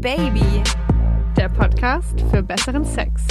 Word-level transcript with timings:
Baby, 0.00 0.62
der 1.36 1.48
Podcast 1.48 2.20
für 2.30 2.40
besseren 2.40 2.84
Sex. 2.84 3.26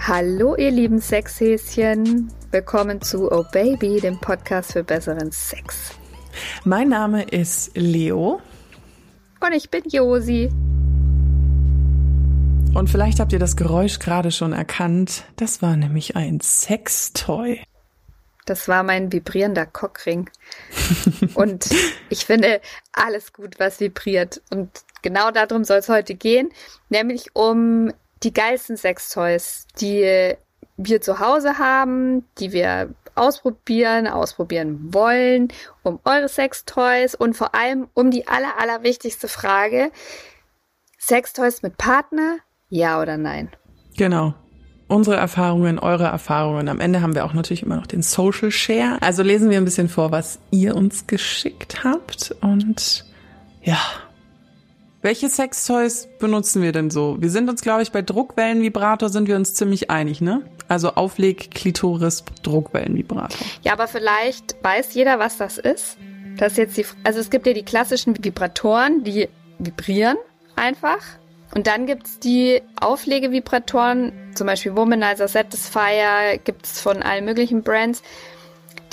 Hallo 0.00 0.56
ihr 0.56 0.72
lieben 0.72 1.00
Sexhäschen, 1.00 2.32
willkommen 2.50 3.00
zu 3.00 3.30
Oh 3.30 3.44
Baby, 3.52 4.00
dem 4.00 4.18
Podcast 4.18 4.72
für 4.72 4.82
besseren 4.82 5.30
Sex. 5.30 5.92
Mein 6.64 6.88
Name 6.88 7.22
ist 7.22 7.76
Leo. 7.76 8.40
Und 9.38 9.52
ich 9.52 9.70
bin 9.70 9.84
Josi. 9.86 10.48
Und 12.74 12.90
vielleicht 12.90 13.20
habt 13.20 13.32
ihr 13.32 13.38
das 13.38 13.56
Geräusch 13.56 14.00
gerade 14.00 14.32
schon 14.32 14.52
erkannt. 14.52 15.22
Das 15.36 15.62
war 15.62 15.76
nämlich 15.76 16.16
ein 16.16 16.40
Sextoy. 16.40 17.60
Das 18.48 18.68
war 18.68 18.82
mein 18.82 19.12
vibrierender 19.12 19.66
Cockring. 19.66 20.30
und 21.34 21.68
ich 22.08 22.24
finde 22.24 22.60
alles 22.92 23.32
gut, 23.32 23.58
was 23.58 23.80
vibriert. 23.80 24.40
Und 24.50 24.70
genau 25.02 25.30
darum 25.30 25.64
soll 25.64 25.78
es 25.78 25.88
heute 25.88 26.14
gehen, 26.14 26.50
nämlich 26.88 27.34
um 27.34 27.92
die 28.22 28.32
geilsten 28.32 28.76
Sextoys, 28.76 29.66
die 29.80 30.34
wir 30.76 31.00
zu 31.00 31.18
Hause 31.20 31.58
haben, 31.58 32.24
die 32.38 32.52
wir 32.52 32.94
ausprobieren, 33.14 34.06
ausprobieren 34.06 34.94
wollen, 34.94 35.48
um 35.82 36.00
eure 36.04 36.28
Sextoys 36.28 37.14
und 37.14 37.36
vor 37.36 37.54
allem 37.54 37.88
um 37.94 38.10
die 38.10 38.28
aller, 38.28 38.58
aller 38.58 38.82
wichtigste 38.82 39.28
Frage, 39.28 39.90
Sextoys 40.98 41.62
mit 41.62 41.76
Partner, 41.76 42.38
ja 42.68 43.00
oder 43.00 43.16
nein? 43.16 43.50
Genau. 43.96 44.34
Unsere 44.88 45.16
Erfahrungen, 45.16 45.78
eure 45.78 46.04
Erfahrungen. 46.04 46.68
Am 46.68 46.80
Ende 46.80 47.02
haben 47.02 47.14
wir 47.14 47.26
auch 47.26 47.34
natürlich 47.34 47.62
immer 47.62 47.76
noch 47.76 47.86
den 47.86 48.02
Social 48.02 48.50
Share. 48.50 48.96
Also 49.02 49.22
lesen 49.22 49.50
wir 49.50 49.58
ein 49.58 49.64
bisschen 49.66 49.90
vor, 49.90 50.10
was 50.10 50.38
ihr 50.50 50.74
uns 50.74 51.06
geschickt 51.06 51.84
habt 51.84 52.34
und 52.40 53.04
ja, 53.62 53.78
welche 55.02 55.28
Sextoys 55.28 56.08
benutzen 56.18 56.62
wir 56.62 56.72
denn 56.72 56.90
so? 56.90 57.16
Wir 57.20 57.30
sind 57.30 57.48
uns, 57.48 57.60
glaube 57.60 57.82
ich, 57.82 57.92
bei 57.92 58.02
Druckwellenvibrator 58.02 59.08
sind 59.10 59.28
wir 59.28 59.36
uns 59.36 59.54
ziemlich 59.54 59.90
einig, 59.90 60.20
ne? 60.20 60.42
Also 60.66 60.94
Aufleg, 60.94 61.52
Klitoris, 61.52 62.24
Druckwellenvibrator. 62.42 63.46
Ja, 63.62 63.74
aber 63.74 63.86
vielleicht 63.86 64.56
weiß 64.62 64.94
jeder, 64.94 65.18
was 65.18 65.36
das 65.36 65.58
ist. 65.58 65.98
Das 66.36 66.52
ist 66.52 66.58
jetzt 66.58 66.76
die, 66.76 66.86
also 67.04 67.20
es 67.20 67.30
gibt 67.30 67.46
ja 67.46 67.52
die 67.52 67.64
klassischen 67.64 68.16
Vibratoren, 68.22 69.04
die 69.04 69.28
vibrieren 69.58 70.16
einfach. 70.56 71.00
Und 71.54 71.66
dann 71.66 71.86
gibt's 71.86 72.18
die 72.18 72.62
Auflegevibratoren, 72.80 74.12
zum 74.34 74.46
Beispiel 74.46 74.76
Womanizer, 74.76 75.28
Satisfier, 75.28 76.38
gibt's 76.44 76.80
von 76.80 77.02
allen 77.02 77.24
möglichen 77.24 77.62
Brands. 77.62 78.02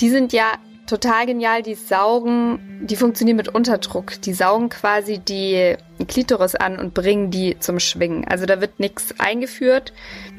Die 0.00 0.08
sind 0.08 0.32
ja 0.32 0.52
total 0.86 1.26
genial. 1.26 1.62
Die 1.62 1.74
saugen, 1.74 2.86
die 2.86 2.96
funktionieren 2.96 3.36
mit 3.36 3.48
Unterdruck. 3.48 4.20
Die 4.22 4.32
saugen 4.32 4.68
quasi 4.68 5.18
die 5.18 5.76
Klitoris 6.08 6.54
an 6.54 6.78
und 6.78 6.94
bringen 6.94 7.30
die 7.30 7.58
zum 7.58 7.78
Schwingen. 7.80 8.26
Also 8.26 8.46
da 8.46 8.60
wird 8.60 8.80
nichts 8.80 9.14
eingeführt 9.18 9.92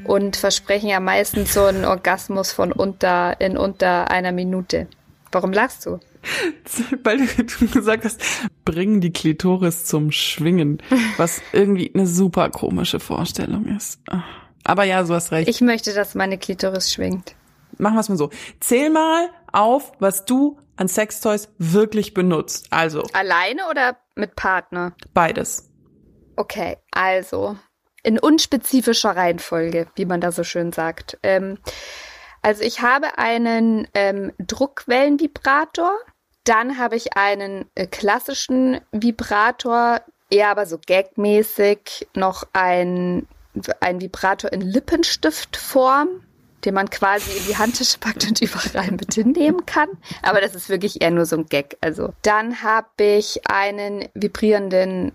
und 0.04 0.36
versprechen 0.36 0.88
ja 0.88 1.00
meistens 1.00 1.54
so 1.54 1.64
einen 1.64 1.84
Orgasmus 1.84 2.52
von 2.52 2.72
unter, 2.72 3.40
in 3.40 3.56
unter 3.56 4.10
einer 4.10 4.32
Minute. 4.32 4.86
Warum 5.30 5.52
lachst 5.52 5.86
du? 5.86 6.00
Weil 7.04 7.18
du 7.18 7.66
gesagt 7.68 8.04
hast, 8.04 8.20
bringen 8.64 9.00
die 9.00 9.12
Klitoris 9.12 9.84
zum 9.84 10.10
Schwingen, 10.10 10.82
was 11.16 11.40
irgendwie 11.52 11.90
eine 11.94 12.06
super 12.06 12.50
komische 12.50 13.00
Vorstellung 13.00 13.66
ist. 13.66 14.00
Aber 14.64 14.84
ja, 14.84 15.02
du 15.02 15.14
hast 15.14 15.32
recht. 15.32 15.48
Ich 15.48 15.60
möchte, 15.60 15.94
dass 15.94 16.14
meine 16.14 16.38
Klitoris 16.38 16.92
schwingt. 16.92 17.34
Machen 17.78 17.94
wir 17.94 18.00
es 18.00 18.08
mal 18.08 18.16
so. 18.16 18.30
Zähl 18.60 18.90
mal 18.90 19.30
auf, 19.52 19.92
was 19.98 20.24
du 20.24 20.58
an 20.76 20.88
Sextoys 20.88 21.48
wirklich 21.58 22.14
benutzt. 22.14 22.66
Also. 22.70 23.02
Alleine 23.12 23.62
oder 23.70 23.96
mit 24.14 24.36
Partner? 24.36 24.94
Beides. 25.14 25.70
Okay, 26.36 26.76
also 26.92 27.56
in 28.02 28.18
unspezifischer 28.18 29.16
Reihenfolge, 29.16 29.88
wie 29.96 30.04
man 30.04 30.20
da 30.20 30.32
so 30.32 30.44
schön 30.44 30.72
sagt. 30.72 31.18
Ähm, 31.22 31.58
also 32.42 32.62
ich 32.62 32.82
habe 32.82 33.18
einen 33.18 33.88
ähm, 33.94 34.32
Druckwellenvibrator, 34.38 35.92
dann 36.44 36.78
habe 36.78 36.96
ich 36.96 37.16
einen 37.16 37.66
äh, 37.74 37.86
klassischen 37.86 38.80
Vibrator, 38.92 40.00
eher 40.30 40.50
aber 40.50 40.66
so 40.66 40.78
gagmäßig, 40.84 42.08
noch 42.14 42.44
ein, 42.52 43.26
ein 43.80 44.00
Vibrator 44.00 44.52
in 44.52 44.60
Lippenstiftform 44.60 46.22
den 46.64 46.74
man 46.74 46.90
quasi 46.90 47.36
in 47.36 47.46
die 47.46 47.56
Handtasche 47.56 47.98
packt 48.00 48.26
und 48.26 48.40
überall 48.40 48.90
mit 48.90 49.14
hinnehmen 49.14 49.66
kann. 49.66 49.88
Aber 50.22 50.40
das 50.40 50.54
ist 50.54 50.68
wirklich 50.68 51.00
eher 51.00 51.10
nur 51.10 51.26
so 51.26 51.36
ein 51.36 51.46
Gag. 51.46 51.76
Also 51.80 52.12
dann 52.22 52.62
habe 52.62 52.88
ich 52.98 53.48
einen 53.48 54.08
vibrierenden 54.14 55.12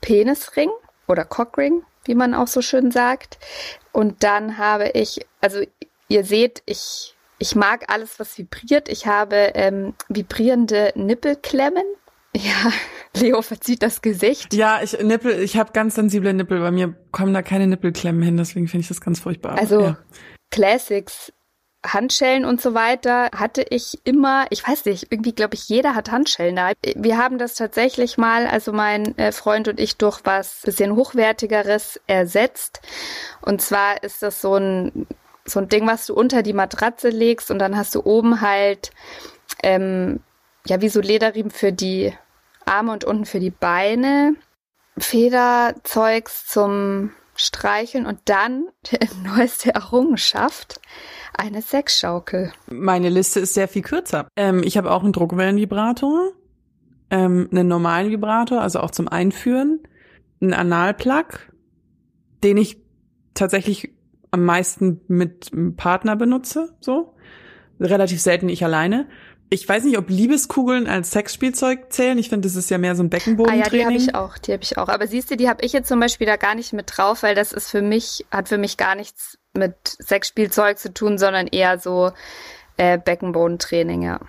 Penisring 0.00 0.70
oder 1.06 1.24
Cockring, 1.24 1.82
wie 2.04 2.14
man 2.14 2.34
auch 2.34 2.48
so 2.48 2.62
schön 2.62 2.90
sagt. 2.90 3.38
Und 3.92 4.22
dann 4.22 4.58
habe 4.58 4.90
ich, 4.90 5.26
also 5.40 5.62
ihr 6.08 6.24
seht, 6.24 6.62
ich 6.66 7.14
ich 7.38 7.54
mag 7.54 7.84
alles, 7.88 8.18
was 8.18 8.36
vibriert. 8.36 8.88
Ich 8.88 9.06
habe 9.06 9.52
ähm, 9.54 9.94
vibrierende 10.08 10.92
Nippelklemmen. 10.94 11.84
Ja, 12.36 12.70
Leo 13.16 13.40
verzieht 13.40 13.82
das 13.82 14.02
Gesicht. 14.02 14.52
Ja, 14.52 14.80
ich 14.82 15.00
Nippel, 15.00 15.40
ich 15.40 15.56
habe 15.56 15.72
ganz 15.72 15.94
sensible 15.94 16.32
Nippel. 16.34 16.60
Bei 16.60 16.70
mir 16.70 16.94
kommen 17.10 17.32
da 17.32 17.40
keine 17.40 17.66
Nippelklemmen 17.66 18.22
hin, 18.22 18.36
deswegen 18.36 18.68
finde 18.68 18.82
ich 18.82 18.88
das 18.88 19.00
ganz 19.00 19.18
furchtbar. 19.18 19.58
Also 19.58 19.80
ja. 19.80 19.98
Classics, 20.50 21.32
Handschellen 21.84 22.44
und 22.44 22.60
so 22.60 22.74
weiter 22.74 23.30
hatte 23.34 23.64
ich 23.70 23.98
immer, 24.04 24.46
ich 24.50 24.66
weiß 24.66 24.84
nicht, 24.84 25.10
irgendwie 25.10 25.32
glaube 25.32 25.54
ich, 25.54 25.68
jeder 25.68 25.94
hat 25.94 26.12
Handschellen 26.12 26.56
da. 26.56 26.72
Wir 26.96 27.16
haben 27.16 27.38
das 27.38 27.54
tatsächlich 27.54 28.18
mal, 28.18 28.46
also 28.46 28.72
mein 28.72 29.16
äh, 29.16 29.32
Freund 29.32 29.66
und 29.66 29.80
ich, 29.80 29.96
durch 29.96 30.20
was 30.24 30.60
bisschen 30.64 30.96
hochwertigeres 30.96 31.98
ersetzt. 32.06 32.82
Und 33.40 33.62
zwar 33.62 34.02
ist 34.02 34.22
das 34.22 34.42
so 34.42 34.54
ein, 34.56 35.06
so 35.48 35.60
ein 35.60 35.68
Ding, 35.68 35.86
was 35.86 36.06
du 36.06 36.14
unter 36.14 36.42
die 36.42 36.52
Matratze 36.52 37.08
legst 37.08 37.50
und 37.50 37.58
dann 37.58 37.76
hast 37.76 37.94
du 37.94 38.04
oben 38.04 38.40
halt, 38.40 38.90
ähm, 39.62 40.20
ja, 40.66 40.80
wie 40.80 40.88
so 40.88 41.00
Lederriemen 41.00 41.50
für 41.50 41.72
die 41.72 42.12
Arme 42.64 42.92
und 42.92 43.04
unten 43.04 43.24
für 43.24 43.40
die 43.40 43.50
Beine. 43.50 44.34
Federzeugs 44.98 46.46
zum 46.46 47.12
streicheln 47.36 48.04
und 48.06 48.18
dann 48.24 48.66
neueste 49.24 49.74
Errungenschaft, 49.74 50.80
eine 51.32 51.62
Sexschaukel. 51.62 52.52
Meine 52.66 53.08
Liste 53.08 53.40
ist 53.40 53.54
sehr 53.54 53.68
viel 53.68 53.82
kürzer. 53.82 54.28
Ähm, 54.36 54.62
ich 54.64 54.76
habe 54.76 54.90
auch 54.90 55.04
einen 55.04 55.12
Druckwellenvibrator, 55.12 56.32
ähm, 57.10 57.48
einen 57.50 57.68
normalen 57.68 58.10
Vibrator, 58.10 58.60
also 58.60 58.80
auch 58.80 58.90
zum 58.90 59.08
Einführen, 59.08 59.80
einen 60.40 60.52
Analplug, 60.52 61.52
den 62.42 62.56
ich 62.56 62.78
tatsächlich 63.34 63.92
am 64.30 64.44
meisten 64.44 65.00
mit 65.08 65.50
einem 65.52 65.76
Partner 65.76 66.16
benutze, 66.16 66.76
so. 66.80 67.14
Relativ 67.80 68.20
selten 68.20 68.48
ich 68.48 68.64
alleine 68.64 69.06
ich 69.50 69.68
weiß 69.68 69.84
nicht, 69.84 69.96
ob 69.96 70.10
Liebeskugeln 70.10 70.86
als 70.86 71.10
Sexspielzeug 71.10 71.90
zählen. 71.90 72.18
Ich 72.18 72.28
finde, 72.28 72.46
das 72.46 72.56
ist 72.56 72.70
ja 72.70 72.76
mehr 72.76 72.94
so 72.94 73.02
ein 73.02 73.08
Beckenbodentraining. 73.08 73.62
Ah 73.62 73.64
ja, 73.64 73.70
die 73.70 73.84
habe 73.84 73.96
ich 73.96 74.14
auch, 74.14 74.38
die 74.38 74.52
habe 74.52 74.62
ich 74.62 74.76
auch. 74.76 74.88
Aber 74.88 75.06
siehst 75.06 75.30
du, 75.30 75.36
die 75.36 75.48
habe 75.48 75.64
ich 75.64 75.72
jetzt 75.72 75.88
zum 75.88 76.00
Beispiel 76.00 76.26
da 76.26 76.36
gar 76.36 76.54
nicht 76.54 76.72
mit 76.72 76.96
drauf, 76.96 77.22
weil 77.22 77.34
das 77.34 77.52
ist 77.52 77.70
für 77.70 77.80
mich, 77.80 78.26
hat 78.30 78.48
für 78.48 78.58
mich 78.58 78.76
gar 78.76 78.94
nichts 78.94 79.38
mit 79.54 79.74
Sexspielzeug 79.84 80.78
zu 80.78 80.92
tun, 80.92 81.16
sondern 81.16 81.46
eher 81.46 81.78
so 81.78 82.10
äh, 82.76 82.98
Beckenbodentraining, 82.98 84.02
ja. 84.02 84.20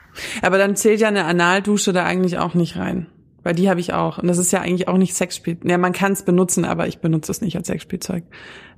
Aber 0.41 0.57
dann 0.57 0.75
zählt 0.75 1.01
ja 1.01 1.09
eine 1.09 1.25
Analdusche 1.25 1.91
da 1.91 2.05
eigentlich 2.05 2.37
auch 2.37 2.53
nicht 2.53 2.77
rein. 2.77 3.07
Weil 3.43 3.55
die 3.55 3.69
habe 3.69 3.79
ich 3.79 3.93
auch. 3.93 4.17
Und 4.17 4.27
das 4.27 4.37
ist 4.37 4.51
ja 4.51 4.61
eigentlich 4.61 4.87
auch 4.87 4.97
nicht 4.97 5.15
Sexspiel. 5.15 5.57
Ja, 5.63 5.77
man 5.77 5.93
kann 5.93 6.11
es 6.11 6.23
benutzen, 6.23 6.65
aber 6.65 6.87
ich 6.87 6.99
benutze 6.99 7.31
es 7.31 7.41
nicht 7.41 7.55
als 7.55 7.67
Sexspielzeug. 7.67 8.23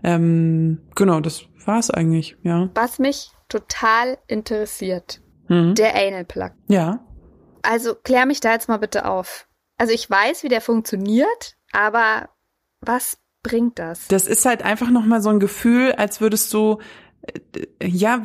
Ähm, 0.03 0.79
genau, 0.95 1.19
das 1.19 1.43
war's 1.65 1.89
eigentlich, 1.89 2.37
ja. 2.43 2.69
Was 2.75 2.99
mich 2.99 3.31
total 3.49 4.17
interessiert 4.27 5.21
Mhm. 5.51 5.75
Der 5.75 5.95
Anal 5.95 6.23
Plug. 6.23 6.51
Ja. 6.69 7.05
Also 7.61 7.93
klär 7.93 8.25
mich 8.25 8.39
da 8.39 8.53
jetzt 8.53 8.69
mal 8.69 8.77
bitte 8.77 9.05
auf. 9.05 9.47
Also 9.77 9.93
ich 9.93 10.09
weiß, 10.09 10.43
wie 10.43 10.47
der 10.47 10.61
funktioniert, 10.61 11.57
aber 11.73 12.29
was 12.79 13.17
bringt 13.43 13.77
das? 13.77 14.07
Das 14.07 14.27
ist 14.27 14.45
halt 14.45 14.63
einfach 14.63 14.89
nochmal 14.89 15.21
so 15.21 15.29
ein 15.29 15.39
Gefühl, 15.39 15.91
als 15.91 16.21
würdest 16.21 16.53
du 16.53 16.79
ja, 17.83 18.23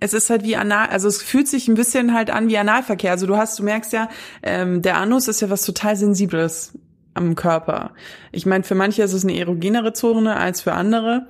es 0.00 0.14
ist 0.14 0.30
halt 0.30 0.44
wie 0.44 0.56
anal, 0.56 0.88
also 0.88 1.08
es 1.08 1.22
fühlt 1.22 1.48
sich 1.48 1.68
ein 1.68 1.74
bisschen 1.74 2.14
halt 2.14 2.30
an 2.30 2.48
wie 2.48 2.58
Analverkehr. 2.58 3.12
Also 3.12 3.26
du 3.26 3.36
hast, 3.36 3.58
du 3.58 3.62
merkst 3.62 3.92
ja, 3.92 4.08
ähm, 4.42 4.82
der 4.82 4.96
Anus 4.98 5.28
ist 5.28 5.40
ja 5.40 5.50
was 5.50 5.64
total 5.64 5.96
Sensibles 5.96 6.78
am 7.14 7.34
Körper. 7.34 7.92
Ich 8.32 8.46
meine, 8.46 8.64
für 8.64 8.74
manche 8.74 9.02
ist 9.02 9.12
es 9.12 9.24
eine 9.24 9.38
erogenere 9.38 9.92
Zone 9.92 10.36
als 10.36 10.60
für 10.60 10.72
andere. 10.72 11.26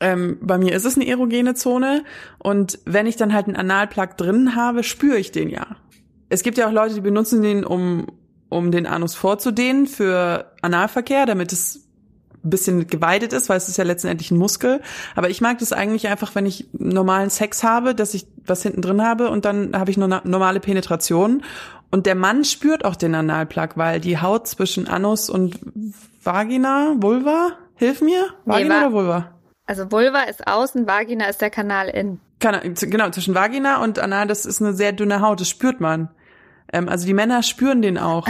Ähm, 0.00 0.38
bei 0.40 0.58
mir 0.58 0.74
ist 0.74 0.84
es 0.84 0.96
eine 0.96 1.06
erogene 1.06 1.54
Zone 1.54 2.04
und 2.38 2.80
wenn 2.84 3.06
ich 3.06 3.16
dann 3.16 3.32
halt 3.32 3.46
einen 3.46 3.56
Analplug 3.56 4.16
drin 4.16 4.56
habe, 4.56 4.82
spüre 4.82 5.18
ich 5.18 5.30
den 5.30 5.48
ja. 5.48 5.76
Es 6.28 6.42
gibt 6.42 6.58
ja 6.58 6.66
auch 6.66 6.72
Leute, 6.72 6.94
die 6.94 7.00
benutzen 7.00 7.42
den, 7.42 7.64
um, 7.64 8.06
um 8.48 8.72
den 8.72 8.86
Anus 8.86 9.14
vorzudehnen 9.14 9.86
für 9.86 10.52
Analverkehr, 10.62 11.26
damit 11.26 11.52
es 11.52 11.88
bisschen 12.42 12.86
geweidet 12.86 13.32
ist, 13.32 13.48
weil 13.48 13.56
es 13.56 13.68
ist 13.68 13.76
ja 13.78 13.84
letztendlich 13.84 14.30
ein 14.30 14.38
Muskel. 14.38 14.80
Aber 15.14 15.30
ich 15.30 15.40
mag 15.40 15.58
das 15.58 15.72
eigentlich 15.72 16.08
einfach, 16.08 16.34
wenn 16.34 16.46
ich 16.46 16.68
normalen 16.72 17.30
Sex 17.30 17.62
habe, 17.62 17.94
dass 17.94 18.14
ich 18.14 18.26
was 18.44 18.62
hinten 18.62 18.82
drin 18.82 19.02
habe 19.02 19.30
und 19.30 19.44
dann 19.44 19.78
habe 19.78 19.90
ich 19.90 19.96
nur 19.96 20.08
normale 20.08 20.60
Penetration 20.60 21.42
Und 21.90 22.06
der 22.06 22.14
Mann 22.14 22.44
spürt 22.44 22.84
auch 22.84 22.96
den 22.96 23.14
Analplug, 23.14 23.76
weil 23.76 24.00
die 24.00 24.18
Haut 24.18 24.48
zwischen 24.48 24.88
Anus 24.88 25.28
und 25.28 25.58
Vagina, 26.22 26.94
Vulva, 26.96 27.50
hilf 27.74 28.00
mir, 28.00 28.28
Vagina 28.44 28.80
Nee, 28.80 28.86
oder 28.86 28.92
Vulva? 28.92 29.30
Also 29.66 29.90
Vulva 29.92 30.22
ist 30.22 30.46
außen, 30.46 30.86
Vagina 30.86 31.26
ist 31.26 31.40
der 31.40 31.50
Kanal 31.50 31.88
innen. 31.88 32.20
Genau, 32.40 33.10
zwischen 33.10 33.34
Vagina 33.34 33.82
und 33.82 33.98
Anal, 34.00 34.26
das 34.26 34.46
ist 34.46 34.60
eine 34.60 34.72
sehr 34.72 34.92
dünne 34.92 35.20
Haut, 35.20 35.40
das 35.40 35.48
spürt 35.48 35.80
man. 35.80 36.08
Ähm, 36.72 36.88
also 36.88 37.06
die 37.06 37.14
Männer 37.14 37.42
spüren 37.42 37.82
den 37.82 37.98
auch. 37.98 38.26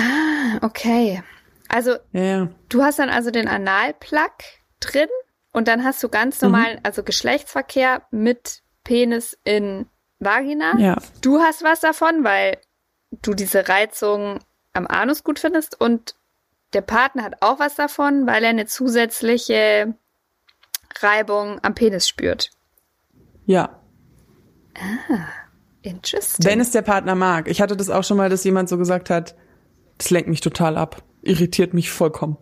Okay. 0.60 1.22
Also 1.72 1.96
Ja, 2.12 2.48
du 2.68 2.82
hast 2.82 2.98
dann 2.98 3.08
also 3.08 3.30
den 3.30 3.48
Analplug 3.48 4.32
drin 4.78 5.08
und 5.52 5.68
dann 5.68 5.84
hast 5.84 6.02
du 6.02 6.08
ganz 6.08 6.40
normalen, 6.42 6.78
also 6.82 7.02
Geschlechtsverkehr 7.02 8.02
mit 8.10 8.62
Penis 8.84 9.38
in 9.42 9.86
Vagina. 10.18 10.76
Ja. 10.78 10.98
Du 11.22 11.40
hast 11.40 11.64
was 11.64 11.80
davon, 11.80 12.24
weil 12.24 12.58
du 13.10 13.32
diese 13.32 13.68
Reizung 13.68 14.38
am 14.74 14.86
Anus 14.86 15.24
gut 15.24 15.38
findest 15.38 15.80
und 15.80 16.14
der 16.74 16.82
Partner 16.82 17.22
hat 17.22 17.36
auch 17.40 17.58
was 17.58 17.74
davon, 17.74 18.26
weil 18.26 18.44
er 18.44 18.50
eine 18.50 18.66
zusätzliche 18.66 19.94
Reibung 21.00 21.58
am 21.62 21.74
Penis 21.74 22.06
spürt. 22.06 22.50
Ja. 23.46 23.80
Interesting. 25.82 26.44
Wenn 26.44 26.60
es 26.60 26.70
der 26.70 26.82
Partner 26.82 27.14
mag. 27.14 27.48
Ich 27.48 27.62
hatte 27.62 27.76
das 27.76 27.88
auch 27.88 28.04
schon 28.04 28.18
mal, 28.18 28.28
dass 28.28 28.44
jemand 28.44 28.68
so 28.68 28.76
gesagt 28.76 29.08
hat, 29.08 29.34
das 29.96 30.10
lenkt 30.10 30.28
mich 30.28 30.40
total 30.42 30.76
ab. 30.76 31.02
Irritiert 31.22 31.74
mich 31.74 31.90
vollkommen. 31.90 32.36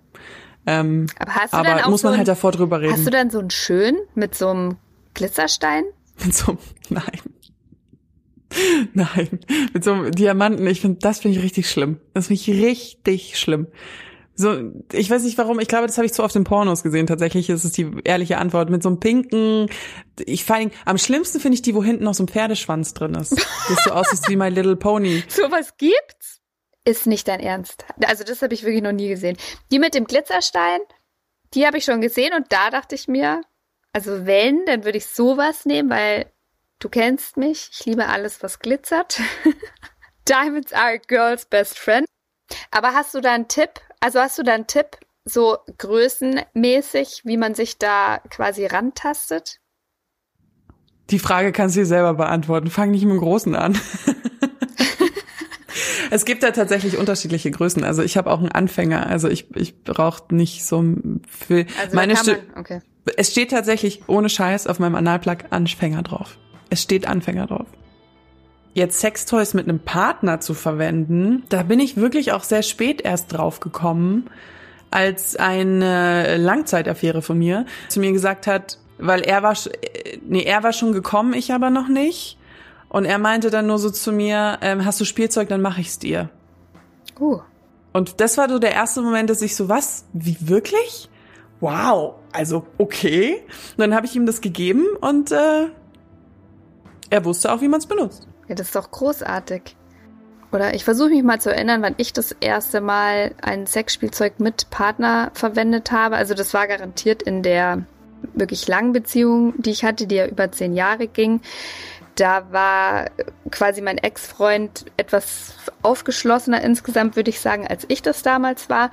Ähm, 0.67 1.07
aber 1.19 1.35
hast 1.35 1.53
du 1.53 1.59
aber 1.59 1.69
dann 1.69 1.81
auch 1.85 1.91
muss 1.91 2.03
so 2.03 2.09
man 2.09 2.15
ein, 2.15 2.19
halt 2.19 2.29
davor 2.29 2.53
drüber 2.53 2.81
reden. 2.81 2.93
Hast 2.93 3.07
du 3.07 3.11
dann 3.11 3.31
so 3.31 3.39
einen 3.39 3.51
schön 3.51 3.97
mit 4.15 4.35
so 4.35 4.49
einem 4.49 4.77
Glitzerstein? 5.15 5.85
Mit 6.25 6.35
so 6.35 6.53
einem, 6.53 6.59
nein. 6.91 7.21
Nein. 8.95 9.41
Mit 9.73 9.85
so 9.85 9.93
einem 9.93 10.11
Diamanten. 10.13 10.67
Ich 10.67 10.81
finde, 10.81 10.99
das 11.01 11.21
finde 11.21 11.39
ich 11.39 11.45
richtig 11.45 11.71
schlimm. 11.71 11.99
Das 12.15 12.27
finde 12.27 12.43
ich 12.43 12.49
richtig 12.51 13.39
schlimm. 13.39 13.69
So, 14.35 14.73
ich 14.93 15.11
weiß 15.11 15.23
nicht 15.25 15.37
warum, 15.37 15.61
ich 15.61 15.69
glaube, 15.69 15.87
das 15.87 15.99
habe 15.99 16.07
ich 16.07 16.15
zu 16.15 16.25
oft 16.25 16.35
in 16.35 16.45
Pornos 16.45 16.83
gesehen. 16.83 17.07
Tatsächlich 17.07 17.51
ist 17.51 17.65
es 17.65 17.73
die 17.73 17.91
ehrliche 18.05 18.39
Antwort. 18.39 18.71
Mit 18.71 18.83
so 18.83 18.89
einem 18.89 18.99
pinken, 18.99 19.69
ich 20.25 20.51
allem, 20.51 20.71
am 20.87 20.97
schlimmsten 20.97 21.41
finde 21.41 21.57
ich 21.57 21.63
die, 21.63 21.75
wo 21.75 21.85
hinten 21.85 22.05
noch 22.05 22.15
so 22.15 22.25
ein 22.25 22.29
Pferdeschwanz 22.29 22.95
drin 22.95 23.15
ist. 23.15 23.33
Das 23.69 23.85
so 23.85 23.91
aussieht 23.93 24.29
wie 24.29 24.37
My 24.37 24.49
Little 24.49 24.77
Pony. 24.77 25.23
Sowas 25.29 25.75
gibt's? 25.77 26.40
Ist 26.91 27.07
nicht 27.07 27.29
dein 27.29 27.39
Ernst. 27.39 27.85
Also 28.05 28.25
das 28.25 28.43
habe 28.43 28.53
ich 28.53 28.65
wirklich 28.65 28.83
noch 28.83 28.91
nie 28.91 29.09
gesehen. 29.09 29.37
Die 29.71 29.79
mit 29.79 29.95
dem 29.95 30.07
Glitzerstein, 30.07 30.81
die 31.55 31.65
habe 31.65 31.79
ich 31.79 31.85
schon 31.85 32.01
gesehen 32.01 32.35
und 32.35 32.51
da 32.51 32.71
dachte 32.71 32.97
ich 32.97 33.07
mir, 33.07 33.43
also 33.93 34.27
wenn, 34.27 34.67
dann 34.67 34.85
würde 34.85 34.99
ich 34.99 35.07
sowas 35.07 35.67
nehmen, 35.67 35.89
weil 35.89 36.33
du 36.81 36.89
kennst 36.89 37.37
mich, 37.37 37.71
ich 37.73 37.87
liebe 37.87 38.09
alles, 38.09 38.43
was 38.43 38.59
glitzert. 38.59 39.21
Diamonds 40.29 40.73
are 40.73 40.95
a 40.95 40.97
girl's 40.97 41.45
best 41.45 41.79
friend. 41.79 42.07
Aber 42.73 42.93
hast 42.93 43.15
du 43.15 43.21
da 43.21 43.35
einen 43.35 43.47
Tipp? 43.47 43.71
Also 44.01 44.19
hast 44.19 44.37
du 44.37 44.43
da 44.43 44.55
einen 44.55 44.67
Tipp, 44.67 44.99
so 45.25 45.59
größenmäßig, 45.79 47.21
wie 47.23 47.37
man 47.37 47.55
sich 47.55 47.79
da 47.79 48.19
quasi 48.31 48.67
rantastet? 48.67 49.61
Die 51.11 51.21
Frage 51.21 51.53
kannst 51.53 51.77
du 51.77 51.83
dir 51.83 51.87
selber 51.87 52.15
beantworten. 52.15 52.69
Fang 52.69 52.91
nicht 52.91 53.05
mit 53.05 53.13
dem 53.13 53.21
Großen 53.21 53.55
an. 53.55 53.79
es 56.11 56.25
gibt 56.25 56.43
da 56.43 56.51
tatsächlich 56.51 56.99
unterschiedliche 56.99 57.51
Größen. 57.51 57.85
Also 57.85 58.03
ich 58.03 58.17
habe 58.17 58.31
auch 58.31 58.39
einen 58.39 58.53
Anfänger. 58.53 59.07
Also 59.07 59.29
ich, 59.29 59.55
ich 59.57 59.83
brauche 59.83 60.35
nicht 60.35 60.65
so 60.65 60.83
viel. 61.29 61.67
Also 61.81 61.95
Meine 61.95 62.15
man, 62.15 62.37
okay. 62.57 62.81
es 63.17 63.31
steht 63.31 63.51
tatsächlich 63.51 64.03
ohne 64.07 64.29
Scheiß 64.29 64.67
auf 64.67 64.79
meinem 64.79 64.97
Analplug 64.97 65.39
Anfänger 65.51 66.03
drauf. 66.03 66.37
Es 66.69 66.83
steht 66.83 67.07
Anfänger 67.07 67.47
drauf. 67.47 67.67
Jetzt 68.73 69.01
Sextoys 69.01 69.55
mit 69.55 69.69
einem 69.69 69.81
Partner 69.81 70.41
zu 70.41 70.55
verwenden, 70.55 71.43
da 71.49 71.65
bin 71.65 71.81
ich 71.81 71.97
wirklich 71.97 72.33
auch 72.33 72.45
sehr 72.45 72.63
spät 72.63 73.01
erst 73.01 73.33
drauf 73.33 73.59
gekommen, 73.59 74.31
als 74.93 75.35
eine 75.35 76.37
Langzeitaffäre 76.37 77.21
von 77.21 77.39
mir 77.39 77.67
zu 77.89 77.99
mir 77.99 78.13
gesagt 78.13 78.47
hat, 78.47 78.79
weil 78.99 79.23
er 79.23 79.43
war, 79.43 79.53
äh, 79.55 80.19
nee, 80.25 80.43
er 80.43 80.63
war 80.63 80.73
schon 80.73 80.93
gekommen, 80.93 81.33
ich 81.33 81.53
aber 81.53 81.71
noch 81.71 81.89
nicht. 81.89 82.39
Und 82.91 83.05
er 83.05 83.19
meinte 83.19 83.51
dann 83.51 83.69
nur 83.69 83.79
so 83.79 83.89
zu 83.89 84.13
mir, 84.13 84.59
ähm, 84.61 84.85
hast 84.85 85.01
du 85.01 85.05
Spielzeug, 85.05 85.49
dann 85.49 85.63
mache 85.63 85.81
ich's 85.81 85.99
dir. 85.99 86.29
Uh. 87.19 87.41
Und 87.93 88.21
das 88.21 88.37
war 88.37 88.49
so 88.49 88.59
der 88.59 88.73
erste 88.73 89.01
Moment, 89.01 89.31
dass 89.31 89.41
ich 89.43 89.57
so, 89.57 89.69
was? 89.69 90.05
Wie 90.13 90.37
wirklich? 90.41 91.09
Wow, 91.61 92.17
also 92.33 92.67
okay. 92.79 93.43
Und 93.73 93.79
dann 93.79 93.95
habe 93.95 94.07
ich 94.07 94.17
ihm 94.17 94.27
das 94.27 94.41
gegeben 94.41 94.87
und 95.01 95.31
äh, 95.31 95.69
er 97.11 97.25
wusste 97.25 97.53
auch, 97.53 97.61
wie 97.61 97.69
man 97.69 97.79
es 97.79 97.87
benutzt. 97.87 98.27
Ja, 98.49 98.55
das 98.55 98.69
ist 98.69 98.77
doch 98.77 98.91
großartig. 98.91 99.77
Oder 100.53 100.75
ich 100.75 100.85
versuche 100.85 101.11
mich 101.11 101.23
mal 101.23 101.41
zu 101.41 101.51
erinnern, 101.55 101.83
wann 101.83 101.95
ich 101.97 102.13
das 102.13 102.33
erste 102.41 102.81
Mal 102.81 103.35
ein 103.41 103.67
Sexspielzeug 103.67 104.41
mit 104.41 104.69
Partner 104.71 105.31
verwendet 105.35 105.93
habe. 105.93 106.17
Also 106.17 106.35
das 106.35 106.55
war 106.55 106.67
garantiert 106.67 107.23
in 107.23 107.45
der 107.45 107.85
wirklich 108.35 108.67
langen 108.67 108.93
Beziehung, 108.93 109.55
die 109.59 109.71
ich 109.71 109.85
hatte, 109.85 110.07
die 110.07 110.17
ja 110.17 110.27
über 110.27 110.51
zehn 110.51 110.75
Jahre 110.75 111.07
ging. 111.07 111.41
Da 112.21 112.53
war 112.53 113.07
quasi 113.51 113.81
mein 113.81 113.97
Ex-Freund 113.97 114.85
etwas 114.99 115.55
aufgeschlossener 115.81 116.63
insgesamt, 116.63 117.17
würde 117.17 117.31
ich 117.31 117.41
sagen, 117.41 117.67
als 117.67 117.87
ich 117.89 118.03
das 118.03 118.23
damals 118.23 118.69
war. 118.69 118.91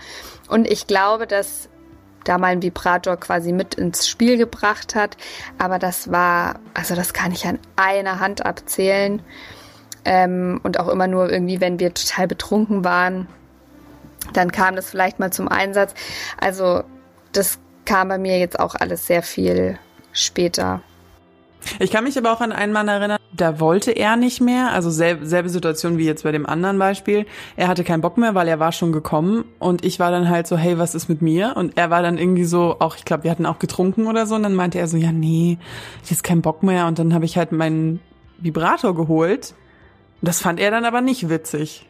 Und 0.47 0.65
ich 0.65 0.87
glaube, 0.87 1.27
dass 1.27 1.67
da 2.23 2.37
mal 2.37 2.53
ein 2.53 2.61
Vibrator 2.61 3.17
quasi 3.17 3.51
mit 3.51 3.75
ins 3.75 4.07
Spiel 4.07 4.37
gebracht 4.37 4.95
hat. 4.95 5.17
Aber 5.57 5.77
das 5.77 6.09
war, 6.09 6.61
also 6.73 6.95
das 6.95 7.11
kann 7.11 7.33
ich 7.33 7.45
an 7.45 7.59
einer 7.75 8.21
Hand 8.21 8.45
abzählen. 8.45 9.21
Ähm, 10.05 10.61
und 10.63 10.79
auch 10.79 10.87
immer 10.87 11.07
nur 11.07 11.29
irgendwie, 11.29 11.59
wenn 11.59 11.81
wir 11.81 11.93
total 11.93 12.27
betrunken 12.27 12.85
waren, 12.85 13.27
dann 14.31 14.53
kam 14.53 14.77
das 14.77 14.89
vielleicht 14.89 15.19
mal 15.19 15.33
zum 15.33 15.49
Einsatz. 15.49 15.93
Also 16.39 16.85
das 17.33 17.59
kam 17.83 18.07
bei 18.07 18.19
mir 18.19 18.39
jetzt 18.39 18.57
auch 18.57 18.75
alles 18.75 19.05
sehr 19.05 19.21
viel 19.21 19.77
später. 20.13 20.81
Ich 21.79 21.91
kann 21.91 22.03
mich 22.03 22.17
aber 22.17 22.31
auch 22.31 22.41
an 22.41 22.51
einen 22.51 22.73
Mann 22.73 22.87
erinnern, 22.87 23.17
da 23.35 23.59
wollte 23.59 23.91
er 23.91 24.15
nicht 24.15 24.41
mehr, 24.41 24.71
also 24.71 24.89
sel 24.89 25.25
selbe 25.25 25.49
Situation 25.49 25.97
wie 25.97 26.05
jetzt 26.05 26.23
bei 26.23 26.31
dem 26.31 26.45
anderen 26.45 26.79
Beispiel. 26.79 27.25
Er 27.55 27.67
hatte 27.67 27.83
keinen 27.83 28.01
Bock 28.01 28.17
mehr, 28.17 28.35
weil 28.35 28.47
er 28.47 28.59
war 28.59 28.71
schon 28.71 28.91
gekommen 28.91 29.45
und 29.59 29.85
ich 29.85 29.99
war 29.99 30.11
dann 30.11 30.29
halt 30.29 30.47
so, 30.47 30.57
hey, 30.57 30.77
was 30.77 30.95
ist 30.95 31.07
mit 31.07 31.21
mir? 31.21 31.55
Und 31.55 31.77
er 31.77 31.89
war 31.89 32.01
dann 32.01 32.17
irgendwie 32.17 32.45
so, 32.45 32.77
auch 32.79 32.95
ich 32.95 33.05
glaube, 33.05 33.23
wir 33.23 33.31
hatten 33.31 33.45
auch 33.45 33.59
getrunken 33.59 34.07
oder 34.07 34.25
so 34.25 34.35
und 34.35 34.43
dann 34.43 34.55
meinte 34.55 34.79
er 34.79 34.87
so, 34.87 34.97
ja, 34.97 35.11
nee, 35.11 35.57
ich 36.03 36.09
jetzt 36.09 36.23
keinen 36.23 36.41
Bock 36.41 36.63
mehr 36.63 36.87
und 36.87 36.99
dann 36.99 37.13
habe 37.13 37.25
ich 37.25 37.37
halt 37.37 37.51
meinen 37.51 37.99
Vibrator 38.39 38.95
geholt. 38.95 39.53
Und 40.21 40.27
das 40.27 40.39
fand 40.41 40.59
er 40.59 40.71
dann 40.71 40.85
aber 40.85 41.01
nicht 41.01 41.29
witzig. 41.29 41.85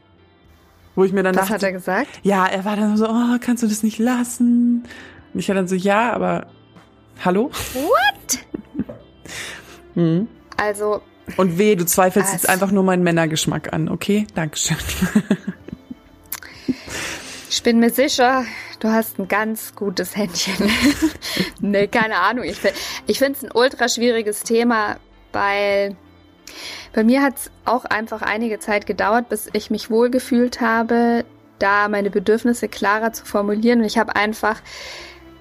Wo 0.95 1.03
ich 1.03 1.13
mir 1.13 1.23
dann 1.23 1.35
Was 1.35 1.43
dachte, 1.43 1.53
hat 1.53 1.63
er 1.63 1.71
gesagt? 1.73 2.07
ja, 2.23 2.45
er 2.45 2.65
war 2.65 2.75
dann 2.75 2.97
so, 2.97 3.07
oh, 3.07 3.37
kannst 3.39 3.61
du 3.63 3.67
das 3.67 3.83
nicht 3.83 3.99
lassen? 3.99 4.83
Und 5.33 5.39
ich 5.39 5.47
war 5.47 5.55
dann 5.55 5.67
so, 5.67 5.75
ja, 5.75 6.11
aber 6.11 6.47
hallo? 7.23 7.51
What? 7.73 8.39
Mhm. 9.97 10.27
Also, 10.57 11.01
Und 11.37 11.57
weh, 11.57 11.75
du 11.75 11.85
zweifelst 11.85 12.31
jetzt 12.31 12.47
einfach 12.47 12.71
nur 12.71 12.83
meinen 12.83 13.03
Männergeschmack 13.03 13.73
an, 13.73 13.89
okay? 13.89 14.27
Dankeschön. 14.35 14.77
ich 17.49 17.63
bin 17.63 17.79
mir 17.79 17.89
sicher, 17.89 18.45
du 18.79 18.89
hast 18.89 19.17
ein 19.19 19.27
ganz 19.27 19.75
gutes 19.75 20.15
Händchen. 20.15 20.69
nee, 21.59 21.87
keine 21.87 22.19
Ahnung. 22.19 22.45
Ich, 22.45 22.59
ich 23.07 23.17
finde 23.17 23.39
es 23.39 23.43
ein 23.43 23.51
ultra 23.53 23.89
schwieriges 23.89 24.43
Thema, 24.43 24.97
weil 25.33 25.97
bei 26.93 27.03
mir 27.03 27.23
hat 27.23 27.37
es 27.37 27.51
auch 27.65 27.85
einfach 27.85 28.21
einige 28.21 28.59
Zeit 28.59 28.85
gedauert, 28.85 29.29
bis 29.29 29.49
ich 29.53 29.71
mich 29.71 29.89
wohlgefühlt 29.89 30.61
habe, 30.61 31.25
da 31.57 31.89
meine 31.89 32.11
Bedürfnisse 32.11 32.67
klarer 32.67 33.13
zu 33.13 33.25
formulieren. 33.25 33.79
Und 33.79 33.85
ich 33.85 33.97
habe 33.97 34.15
einfach 34.15 34.61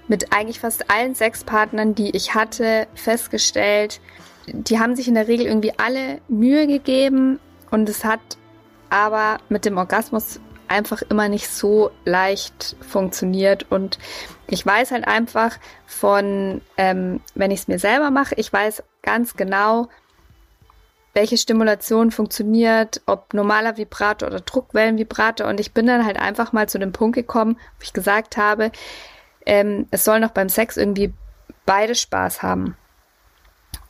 mit 0.08 0.32
eigentlich 0.32 0.60
fast 0.60 0.90
allen 0.90 1.14
Sexpartnern, 1.14 1.94
die 1.94 2.16
ich 2.16 2.34
hatte, 2.34 2.86
festgestellt, 2.94 4.00
die 4.46 4.78
haben 4.78 4.96
sich 4.96 5.08
in 5.08 5.14
der 5.14 5.28
Regel 5.28 5.46
irgendwie 5.46 5.78
alle 5.78 6.20
Mühe 6.28 6.66
gegeben 6.66 7.38
und 7.70 7.88
es 7.88 8.04
hat 8.04 8.20
aber 8.90 9.38
mit 9.48 9.64
dem 9.64 9.78
Orgasmus 9.78 10.40
einfach 10.68 11.02
immer 11.02 11.28
nicht 11.28 11.48
so 11.48 11.90
leicht 12.04 12.76
funktioniert 12.80 13.66
und 13.70 13.98
ich 14.48 14.64
weiß 14.64 14.90
halt 14.90 15.06
einfach 15.06 15.58
von, 15.86 16.60
ähm, 16.76 17.20
wenn 17.34 17.50
ich 17.50 17.60
es 17.60 17.68
mir 17.68 17.78
selber 17.78 18.10
mache, 18.10 18.34
ich 18.36 18.52
weiß 18.52 18.82
ganz 19.02 19.34
genau, 19.34 19.88
welche 21.14 21.38
Stimulation 21.38 22.10
funktioniert, 22.10 23.00
ob 23.06 23.32
normaler 23.32 23.76
Vibrator 23.76 24.28
oder 24.28 24.40
Druckwellenvibrator 24.40 25.46
und 25.46 25.60
ich 25.60 25.72
bin 25.72 25.86
dann 25.86 26.04
halt 26.04 26.18
einfach 26.18 26.52
mal 26.52 26.68
zu 26.68 26.78
dem 26.78 26.92
Punkt 26.92 27.16
gekommen, 27.16 27.54
wo 27.78 27.82
ich 27.82 27.92
gesagt 27.92 28.36
habe, 28.36 28.70
ähm, 29.46 29.86
es 29.90 30.04
soll 30.04 30.20
noch 30.20 30.30
beim 30.30 30.48
Sex 30.48 30.76
irgendwie 30.76 31.12
beide 31.64 31.94
Spaß 31.94 32.42
haben. 32.42 32.76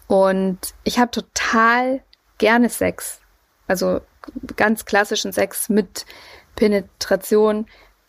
Und 0.07 0.75
ich 0.85 0.99
habe 0.99 1.11
total 1.11 2.03
gerne 2.39 2.69
Sex. 2.69 3.21
Also 3.67 4.01
ganz 4.57 4.85
klassischen 4.85 5.33
Sex 5.33 5.69
mit 5.69 6.07
Penetration 6.55 7.67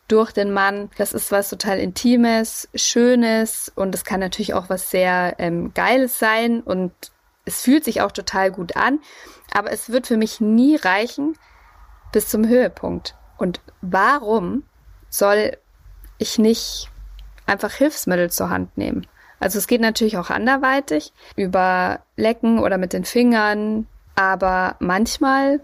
durch 0.07 0.31
den 0.31 0.53
Mann. 0.53 0.89
Das 0.97 1.13
ist 1.13 1.31
was 1.31 1.49
total 1.49 1.79
Intimes, 1.79 2.69
Schönes 2.75 3.71
und 3.75 3.93
es 3.93 4.05
kann 4.05 4.19
natürlich 4.19 4.53
auch 4.53 4.69
was 4.69 4.89
sehr 4.89 5.35
ähm, 5.39 5.73
Geiles 5.73 6.19
sein 6.19 6.61
und 6.61 6.93
es 7.45 7.61
fühlt 7.61 7.83
sich 7.83 8.01
auch 8.01 8.11
total 8.11 8.51
gut 8.51 8.75
an. 8.75 8.99
Aber 9.53 9.71
es 9.71 9.89
wird 9.89 10.07
für 10.07 10.17
mich 10.17 10.41
nie 10.41 10.75
reichen, 10.75 11.37
bis 12.11 12.27
zum 12.27 12.47
Höhepunkt. 12.47 13.15
Und 13.37 13.61
warum 13.81 14.63
soll 15.09 15.57
ich 16.17 16.37
nicht 16.37 16.89
einfach 17.45 17.71
Hilfsmittel 17.71 18.29
zur 18.29 18.49
Hand 18.49 18.77
nehmen? 18.77 19.07
Also 19.39 19.59
es 19.59 19.67
geht 19.67 19.81
natürlich 19.81 20.17
auch 20.17 20.29
anderweitig 20.29 21.13
über 21.35 21.99
Lecken 22.15 22.59
oder 22.59 22.77
mit 22.77 22.93
den 22.93 23.05
Fingern, 23.05 23.87
aber 24.15 24.75
manchmal, 24.79 25.61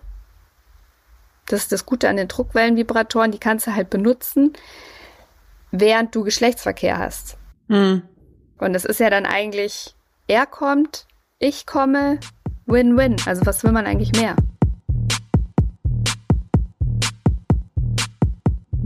das 1.48 1.62
ist 1.62 1.72
das 1.72 1.86
Gute 1.86 2.08
an 2.10 2.18
den 2.18 2.27
Druckwellenvibratoren, 2.27 3.32
die 3.32 3.39
kannst 3.39 3.68
du 3.68 3.75
halt 3.75 3.89
benutzen, 3.89 4.53
während 5.72 6.13
du 6.15 6.24
Geschlechtsverkehr 6.24 7.00
hast. 7.00 7.38
Mhm. 7.68 8.03
Und 8.60 8.75
es 8.75 8.86
ist 8.86 9.00
ja 9.00 9.10
dann 9.10 9.25
eigentlich, 9.25 9.96
er 10.27 10.46
kommt, 10.46 11.08
ich 11.39 11.65
komme, 11.65 12.20
Win-Win. 12.65 13.18
Also 13.25 13.46
was 13.46 13.63
will 13.63 13.72
man 13.72 13.88
eigentlich 13.88 14.13
mehr? 14.13 14.36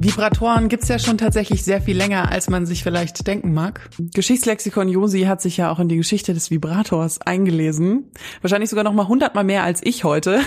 Vibratoren 0.08 0.70
gibt's 0.70 0.88
ja 0.88 1.00
schon 1.00 1.18
tatsächlich 1.18 1.66
sehr 1.66 1.82
viel 1.82 1.98
länger, 1.98 2.32
als 2.32 2.50
man 2.50 2.66
sich 2.66 2.82
vielleicht 2.82 3.28
denken 3.28 3.54
mag. 3.54 3.90
Geschichtslexikon 4.00 4.88
Josi 4.88 5.24
hat 5.24 5.42
sich 5.42 5.58
ja 5.58 5.70
auch 5.70 5.80
in 5.80 5.90
die 5.90 5.98
Geschichte 5.98 6.34
des 6.34 6.50
Vibrators 6.50 7.20
eingelesen. 7.22 8.10
Wahrscheinlich 8.42 8.70
sogar 8.70 8.86
noch 8.86 8.94
mal 8.94 9.10
hundertmal 9.10 9.44
mehr 9.44 9.64
als 9.64 9.82
ich 9.84 10.06
heute. 10.06 10.40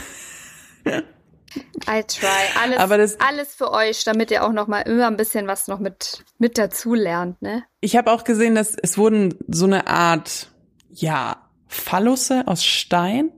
I 0.87 2.02
try. 2.07 2.26
Alles, 2.62 2.79
Aber 2.79 2.97
das, 2.97 3.21
alles 3.21 3.55
für 3.55 3.71
euch, 3.71 4.02
damit 4.05 4.31
ihr 4.31 4.45
auch 4.45 4.52
noch 4.52 4.67
mal 4.67 4.81
immer 4.81 5.09
ein 5.09 5.19
bisschen 5.19 5.47
was 5.47 5.69
noch 5.69 5.79
mit, 5.79 6.25
mit 6.38 6.57
dazu 6.57 6.95
lernt, 6.95 7.43
ne? 7.43 7.64
Ich 7.81 7.97
habe 7.97 8.12
auch 8.12 8.25
gesehen, 8.25 8.55
dass 8.55 8.75
es 8.83 8.97
wurden 8.97 9.35
so 9.47 9.67
eine 9.67 9.88
Art, 9.88 10.50
ja, 10.90 11.37
Phallusse 11.69 12.45
aus 12.47 12.64
Stein 12.64 13.31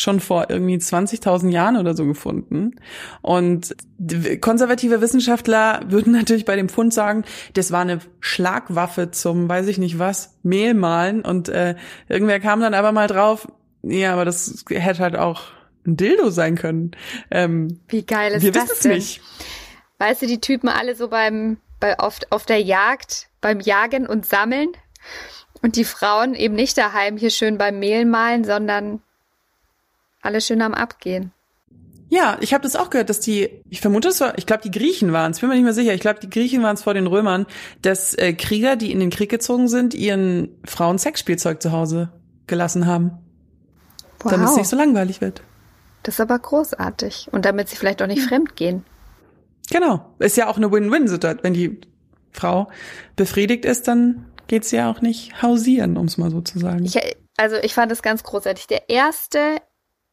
schon 0.00 0.20
vor 0.20 0.46
irgendwie 0.48 0.76
20.000 0.76 1.50
Jahren 1.50 1.76
oder 1.76 1.94
so 1.94 2.06
gefunden. 2.06 2.76
Und 3.22 3.74
konservative 4.40 5.00
Wissenschaftler 5.00 5.80
würden 5.86 6.12
natürlich 6.12 6.44
bei 6.44 6.56
dem 6.56 6.68
Fund 6.68 6.92
sagen, 6.92 7.24
das 7.54 7.72
war 7.72 7.80
eine 7.80 8.00
Schlagwaffe 8.20 9.10
zum, 9.10 9.48
weiß 9.48 9.66
ich 9.68 9.78
nicht 9.78 9.98
was, 9.98 10.38
Mehl 10.42 10.74
malen. 10.74 11.22
Und 11.22 11.48
äh, 11.48 11.76
irgendwer 12.08 12.40
kam 12.40 12.60
dann 12.60 12.74
aber 12.74 12.92
mal 12.92 13.06
drauf, 13.06 13.48
ja, 13.82 14.12
aber 14.12 14.24
das 14.24 14.64
hätte 14.68 15.02
halt 15.02 15.16
auch 15.16 15.42
ein 15.86 15.96
Dildo 15.96 16.30
sein 16.30 16.56
können. 16.56 16.92
Ähm, 17.30 17.80
Wie 17.88 18.04
geil 18.04 18.32
ist 18.32 18.42
wir 18.42 18.52
das 18.52 18.70
es 18.70 18.80
denn? 18.80 18.92
nicht. 18.92 19.20
Weißt 19.98 20.22
du, 20.22 20.26
die 20.26 20.40
Typen 20.40 20.68
alle 20.68 20.94
so 20.94 21.08
beim, 21.08 21.58
bei, 21.78 21.98
auf, 21.98 22.18
auf 22.30 22.46
der 22.46 22.60
Jagd, 22.60 23.28
beim 23.40 23.60
Jagen 23.60 24.06
und 24.06 24.26
Sammeln. 24.26 24.68
Und 25.62 25.76
die 25.76 25.84
Frauen 25.84 26.34
eben 26.34 26.54
nicht 26.54 26.78
daheim 26.78 27.16
hier 27.16 27.30
schön 27.30 27.58
beim 27.58 27.78
Mehl 27.78 28.06
malen, 28.06 28.44
sondern 28.44 29.02
alle 30.22 30.40
schön 30.40 30.62
am 30.62 30.74
Abgehen. 30.74 31.32
Ja, 32.08 32.38
ich 32.40 32.52
habe 32.52 32.62
das 32.62 32.74
auch 32.74 32.90
gehört, 32.90 33.08
dass 33.08 33.20
die, 33.20 33.62
ich 33.70 33.80
vermute 33.80 34.08
es 34.08 34.20
war, 34.20 34.36
ich 34.36 34.44
glaube 34.44 34.62
die 34.64 34.72
Griechen 34.72 35.12
waren 35.12 35.30
es, 35.30 35.38
bin 35.38 35.48
mir 35.48 35.54
nicht 35.54 35.64
mehr 35.64 35.72
sicher, 35.72 35.94
ich 35.94 36.00
glaube 36.00 36.18
die 36.18 36.28
Griechen 36.28 36.60
waren 36.62 36.74
es 36.74 36.82
vor 36.82 36.92
den 36.92 37.06
Römern, 37.06 37.46
dass 37.82 38.14
äh, 38.14 38.32
Krieger, 38.32 38.74
die 38.74 38.90
in 38.90 38.98
den 38.98 39.10
Krieg 39.10 39.30
gezogen 39.30 39.68
sind, 39.68 39.94
ihren 39.94 40.48
Frauen 40.64 40.98
Sexspielzeug 40.98 41.62
zu 41.62 41.70
Hause 41.70 42.10
gelassen 42.48 42.86
haben. 42.86 43.12
Wow. 44.20 44.32
Damit 44.32 44.48
es 44.48 44.56
nicht 44.56 44.68
so 44.68 44.76
langweilig 44.76 45.20
wird. 45.20 45.42
Das 46.02 46.14
ist 46.14 46.20
aber 46.20 46.38
großartig. 46.38 47.28
Und 47.32 47.44
damit 47.44 47.68
sie 47.68 47.76
vielleicht 47.76 48.02
auch 48.02 48.06
nicht 48.06 48.22
fremd 48.22 48.56
gehen. 48.56 48.84
Genau. 49.70 50.14
Ist 50.18 50.36
ja 50.36 50.48
auch 50.48 50.56
eine 50.56 50.70
Win-Win-Situation. 50.72 51.44
Wenn 51.44 51.54
die 51.54 51.80
Frau 52.32 52.68
befriedigt 53.16 53.64
ist, 53.64 53.88
dann 53.88 54.26
geht 54.46 54.64
sie 54.64 54.76
ja 54.76 54.90
auch 54.90 55.00
nicht 55.00 55.42
hausieren, 55.42 55.96
um 55.96 56.06
es 56.06 56.18
mal 56.18 56.30
so 56.30 56.40
zu 56.40 56.58
sagen. 56.58 56.84
Ich, 56.84 56.98
also 57.36 57.56
ich 57.56 57.74
fand 57.74 57.92
das 57.92 58.02
ganz 58.02 58.24
großartig. 58.24 58.66
Der 58.66 58.90
erste 58.90 59.56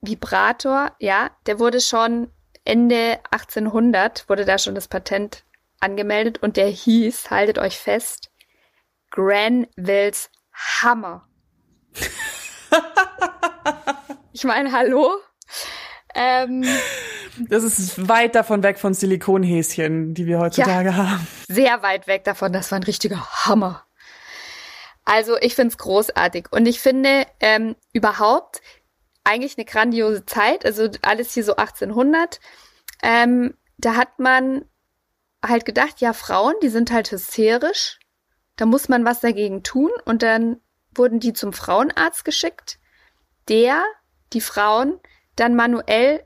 Vibrator, 0.02 0.92
ja, 1.00 1.32
der 1.46 1.60
wurde 1.60 1.82
schon 1.82 2.32
Ende 2.64 3.20
1800, 3.32 4.28
wurde 4.30 4.46
da 4.46 4.58
schon 4.58 4.76
das 4.76 4.88
Patent 4.88 5.44
angemeldet 5.80 6.42
und 6.42 6.58
der 6.58 6.68
hieß, 6.68 7.30
haltet 7.32 7.58
euch 7.60 7.78
fest, 7.78 8.30
Granvilles 9.12 10.30
Hammer. 10.54 11.28
ich 14.34 14.44
meine, 14.44 14.72
hallo? 14.72 15.12
Ähm, 16.14 16.66
das 17.48 17.64
ist 17.64 18.08
weit 18.08 18.36
davon 18.36 18.64
weg 18.64 18.80
von 18.80 18.94
Silikonhäschen, 18.94 20.14
die 20.14 20.26
wir 20.26 20.40
heutzutage 20.40 20.90
ja, 20.90 20.96
haben. 20.96 21.28
Sehr 21.48 21.82
weit 21.84 22.08
weg 22.08 22.24
davon. 22.24 22.52
Das 22.52 22.72
war 22.72 22.80
ein 22.80 22.84
richtiger 22.84 23.46
Hammer. 23.46 23.86
Also 25.06 25.38
ich 25.38 25.56
finde 25.56 25.70
es 25.70 25.78
großartig. 25.78 26.48
Und 26.52 26.66
ich 26.66 26.82
finde 26.82 27.26
ähm, 27.40 27.76
überhaupt 27.94 28.62
eigentlich 29.28 29.58
eine 29.58 29.66
grandiose 29.66 30.26
Zeit. 30.26 30.66
Also 30.66 30.90
alles 31.02 31.34
hier 31.34 31.44
so 31.44 31.56
1800. 31.56 32.40
Ähm, 33.04 33.56
da 33.78 33.96
hat 33.96 34.20
man 34.20 34.66
halt 35.46 35.66
gedacht, 35.66 36.02
ja, 36.02 36.14
Frauen, 36.14 36.56
die 36.62 36.70
sind 36.70 36.92
halt 36.92 37.12
hysterisch. 37.12 38.00
Da 38.56 38.66
muss 38.66 38.90
man 38.90 39.06
was 39.06 39.20
dagegen 39.20 39.64
tun. 39.64 39.92
Und 40.06 40.24
dann 40.24 40.60
wurden 40.96 41.20
die 41.20 41.34
zum 41.34 41.54
Frauenarzt 41.54 42.26
geschickt, 42.26 42.80
der 43.50 43.84
die 44.34 44.42
Frauen 44.42 45.00
dann 45.36 45.56
manuell 45.56 46.24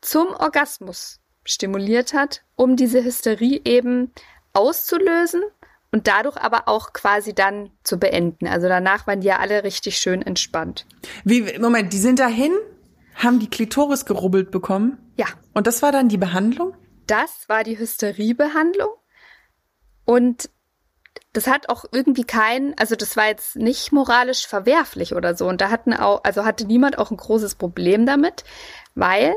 zum 0.00 0.28
Orgasmus 0.28 1.20
stimuliert 1.44 2.14
hat, 2.14 2.42
um 2.54 2.76
diese 2.76 3.02
Hysterie 3.02 3.60
eben 3.64 4.12
auszulösen 4.52 5.42
und 5.92 6.08
dadurch 6.08 6.36
aber 6.38 6.68
auch 6.68 6.92
quasi 6.92 7.34
dann 7.34 7.70
zu 7.84 7.98
beenden. 7.98 8.48
Also 8.48 8.66
danach 8.66 9.06
waren 9.06 9.20
die 9.20 9.28
ja 9.28 9.38
alle 9.38 9.62
richtig 9.62 9.98
schön 9.98 10.22
entspannt. 10.22 10.86
Wie, 11.24 11.58
Moment, 11.58 11.92
die 11.92 11.98
sind 11.98 12.18
dahin, 12.18 12.52
haben 13.14 13.38
die 13.38 13.50
Klitoris 13.50 14.06
gerubbelt 14.06 14.50
bekommen? 14.50 14.98
Ja. 15.16 15.26
Und 15.52 15.66
das 15.66 15.82
war 15.82 15.92
dann 15.92 16.08
die 16.08 16.18
Behandlung? 16.18 16.74
Das 17.06 17.48
war 17.48 17.62
die 17.62 17.78
Hysteriebehandlung. 17.78 18.88
Und 20.04 20.48
das 21.34 21.46
hat 21.46 21.68
auch 21.68 21.84
irgendwie 21.92 22.24
kein, 22.24 22.76
also 22.78 22.96
das 22.96 23.16
war 23.16 23.26
jetzt 23.26 23.56
nicht 23.56 23.92
moralisch 23.92 24.46
verwerflich 24.46 25.14
oder 25.14 25.34
so. 25.34 25.46
Und 25.46 25.60
da 25.60 25.70
hatten 25.70 25.92
auch, 25.92 26.24
also 26.24 26.44
hatte 26.44 26.64
niemand 26.64 26.98
auch 26.98 27.10
ein 27.10 27.16
großes 27.18 27.54
Problem 27.56 28.06
damit, 28.06 28.44
weil 28.94 29.34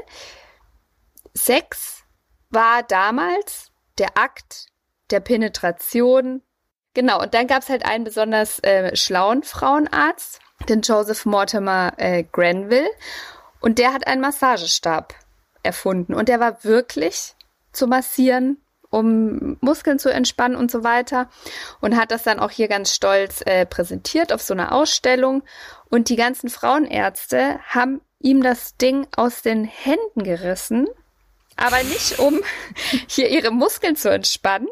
Sex 1.33 2.03
war 2.49 2.83
damals 2.83 3.71
der 3.97 4.17
Akt 4.17 4.67
der 5.11 5.19
Penetration. 5.19 6.41
Genau, 6.95 7.21
und 7.21 7.33
dann 7.33 7.45
gab 7.45 7.61
es 7.61 7.69
halt 7.69 7.85
einen 7.85 8.05
besonders 8.05 8.59
äh, 8.63 8.95
schlauen 8.95 9.43
Frauenarzt, 9.43 10.39
den 10.67 10.81
Joseph 10.81 11.25
Mortimer 11.25 11.93
äh, 11.97 12.23
Granville. 12.23 12.89
Und 13.59 13.77
der 13.77 13.93
hat 13.93 14.07
einen 14.07 14.21
Massagestab 14.21 15.13
erfunden. 15.61 16.15
Und 16.15 16.29
der 16.29 16.39
war 16.39 16.63
wirklich 16.63 17.35
zu 17.71 17.85
massieren 17.85 18.57
um 18.91 19.57
Muskeln 19.59 19.99
zu 19.99 20.09
entspannen 20.09 20.55
und 20.55 20.71
so 20.71 20.85
weiter. 20.85 21.29
Und 21.81 21.97
hat 21.97 22.11
das 22.11 22.23
dann 22.23 22.39
auch 22.39 22.51
hier 22.51 22.69
ganz 22.69 22.93
stolz 22.93 23.41
äh, 23.45 23.65
präsentiert 23.65 24.31
auf 24.31 24.41
so 24.41 24.53
einer 24.53 24.71
Ausstellung. 24.71 25.43
Und 25.89 26.07
die 26.07 26.15
ganzen 26.15 26.49
Frauenärzte 26.49 27.59
haben 27.67 27.99
ihm 28.19 28.41
das 28.41 28.77
Ding 28.77 29.05
aus 29.17 29.41
den 29.41 29.65
Händen 29.65 30.23
gerissen, 30.23 30.87
aber 31.57 31.83
nicht 31.83 32.19
um 32.19 32.39
hier 33.07 33.29
ihre 33.29 33.51
Muskeln 33.51 33.97
zu 33.97 34.09
entspannen, 34.09 34.69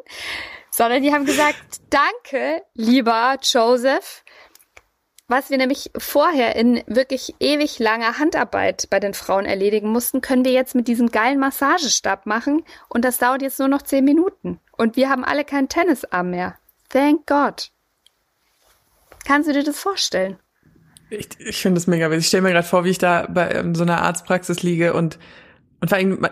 sondern 0.73 1.03
die 1.03 1.13
haben 1.13 1.25
gesagt, 1.25 1.81
danke, 1.91 2.63
lieber 2.73 3.37
Joseph, 3.43 4.23
was 5.27 5.51
wir 5.51 5.57
nämlich 5.57 5.91
vorher 5.95 6.55
in 6.55 6.81
wirklich 6.87 7.35
ewig 7.39 7.77
langer 7.77 8.17
Handarbeit 8.17 8.87
bei 8.89 8.99
den 8.99 9.13
Frauen 9.13 9.45
erledigen 9.45 9.89
mussten, 9.89 10.21
können 10.21 10.43
wir 10.43 10.51
jetzt 10.51 10.73
mit 10.73 10.87
diesem 10.87 11.11
geilen 11.11 11.39
Massagestab 11.39 12.25
machen 12.25 12.63
und 12.89 13.05
das 13.05 13.19
dauert 13.19 13.43
jetzt 13.43 13.59
nur 13.59 13.67
noch 13.67 13.83
zehn 13.83 14.03
Minuten. 14.03 14.59
Und 14.71 14.95
wir 14.95 15.09
haben 15.09 15.23
alle 15.23 15.45
keinen 15.45 15.69
Tennisarm 15.69 16.31
mehr. 16.31 16.57
Thank 16.89 17.27
God. 17.27 17.69
Kannst 19.25 19.47
du 19.47 19.53
dir 19.53 19.63
das 19.63 19.79
vorstellen? 19.79 20.39
Ich, 21.11 21.29
ich 21.39 21.61
finde 21.61 21.79
das 21.79 21.85
mega 21.85 22.09
witzig. 22.09 22.21
Ich 22.21 22.27
stelle 22.29 22.43
mir 22.43 22.51
gerade 22.51 22.67
vor, 22.67 22.83
wie 22.83 22.89
ich 22.89 22.97
da 22.97 23.27
bei 23.29 23.63
so 23.73 23.83
einer 23.83 24.01
Arztpraxis 24.01 24.63
liege 24.63 24.93
und 24.93 25.19
und 25.83 25.89
vor 25.89 25.97
allem, 25.97 26.25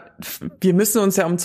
wir 0.61 0.73
müssen 0.73 1.01
uns 1.01 1.17
ja 1.17 1.25
um, 1.25 1.35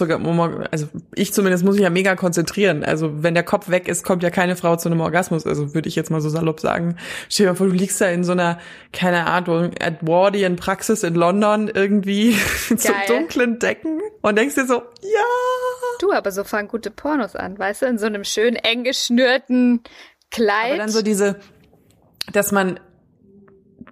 also 0.70 0.86
ich 1.16 1.34
zumindest 1.34 1.64
muss 1.64 1.74
mich 1.74 1.82
ja 1.82 1.90
mega 1.90 2.14
konzentrieren. 2.14 2.84
Also 2.84 3.24
wenn 3.24 3.34
der 3.34 3.42
Kopf 3.42 3.68
weg 3.68 3.88
ist, 3.88 4.04
kommt 4.04 4.22
ja 4.22 4.30
keine 4.30 4.54
Frau 4.54 4.76
zu 4.76 4.88
einem 4.88 5.00
Orgasmus. 5.00 5.44
Also 5.44 5.74
würde 5.74 5.88
ich 5.88 5.96
jetzt 5.96 6.12
mal 6.12 6.20
so 6.20 6.28
salopp 6.28 6.60
sagen. 6.60 6.98
Stell 7.28 7.46
dir 7.46 7.50
mal 7.50 7.56
vor, 7.56 7.66
du 7.66 7.72
liegst 7.72 8.00
da 8.00 8.06
in 8.06 8.22
so 8.22 8.30
einer, 8.30 8.60
keine 8.92 9.26
Ahnung, 9.26 9.72
Edwardian 9.80 10.54
Praxis 10.54 11.02
in 11.02 11.16
London 11.16 11.66
irgendwie 11.66 12.34
so 12.76 12.92
dunklen 13.08 13.58
Decken 13.58 14.00
und 14.22 14.38
denkst 14.38 14.54
dir 14.54 14.66
so, 14.66 14.74
ja. 14.74 15.24
Du, 15.98 16.12
aber 16.12 16.30
so 16.30 16.44
fangen 16.44 16.68
gute 16.68 16.92
Pornos 16.92 17.34
an, 17.34 17.58
weißt 17.58 17.82
du, 17.82 17.86
in 17.86 17.98
so 17.98 18.06
einem 18.06 18.22
schön 18.22 18.54
eng 18.54 18.84
geschnürten 18.84 19.82
Kleid. 20.30 20.74
Aber 20.74 20.78
dann 20.78 20.90
so 20.90 21.02
diese, 21.02 21.40
dass 22.32 22.52
man 22.52 22.78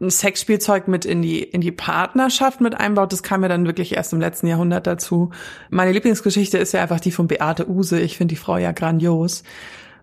ein 0.01 0.11
Sexspielzeug 0.11 0.89
mit 0.89 1.05
in 1.05 1.23
die, 1.23 1.43
in 1.43 1.61
die 1.61 1.73
Partnerschaft 1.73 2.61
mit 2.61 2.75
einbaut, 2.75 3.13
das 3.13 3.23
kam 3.23 3.43
ja 3.43 3.49
dann 3.49 3.67
wirklich 3.67 3.95
erst 3.95 4.13
im 4.13 4.21
letzten 4.21 4.47
Jahrhundert 4.49 4.87
dazu. 4.87 5.31
Meine 5.71 5.93
Lieblingsgeschichte 5.93 6.59
ist 6.59 6.73
ja 6.73 6.83
einfach 6.83 7.01
die 7.01 7.13
von 7.13 7.29
Beate 7.29 7.69
Use. 7.69 8.01
Ich 8.01 8.17
finde 8.17 8.33
die 8.35 8.41
Frau 8.41 8.57
ja 8.57 8.73
grandios, 8.73 9.45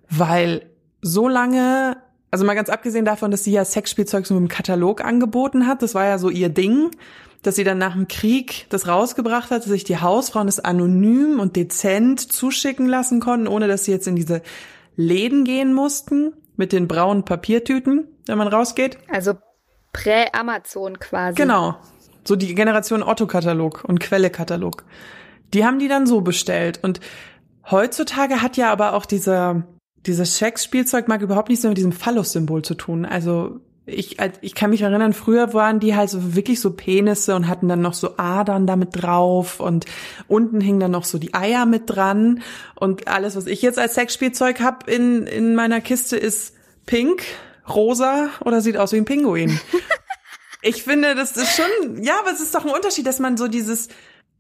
weil 0.09 0.65
so 1.01 1.27
lange 1.27 1.97
Also 2.31 2.45
mal 2.45 2.53
ganz 2.55 2.69
abgesehen 2.69 3.03
davon, 3.03 3.31
dass 3.31 3.43
sie 3.43 3.51
ja 3.51 3.65
Sexspielzeug 3.65 4.25
so 4.25 4.37
im 4.37 4.47
Katalog 4.47 5.03
angeboten 5.03 5.67
hat, 5.67 5.81
das 5.81 5.93
war 5.95 6.05
ja 6.05 6.17
so 6.17 6.29
ihr 6.29 6.47
Ding, 6.47 6.91
dass 7.43 7.55
sie 7.55 7.65
dann 7.65 7.77
nach 7.77 7.93
dem 7.93 8.07
Krieg 8.07 8.67
das 8.69 8.87
rausgebracht 8.87 9.51
hat, 9.51 9.63
dass 9.63 9.69
sich 9.69 9.83
die 9.83 9.97
Hausfrauen 9.97 10.47
das 10.47 10.59
anonym 10.61 11.39
und 11.39 11.55
dezent 11.57 12.19
zuschicken 12.31 12.87
lassen 12.87 13.19
konnten, 13.19 13.47
ohne 13.47 13.67
dass 13.67 13.83
sie 13.83 13.91
jetzt 13.91 14.07
in 14.07 14.15
diese 14.15 14.41
Läden 14.95 15.43
gehen 15.43 15.73
mussten 15.73 16.33
mit 16.55 16.71
den 16.71 16.87
braunen 16.87 17.25
Papiertüten, 17.25 18.07
wenn 18.27 18.37
man 18.37 18.47
rausgeht. 18.47 18.97
Also 19.09 19.33
Prä-Amazon 19.93 20.99
quasi. 20.99 21.35
Genau. 21.35 21.75
So 22.23 22.35
die 22.35 22.53
Generation 22.53 23.03
Otto-Katalog 23.03 23.83
und 23.83 23.99
Quelle-Katalog. 23.99 24.83
Die 25.53 25.65
haben 25.65 25.79
die 25.79 25.87
dann 25.87 26.05
so 26.05 26.21
bestellt. 26.21 26.79
Und 26.83 26.99
heutzutage 27.69 28.41
hat 28.41 28.57
ja 28.57 28.71
aber 28.71 28.93
auch 28.93 29.05
dieser, 29.05 29.63
dieses 30.05 30.37
Sexspielzeug 30.37 31.07
mag 31.07 31.21
überhaupt 31.21 31.49
nichts 31.49 31.63
mehr 31.63 31.71
mit 31.71 31.77
diesem 31.77 31.91
Phallus-Symbol 31.91 32.61
zu 32.63 32.75
tun. 32.75 33.05
Also 33.05 33.59
ich, 33.85 34.17
ich 34.41 34.55
kann 34.55 34.69
mich 34.69 34.83
erinnern, 34.83 35.13
früher 35.13 35.53
waren 35.53 35.79
die 35.79 35.95
halt 35.95 36.09
so 36.09 36.35
wirklich 36.35 36.61
so 36.61 36.71
Penisse 36.71 37.35
und 37.35 37.47
hatten 37.47 37.67
dann 37.67 37.81
noch 37.81 37.93
so 37.93 38.17
Adern 38.17 38.67
damit 38.67 38.89
drauf 39.01 39.59
und 39.59 39.85
unten 40.27 40.61
hingen 40.61 40.79
dann 40.79 40.91
noch 40.91 41.03
so 41.03 41.17
die 41.17 41.33
Eier 41.33 41.65
mit 41.65 41.83
dran 41.87 42.41
und 42.75 43.07
alles, 43.07 43.35
was 43.35 43.47
ich 43.47 43.61
jetzt 43.61 43.79
als 43.79 43.95
Sexspielzeug 43.95 44.61
hab 44.61 44.87
in, 44.87 45.25
in 45.25 45.55
meiner 45.55 45.81
Kiste 45.81 46.15
ist 46.15 46.53
pink, 46.85 47.23
rosa 47.67 48.29
oder 48.43 48.61
sieht 48.61 48.77
aus 48.77 48.91
wie 48.91 48.97
ein 48.97 49.05
Pinguin. 49.05 49.59
ich 50.61 50.83
finde, 50.83 51.15
das 51.15 51.35
ist 51.37 51.55
schon, 51.55 52.03
ja, 52.03 52.19
aber 52.19 52.31
es 52.31 52.41
ist 52.41 52.53
doch 52.55 52.65
ein 52.65 52.71
Unterschied, 52.71 53.05
dass 53.05 53.19
man 53.19 53.37
so 53.37 53.47
dieses, 53.47 53.89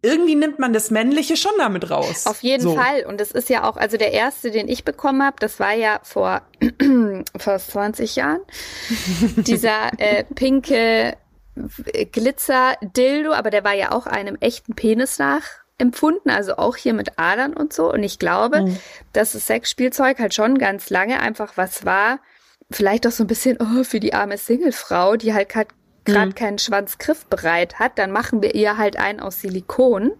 irgendwie 0.01 0.35
nimmt 0.35 0.59
man 0.59 0.73
das 0.73 0.89
Männliche 0.89 1.37
schon 1.37 1.51
damit 1.57 1.89
raus. 1.91 2.25
Auf 2.25 2.41
jeden 2.41 2.63
so. 2.63 2.75
Fall. 2.75 3.05
Und 3.05 3.21
es 3.21 3.31
ist 3.31 3.49
ja 3.49 3.69
auch, 3.69 3.77
also 3.77 3.97
der 3.97 4.11
erste, 4.11 4.51
den 4.51 4.67
ich 4.67 4.83
bekommen 4.83 5.23
habe, 5.23 5.37
das 5.39 5.59
war 5.59 5.73
ja 5.73 5.99
vor 6.03 6.41
fast 7.37 7.71
20 7.71 8.15
Jahren. 8.15 8.41
Dieser 9.35 9.91
äh, 9.99 10.23
pinke 10.23 11.17
Glitzer-Dildo, 12.11 13.33
aber 13.33 13.49
der 13.49 13.63
war 13.63 13.73
ja 13.73 13.91
auch 13.91 14.07
einem 14.07 14.37
echten 14.39 14.73
Penis 14.73 15.19
nach 15.19 15.43
empfunden, 15.77 16.29
also 16.29 16.57
auch 16.57 16.75
hier 16.75 16.93
mit 16.93 17.19
Adern 17.19 17.53
und 17.53 17.73
so. 17.73 17.91
Und 17.91 18.03
ich 18.03 18.19
glaube, 18.19 18.61
mhm. 18.61 18.77
dass 19.13 19.33
das 19.33 19.47
Sexspielzeug 19.47 20.19
halt 20.19 20.33
schon 20.33 20.57
ganz 20.57 20.89
lange 20.89 21.19
einfach 21.19 21.53
was 21.57 21.85
war, 21.85 22.19
vielleicht 22.71 23.07
auch 23.07 23.11
so 23.11 23.23
ein 23.23 23.27
bisschen 23.27 23.57
oh, 23.59 23.83
für 23.83 23.99
die 23.99 24.13
arme 24.13 24.37
Singlefrau, 24.37 25.15
die 25.15 25.33
halt 25.33 25.49
gerade 25.49 25.69
mhm. 26.07 26.35
keinen 26.35 26.59
Schwanz 26.59 26.97
griffbereit 26.97 27.79
hat, 27.79 27.97
dann 27.97 28.11
machen 28.11 28.41
wir 28.41 28.55
ihr 28.55 28.77
halt 28.77 28.97
einen 28.97 29.19
aus 29.19 29.41
Silikon. 29.41 30.13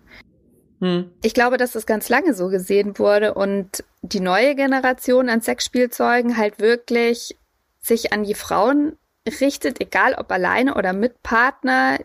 Mhm. 0.80 1.12
Ich 1.22 1.34
glaube, 1.34 1.58
dass 1.58 1.72
das 1.72 1.86
ganz 1.86 2.10
lange 2.10 2.34
so 2.34 2.50
gesehen 2.50 2.98
wurde 3.00 3.34
und 3.34 3.84
die 4.02 4.20
neue 4.20 4.56
Generation 4.56 5.30
an 5.30 5.42
Sexspielzeugen 5.42 6.38
halt 6.38 6.60
wirklich 6.60 7.38
sich 7.80 8.14
an 8.14 8.24
die 8.24 8.36
Frauen 8.36 8.98
richtet, 9.40 9.80
egal 9.80 10.16
ob 10.16 10.32
alleine 10.32 10.76
oder 10.76 10.94
mit 10.94 11.22
Partner, 11.24 12.00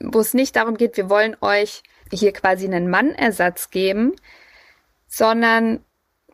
wo 0.00 0.20
es 0.20 0.34
nicht 0.34 0.56
darum 0.56 0.76
geht, 0.76 0.96
wir 0.96 1.10
wollen 1.10 1.36
euch 1.40 1.82
hier 2.12 2.32
quasi 2.32 2.66
einen 2.66 2.88
Mannersatz 2.88 3.70
geben, 3.70 4.14
sondern 5.08 5.80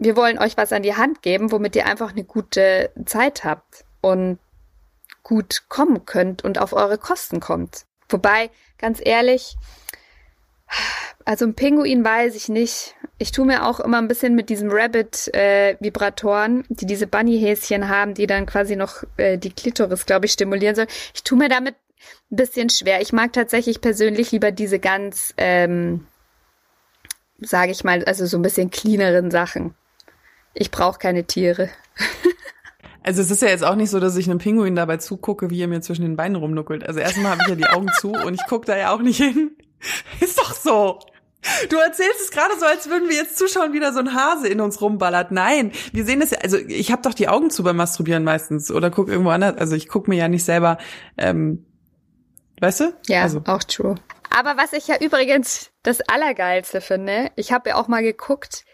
wir 0.05 0.17
wollen 0.17 0.39
euch 0.39 0.57
was 0.57 0.73
an 0.73 0.83
die 0.83 0.97
Hand 0.97 1.23
geben, 1.23 1.53
womit 1.53 1.77
ihr 1.77 1.87
einfach 1.87 2.13
eine 2.13 2.25
gute 2.25 2.91
Zeit 3.07 3.45
habt 3.45 3.85
und 4.01 4.39
gut 5.23 5.65
kommen 5.69 6.05
könnt 6.05 6.45
und 6.45 6.59
auf 6.59 6.73
eure 6.73 6.99
Kosten 6.99 7.41
kommt. 7.41 7.85
Wobei, 8.09 8.51
ganz 8.79 9.01
ehrlich, 9.03 9.57
also 11.25 11.45
ein 11.45 11.55
Pinguin 11.55 12.05
weiß 12.05 12.35
ich 12.35 12.49
nicht. 12.49 12.95
Ich 13.19 13.31
tue 13.31 13.47
mir 13.47 13.67
auch 13.67 13.79
immer 13.79 13.99
ein 13.99 14.09
bisschen 14.09 14.35
mit 14.35 14.49
diesen 14.49 14.71
Rabbit-Vibratoren, 14.71 16.63
äh, 16.63 16.65
die 16.71 16.87
diese 16.87 17.07
Bunny-Häschen 17.07 17.89
haben, 17.89 18.15
die 18.15 18.27
dann 18.27 18.47
quasi 18.47 18.75
noch 18.75 19.05
äh, 19.17 19.39
die 19.39 19.53
Klitoris, 19.53 20.07
glaube 20.07 20.27
ich, 20.27 20.33
stimulieren 20.33 20.75
sollen. 20.75 20.89
Ich 21.15 21.23
tue 21.23 21.39
mir 21.39 21.49
damit 21.49 21.77
ein 22.31 22.37
bisschen 22.37 22.71
schwer. 22.71 23.01
Ich 23.01 23.13
mag 23.13 23.33
tatsächlich 23.33 23.81
persönlich 23.81 24.33
lieber 24.33 24.51
diese 24.51 24.81
ganz, 24.81 25.35
ähm, 25.37 26.07
sage 27.41 27.71
ich 27.71 27.85
mal, 27.85 28.05
also 28.05 28.27
so 28.27 28.39
ein 28.39 28.43
bisschen 28.43 28.71
cleaneren 28.71 29.31
Sachen. 29.31 29.75
Ich 30.55 30.71
brauche 30.71 30.99
keine 30.99 31.25
Tiere. 31.25 31.71
Also 33.05 33.21
es 33.21 33.31
ist 33.31 33.43
ja 33.43 33.49
jetzt 33.49 33.65
auch 33.65 33.75
nicht 33.75 33.91
so, 33.91 33.99
dass 33.99 34.17
ich 34.17 34.31
einem 34.31 34.39
Pinguin 34.39 34.77
dabei 34.77 34.97
zugucke, 34.97 35.51
wie 35.51 35.61
er 35.61 35.69
mir 35.69 35.81
zwischen 35.81 36.03
den 36.03 36.17
Beinen 36.17 36.37
rumnuckelt. 36.37 36.87
Also 36.87 37.01
erstmal 37.01 37.33
habe 37.33 37.43
ich 37.43 37.49
ja 37.49 37.55
die 37.57 37.67
Augen 37.67 37.89
zu 37.99 38.13
und 38.13 38.35
ich 38.35 38.47
gucke 38.47 38.67
da 38.67 38.77
ja 38.77 38.95
auch 38.95 39.01
nicht 39.01 39.17
hin. 39.17 39.57
Ist 40.21 40.39
doch 40.39 40.55
so. 40.55 41.01
Du 41.69 41.77
erzählst 41.79 42.21
es 42.21 42.31
gerade 42.31 42.57
so, 42.59 42.65
als 42.65 42.89
würden 42.89 43.09
wir 43.09 43.17
jetzt 43.17 43.37
zuschauen, 43.37 43.73
wie 43.73 43.81
da 43.81 43.93
so 43.93 43.99
ein 43.99 44.15
Hase 44.15 44.47
in 44.47 44.61
uns 44.61 44.81
rumballert. 44.81 45.33
Nein, 45.33 45.73
wir 45.93 46.05
sehen 46.05 46.21
das 46.21 46.31
ja, 46.31 46.39
also 46.39 46.57
ich 46.57 46.93
habe 46.93 47.03
doch 47.03 47.15
die 47.15 47.27
Augen 47.27 47.51
zu 47.51 47.65
beim 47.65 47.75
Masturbieren 47.75 48.23
meistens 48.23 48.71
oder 48.71 48.91
guck 48.91 49.09
irgendwo 49.09 49.31
anders. 49.31 49.57
Also 49.59 49.75
ich 49.75 49.89
gucke 49.89 50.09
mir 50.09 50.17
ja 50.17 50.29
nicht 50.29 50.45
selber, 50.45 50.79
ähm, 51.19 51.67
weißt 52.61 52.81
du? 52.81 52.93
Ja, 53.09 53.23
also. 53.23 53.43
auch 53.47 53.65
true. 53.65 53.97
Aber 54.31 54.57
was 54.57 54.73
ich 54.73 54.87
ja 54.87 54.97
übrigens 55.01 55.73
das 55.83 56.01
Allergeilste 56.03 56.81
finde, 56.81 57.33
ich 57.35 57.53
habe 57.53 57.71
ja 57.71 57.77
auch 57.77 57.89
mal 57.89 58.05
geguckt, 58.05 58.65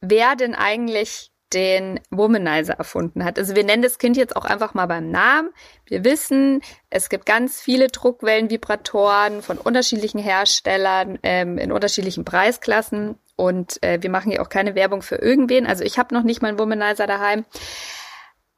wer 0.00 0.36
denn 0.36 0.54
eigentlich 0.54 1.32
den 1.52 2.00
Womanizer 2.10 2.74
erfunden 2.74 3.24
hat. 3.24 3.38
Also 3.38 3.56
wir 3.56 3.64
nennen 3.64 3.82
das 3.82 3.98
Kind 3.98 4.16
jetzt 4.16 4.36
auch 4.36 4.44
einfach 4.44 4.74
mal 4.74 4.86
beim 4.86 5.10
Namen. 5.10 5.50
Wir 5.86 6.04
wissen, 6.04 6.60
es 6.90 7.08
gibt 7.08 7.24
ganz 7.24 7.60
viele 7.60 7.88
Druckwellenvibratoren 7.88 9.42
von 9.42 9.56
unterschiedlichen 9.56 10.20
Herstellern 10.20 11.18
ähm, 11.22 11.56
in 11.56 11.72
unterschiedlichen 11.72 12.24
Preisklassen 12.24 13.18
und 13.36 13.82
äh, 13.82 14.02
wir 14.02 14.10
machen 14.10 14.30
hier 14.30 14.42
auch 14.42 14.50
keine 14.50 14.74
Werbung 14.74 15.00
für 15.00 15.16
irgendwen. 15.16 15.66
Also 15.66 15.84
ich 15.84 15.98
habe 15.98 16.14
noch 16.14 16.22
nicht 16.22 16.42
mal 16.42 16.48
einen 16.48 16.58
Womanizer 16.58 17.06
daheim, 17.06 17.46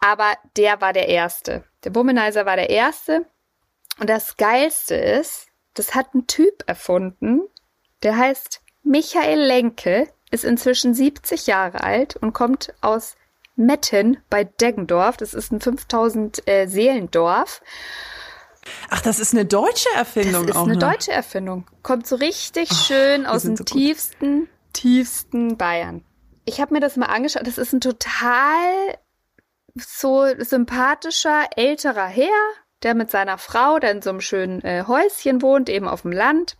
aber 0.00 0.32
der 0.56 0.80
war 0.80 0.92
der 0.92 1.08
erste. 1.08 1.64
Der 1.84 1.94
Womanizer 1.94 2.44
war 2.44 2.56
der 2.56 2.70
erste 2.70 3.24
und 4.00 4.10
das 4.10 4.36
Geilste 4.36 4.96
ist, 4.96 5.46
das 5.74 5.94
hat 5.94 6.12
ein 6.14 6.26
Typ 6.26 6.64
erfunden, 6.66 7.42
der 8.02 8.16
heißt 8.16 8.62
Michael 8.82 9.38
Lenke 9.38 10.08
ist 10.30 10.44
inzwischen 10.44 10.94
70 10.94 11.46
Jahre 11.46 11.82
alt 11.82 12.16
und 12.16 12.32
kommt 12.32 12.72
aus 12.80 13.16
Metten 13.56 14.18
bei 14.30 14.44
Deggendorf. 14.44 15.16
Das 15.16 15.34
ist 15.34 15.52
ein 15.52 15.60
5000 15.60 16.46
äh, 16.48 16.66
Seelendorf. 16.66 17.62
Ach, 18.90 19.00
das 19.00 19.18
ist 19.18 19.32
eine 19.34 19.44
deutsche 19.44 19.88
Erfindung 19.94 20.46
Das 20.46 20.56
ist 20.56 20.60
auch 20.60 20.66
eine 20.66 20.76
noch. 20.76 20.90
deutsche 20.92 21.12
Erfindung. 21.12 21.66
Kommt 21.82 22.06
so 22.06 22.16
richtig 22.16 22.68
Ach, 22.72 22.84
schön 22.86 23.26
aus 23.26 23.42
dem 23.42 23.56
so 23.56 23.64
tiefsten, 23.64 24.48
tiefsten 24.72 25.56
Bayern. 25.56 26.04
Ich 26.44 26.60
habe 26.60 26.74
mir 26.74 26.80
das 26.80 26.96
mal 26.96 27.06
angeschaut. 27.06 27.46
Das 27.46 27.58
ist 27.58 27.72
ein 27.72 27.80
total 27.80 28.98
so 29.74 30.26
sympathischer 30.38 31.46
älterer 31.56 32.06
Herr, 32.06 32.28
der 32.82 32.94
mit 32.94 33.10
seiner 33.10 33.38
Frau 33.38 33.78
da 33.78 33.88
in 33.88 34.02
so 34.02 34.10
einem 34.10 34.20
schönen 34.20 34.62
äh, 34.62 34.84
Häuschen 34.86 35.42
wohnt, 35.42 35.68
eben 35.68 35.88
auf 35.88 36.02
dem 36.02 36.12
Land. 36.12 36.56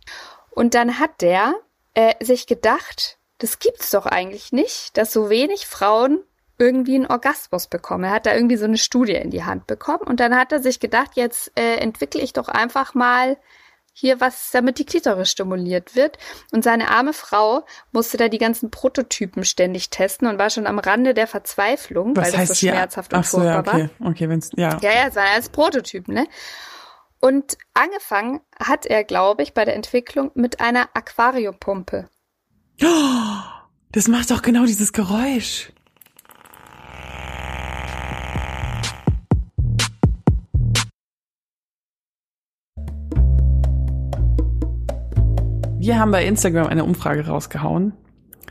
Und 0.49 0.73
dann 0.73 0.99
hat 0.99 1.21
der 1.21 1.55
äh, 1.93 2.13
sich 2.23 2.47
gedacht, 2.47 3.17
das 3.41 3.59
gibt's 3.59 3.89
doch 3.89 4.05
eigentlich 4.05 4.51
nicht, 4.51 4.97
dass 4.97 5.11
so 5.11 5.29
wenig 5.29 5.65
Frauen 5.65 6.23
irgendwie 6.59 6.95
einen 6.95 7.07
Orgasmus 7.07 7.67
bekommen. 7.67 8.03
Er 8.03 8.11
hat 8.11 8.27
da 8.27 8.35
irgendwie 8.35 8.57
so 8.57 8.65
eine 8.65 8.77
Studie 8.77 9.15
in 9.15 9.31
die 9.31 9.43
Hand 9.43 9.65
bekommen 9.65 10.03
und 10.05 10.19
dann 10.19 10.35
hat 10.35 10.51
er 10.51 10.61
sich 10.61 10.79
gedacht, 10.79 11.11
jetzt 11.15 11.51
äh, 11.57 11.77
entwickle 11.77 12.21
ich 12.21 12.33
doch 12.33 12.47
einfach 12.47 12.93
mal 12.93 13.37
hier 13.93 14.21
was, 14.21 14.51
damit 14.51 14.77
die 14.77 14.85
Klitoris 14.85 15.31
stimuliert 15.31 15.95
wird. 15.95 16.17
Und 16.51 16.63
seine 16.63 16.89
arme 16.89 17.13
Frau 17.13 17.65
musste 17.91 18.17
da 18.17 18.29
die 18.29 18.37
ganzen 18.37 18.69
Prototypen 18.69 19.43
ständig 19.43 19.89
testen 19.89 20.27
und 20.27 20.37
war 20.37 20.51
schon 20.51 20.67
am 20.67 20.79
Rande 20.79 21.13
der 21.13 21.27
Verzweiflung, 21.27 22.15
was 22.15 22.31
weil 22.31 22.39
das 22.39 22.49
so 22.49 22.67
schmerzhaft 22.67 23.11
ja? 23.11 23.17
und 23.17 23.25
so, 23.25 23.39
furchtbar 23.39 23.79
ja, 23.79 23.85
okay. 23.85 23.89
war. 23.99 24.09
Okay, 24.11 24.29
wenn's, 24.29 24.51
ja. 24.55 24.77
Ja, 24.81 24.91
ja, 24.91 25.07
es 25.07 25.15
war 25.15 25.25
als 25.33 25.49
Prototypen, 25.49 26.13
ne? 26.13 26.27
Und 27.19 27.57
angefangen 27.73 28.41
hat 28.59 28.85
er, 28.85 29.03
glaube 29.03 29.43
ich, 29.43 29.53
bei 29.53 29.65
der 29.65 29.75
Entwicklung 29.75 30.31
mit 30.35 30.59
einer 30.59 30.89
Aquariumpumpe. 30.93 32.09
Das 33.91 34.07
macht 34.07 34.31
doch 34.31 34.41
genau 34.41 34.65
dieses 34.65 34.93
Geräusch. 34.93 35.71
Wir 45.77 45.99
haben 45.99 46.11
bei 46.11 46.25
Instagram 46.25 46.67
eine 46.67 46.83
Umfrage 46.83 47.27
rausgehauen, 47.27 47.93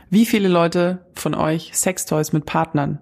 wie 0.09 0.25
viele 0.25 0.47
Leute 0.47 1.05
von 1.15 1.33
euch 1.33 1.71
Sextoys 1.73 2.33
mit 2.33 2.45
Partnern 2.45 2.99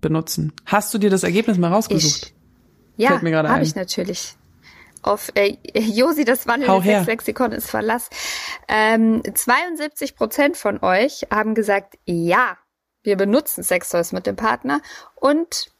benutzen. 0.00 0.52
Hast 0.66 0.92
du 0.92 0.98
dir 0.98 1.08
das 1.08 1.22
Ergebnis 1.22 1.56
mal 1.56 1.72
rausgesucht? 1.72 2.34
Ich, 2.96 3.04
ja, 3.04 3.20
habe 3.20 3.62
ich 3.62 3.74
natürlich 3.74 4.36
auf 5.02 5.32
äh, 5.34 5.56
Josi, 5.78 6.24
das 6.24 6.46
wandelnde 6.46 7.04
Lexikon 7.06 7.52
ist 7.52 7.70
Verlass. 7.70 8.08
Ähm, 8.68 9.22
72 9.34 10.16
Prozent 10.16 10.56
von 10.56 10.82
euch 10.82 11.26
haben 11.30 11.54
gesagt, 11.54 11.98
ja, 12.04 12.56
wir 13.02 13.16
benutzen 13.16 13.62
Sextoys 13.62 14.12
mit 14.12 14.26
dem 14.26 14.36
Partner. 14.36 14.80
Und 15.14 15.72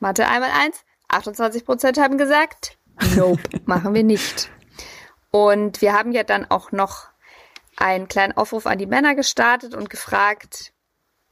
Mathe 0.00 0.26
einmal 0.26 0.50
eins, 0.50 0.84
28 1.08 1.64
Prozent 1.64 1.98
haben 1.98 2.18
gesagt, 2.18 2.78
nope, 3.16 3.42
machen 3.66 3.94
wir 3.94 4.02
nicht. 4.02 4.50
Und 5.30 5.80
wir 5.80 5.92
haben 5.92 6.12
ja 6.12 6.24
dann 6.24 6.50
auch 6.50 6.72
noch 6.72 7.08
einen 7.76 8.08
kleinen 8.08 8.36
Aufruf 8.36 8.66
an 8.66 8.78
die 8.78 8.86
Männer 8.86 9.14
gestartet 9.14 9.74
und 9.74 9.90
gefragt, 9.90 10.72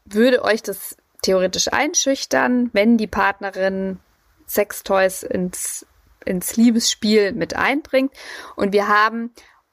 würde 0.05 0.43
euch 0.43 0.63
das 0.63 0.97
theoretisch 1.23 1.73
einschüchtern, 1.73 2.71
wenn 2.73 2.97
die 2.97 3.07
Partnerin 3.07 4.01
Sextoys 4.49 5.23
ins, 5.23 5.87
ins 6.25 6.57
Liebesspiel 6.57 7.33
mit 7.33 7.57
einbringt. 7.57 8.13
Und 8.57 8.73
wir 8.73 8.89
haben 8.89 9.33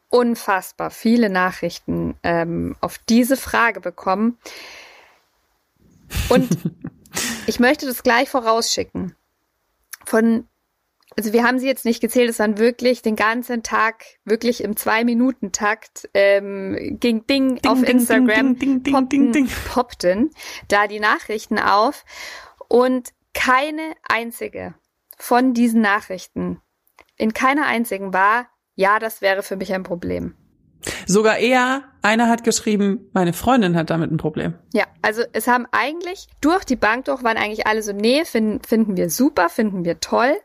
unfassbar 0.10 0.90
viele 0.90 1.30
Nachrichten 1.30 2.16
ähm, 2.24 2.76
auf 2.82 2.98
diese 2.98 3.38
Frage 3.38 3.82
bekommen. 3.82 4.38
Und 6.30 6.50
ich 7.48 7.60
möchte 7.60 7.86
das 7.86 8.04
gleich 8.04 8.30
vorausschicken. 8.30 9.16
Von, 10.06 10.48
also 11.18 11.34
wir 11.34 11.44
haben 11.44 11.60
sie 11.60 11.68
jetzt 11.68 11.84
nicht 11.84 12.00
gezählt, 12.00 12.30
es 12.30 12.40
waren 12.40 12.58
wirklich 12.58 13.02
den 13.02 13.18
ganzen 13.18 13.64
Tag, 13.64 14.06
wirklich 14.24 14.64
im 14.64 14.78
Zwei-Minuten-Takt, 14.78 16.10
ähm, 16.14 16.98
ging 17.00 17.28
Ding, 17.28 17.56
ding 17.58 17.60
auf 17.70 17.82
ding, 17.82 17.90
Instagram, 17.90 18.58
ding, 18.58 18.84
poppten, 18.84 19.34
ding, 19.34 19.50
poppten 19.74 20.32
da 20.70 20.88
die 20.88 21.02
Nachrichten 21.02 21.60
auf. 21.60 22.06
Und 22.70 23.10
keine 23.34 23.94
einzige 24.08 24.74
von 25.18 25.54
diesen 25.54 25.82
Nachrichten, 25.82 26.62
in 27.18 27.34
keiner 27.34 27.66
einzigen 27.66 28.14
war, 28.14 28.48
ja, 28.76 29.00
das 29.00 29.22
wäre 29.22 29.44
für 29.44 29.56
mich 29.56 29.74
ein 29.74 29.84
Problem. 29.84 30.36
Sogar 31.06 31.38
eher, 31.38 31.84
einer 32.02 32.30
hat 32.30 32.44
geschrieben, 32.44 33.10
meine 33.14 33.34
Freundin 33.34 33.76
hat 33.76 33.90
damit 33.90 34.12
ein 34.12 34.18
Problem. 34.18 34.54
Ja, 34.74 34.86
also 35.02 35.24
es 35.34 35.48
haben 35.48 35.66
eigentlich 35.72 36.28
durch 36.40 36.64
die 36.64 36.76
Bank 36.76 37.06
durch 37.06 37.24
waren 37.24 37.38
eigentlich 37.38 37.66
alle 37.66 37.82
so, 37.82 37.94
nee, 37.94 38.24
finden, 38.26 38.62
finden 38.64 38.96
wir 38.96 39.10
super, 39.10 39.50
finden 39.50 39.84
wir 39.84 40.00
toll. 40.00 40.36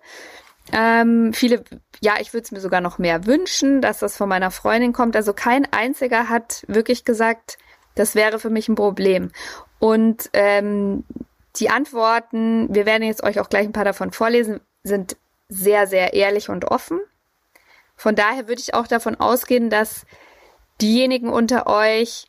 Ähm, 0.73 1.33
viele, 1.33 1.65
ja, 2.01 2.15
ich 2.21 2.33
würde 2.33 2.45
es 2.45 2.53
mir 2.53 2.61
sogar 2.61 2.81
noch 2.81 2.99
mehr 2.99 3.27
wünschen, 3.27 3.83
dass 3.83 3.99
das 3.99 4.17
von 4.17 4.29
meiner 4.29 4.51
Freundin 4.51 4.93
kommt. 4.93 5.17
Also 5.17 5.35
kein 5.35 5.71
einziger 5.73 6.29
hat 6.29 6.65
wirklich 6.67 7.05
gesagt, 7.05 7.59
das 7.95 8.15
wäre 8.15 8.39
für 8.39 8.51
mich 8.51 8.69
ein 8.69 8.75
Problem. 8.75 9.31
Und 9.79 10.31
ähm, 10.33 11.05
die 11.57 11.71
Antworten, 11.71 12.75
wir 12.75 12.87
werden 12.87 13.03
jetzt 13.03 13.23
euch 13.23 13.41
auch 13.41 13.49
gleich 13.49 13.67
ein 13.67 13.73
paar 13.73 13.85
davon 13.85 14.13
vorlesen, 14.13 14.61
sind 14.83 15.17
sehr, 15.49 15.87
sehr 15.87 16.15
ehrlich 16.15 16.49
und 16.49 16.65
offen. 16.65 17.01
Von 17.95 18.15
daher 18.15 18.49
würde 18.49 18.61
ich 18.61 18.75
auch 18.75 18.87
davon 18.87 19.17
ausgehen, 19.17 19.71
dass 19.71 20.07
diejenigen 20.81 21.29
unter 21.29 21.67
euch, 21.67 22.27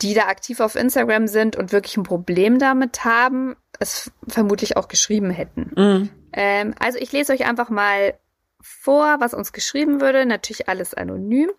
die 0.00 0.14
da 0.14 0.26
aktiv 0.26 0.60
auf 0.60 0.74
Instagram 0.74 1.28
sind 1.28 1.56
und 1.56 1.72
wirklich 1.72 1.96
ein 1.96 2.02
Problem 2.02 2.58
damit 2.58 3.04
haben, 3.04 3.54
es 3.78 4.10
vermutlich 4.26 4.76
auch 4.76 4.88
geschrieben 4.88 5.30
hätten. 5.30 5.70
Mhm. 5.76 6.10
Ähm, 6.32 6.74
also 6.78 6.98
ich 6.98 7.12
lese 7.12 7.32
euch 7.32 7.44
einfach 7.44 7.68
mal 7.68 8.14
vor, 8.60 9.16
was 9.20 9.34
uns 9.34 9.52
geschrieben 9.52 10.00
würde. 10.00 10.24
Natürlich 10.24 10.68
alles 10.68 10.94
anonym. 10.94 11.50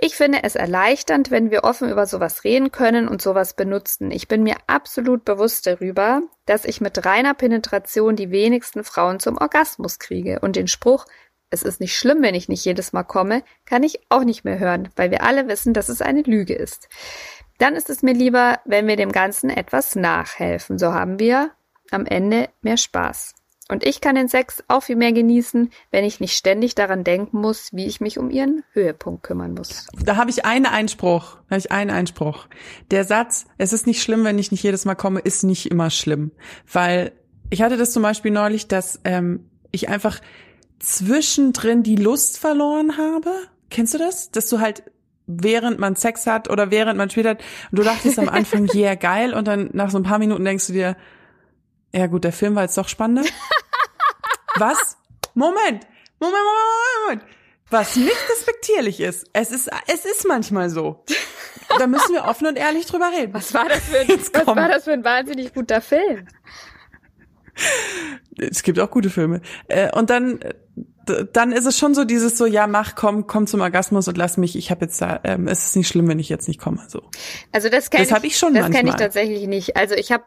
Ich 0.00 0.14
finde 0.14 0.44
es 0.44 0.54
erleichternd, 0.54 1.32
wenn 1.32 1.50
wir 1.50 1.64
offen 1.64 1.90
über 1.90 2.06
sowas 2.06 2.44
reden 2.44 2.70
können 2.70 3.08
und 3.08 3.20
sowas 3.20 3.54
benutzen. 3.54 4.12
Ich 4.12 4.28
bin 4.28 4.44
mir 4.44 4.54
absolut 4.68 5.24
bewusst 5.24 5.66
darüber, 5.66 6.22
dass 6.46 6.64
ich 6.64 6.80
mit 6.80 7.04
reiner 7.04 7.34
Penetration 7.34 8.14
die 8.14 8.30
wenigsten 8.30 8.84
Frauen 8.84 9.18
zum 9.18 9.38
Orgasmus 9.38 9.98
kriege 9.98 10.38
und 10.38 10.54
den 10.54 10.68
Spruch, 10.68 11.04
es 11.50 11.64
ist 11.64 11.80
nicht 11.80 11.96
schlimm, 11.96 12.22
wenn 12.22 12.36
ich 12.36 12.48
nicht 12.48 12.64
jedes 12.64 12.92
Mal 12.92 13.02
komme, 13.02 13.42
kann 13.66 13.82
ich 13.82 13.98
auch 14.08 14.22
nicht 14.22 14.44
mehr 14.44 14.60
hören, 14.60 14.88
weil 14.94 15.10
wir 15.10 15.24
alle 15.24 15.48
wissen, 15.48 15.74
dass 15.74 15.88
es 15.88 16.00
eine 16.00 16.22
Lüge 16.22 16.54
ist. 16.54 16.88
Dann 17.58 17.74
ist 17.74 17.90
es 17.90 18.02
mir 18.02 18.14
lieber, 18.14 18.60
wenn 18.64 18.86
wir 18.86 18.94
dem 18.94 19.10
Ganzen 19.10 19.50
etwas 19.50 19.96
nachhelfen. 19.96 20.78
So 20.78 20.92
haben 20.92 21.18
wir 21.18 21.50
am 21.90 22.06
Ende 22.06 22.50
mehr 22.62 22.76
Spaß. 22.76 23.34
Und 23.70 23.84
ich 23.84 24.00
kann 24.00 24.14
den 24.14 24.28
Sex 24.28 24.64
auch 24.68 24.82
viel 24.82 24.96
mehr 24.96 25.12
genießen, 25.12 25.70
wenn 25.90 26.04
ich 26.04 26.20
nicht 26.20 26.36
ständig 26.36 26.74
daran 26.74 27.04
denken 27.04 27.38
muss, 27.38 27.68
wie 27.72 27.86
ich 27.86 28.00
mich 28.00 28.18
um 28.18 28.30
ihren 28.30 28.64
Höhepunkt 28.72 29.22
kümmern 29.22 29.52
muss. 29.52 29.86
Da 30.02 30.16
habe 30.16 30.30
ich 30.30 30.46
einen 30.46 30.64
Einspruch. 30.64 31.36
Da 31.48 31.56
habe 31.56 31.58
ich 31.58 31.70
einen 31.70 31.90
Einspruch. 31.90 32.46
Der 32.90 33.04
Satz, 33.04 33.44
es 33.58 33.74
ist 33.74 33.86
nicht 33.86 34.02
schlimm, 34.02 34.24
wenn 34.24 34.38
ich 34.38 34.50
nicht 34.50 34.62
jedes 34.62 34.86
Mal 34.86 34.94
komme, 34.94 35.20
ist 35.20 35.44
nicht 35.44 35.70
immer 35.70 35.90
schlimm. 35.90 36.32
Weil 36.72 37.12
ich 37.50 37.60
hatte 37.60 37.76
das 37.76 37.92
zum 37.92 38.02
Beispiel 38.02 38.30
neulich, 38.30 38.68
dass 38.68 39.00
ähm, 39.04 39.50
ich 39.70 39.90
einfach 39.90 40.20
zwischendrin 40.78 41.82
die 41.82 41.96
Lust 41.96 42.38
verloren 42.38 42.96
habe. 42.96 43.30
Kennst 43.68 43.92
du 43.92 43.98
das? 43.98 44.30
Dass 44.30 44.48
du 44.48 44.60
halt 44.60 44.82
während 45.26 45.78
man 45.78 45.94
Sex 45.94 46.26
hat 46.26 46.48
oder 46.48 46.70
während 46.70 46.96
man 46.96 47.10
spielt 47.10 47.26
hat, 47.26 47.40
und 47.70 47.78
du 47.78 47.82
dachtest 47.82 48.18
am 48.18 48.30
Anfang, 48.30 48.66
yeah, 48.74 48.94
geil, 48.94 49.34
und 49.34 49.46
dann 49.46 49.68
nach 49.74 49.90
so 49.90 49.98
ein 49.98 50.04
paar 50.04 50.18
Minuten 50.18 50.42
denkst 50.42 50.68
du 50.68 50.72
dir, 50.72 50.96
ja 51.94 52.06
gut, 52.06 52.24
der 52.24 52.32
Film 52.32 52.54
war 52.54 52.62
jetzt 52.62 52.78
doch 52.78 52.88
spannender. 52.88 53.28
Was? 54.60 54.96
Moment, 55.34 55.86
Moment, 56.20 56.44
Moment, 56.44 57.06
Moment. 57.06 57.38
Was 57.70 57.96
nicht 57.96 58.16
respektierlich 58.30 59.00
ist. 59.00 59.28
Es 59.32 59.50
ist, 59.50 59.70
es 59.86 60.04
ist 60.04 60.26
manchmal 60.26 60.70
so. 60.70 61.04
Da 61.78 61.86
müssen 61.86 62.14
wir 62.14 62.24
offen 62.24 62.46
und 62.46 62.56
ehrlich 62.56 62.86
drüber 62.86 63.10
reden. 63.14 63.34
Was 63.34 63.52
war 63.52 63.68
das 63.68 63.80
für 63.80 63.98
ein, 63.98 64.08
was 64.08 64.46
war 64.46 64.68
das 64.68 64.84
für 64.84 64.92
ein 64.92 65.04
wahnsinnig 65.04 65.52
guter 65.52 65.82
Film? 65.82 66.26
Es 68.38 68.62
gibt 68.62 68.78
auch 68.80 68.90
gute 68.90 69.10
Filme. 69.10 69.42
Äh, 69.66 69.90
und 69.96 70.10
dann, 70.10 70.40
dann 71.32 71.52
ist 71.52 71.66
es 71.66 71.76
schon 71.76 71.94
so 71.94 72.04
dieses 72.04 72.38
so, 72.38 72.46
ja, 72.46 72.66
mach, 72.66 72.94
komm, 72.94 73.26
komm 73.26 73.46
zum 73.46 73.60
Orgasmus 73.60 74.08
und 74.08 74.16
lass 74.16 74.36
mich. 74.36 74.56
Ich 74.56 74.70
habe 74.70 74.86
jetzt 74.86 75.00
da, 75.02 75.20
ähm, 75.24 75.48
es 75.48 75.66
ist 75.66 75.76
nicht 75.76 75.88
schlimm, 75.88 76.08
wenn 76.08 76.18
ich 76.18 76.28
jetzt 76.28 76.48
nicht 76.48 76.60
komme. 76.60 76.84
So. 76.88 77.10
Also 77.52 77.68
das 77.68 77.90
kenne 77.90 78.04
ich, 78.04 78.24
ich 78.24 78.38
schon 78.38 78.54
Das 78.54 78.70
kenne 78.70 78.90
ich 78.90 78.96
tatsächlich 78.96 79.46
nicht. 79.46 79.76
Also 79.76 79.94
ich 79.94 80.12
habe, 80.12 80.24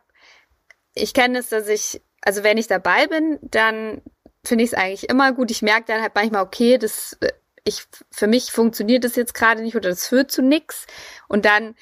ich 0.93 1.13
kenne 1.13 1.39
es, 1.39 1.49
dass 1.49 1.67
ich, 1.67 2.01
also 2.21 2.43
wenn 2.43 2.57
ich 2.57 2.67
dabei 2.67 3.07
bin, 3.07 3.39
dann 3.41 4.01
finde 4.43 4.63
ich 4.63 4.71
es 4.71 4.77
eigentlich 4.77 5.09
immer 5.09 5.33
gut. 5.33 5.51
Ich 5.51 5.61
merke 5.61 5.85
dann 5.87 6.01
halt 6.01 6.15
manchmal, 6.15 6.43
okay, 6.43 6.77
das, 6.77 7.17
ich, 7.63 7.83
für 8.09 8.27
mich 8.27 8.51
funktioniert 8.51 9.03
das 9.03 9.15
jetzt 9.15 9.33
gerade 9.33 9.61
nicht 9.61 9.75
oder 9.75 9.89
das 9.89 10.07
führt 10.07 10.31
zu 10.31 10.41
nix. 10.41 10.87
Und 11.27 11.45
dann 11.45 11.75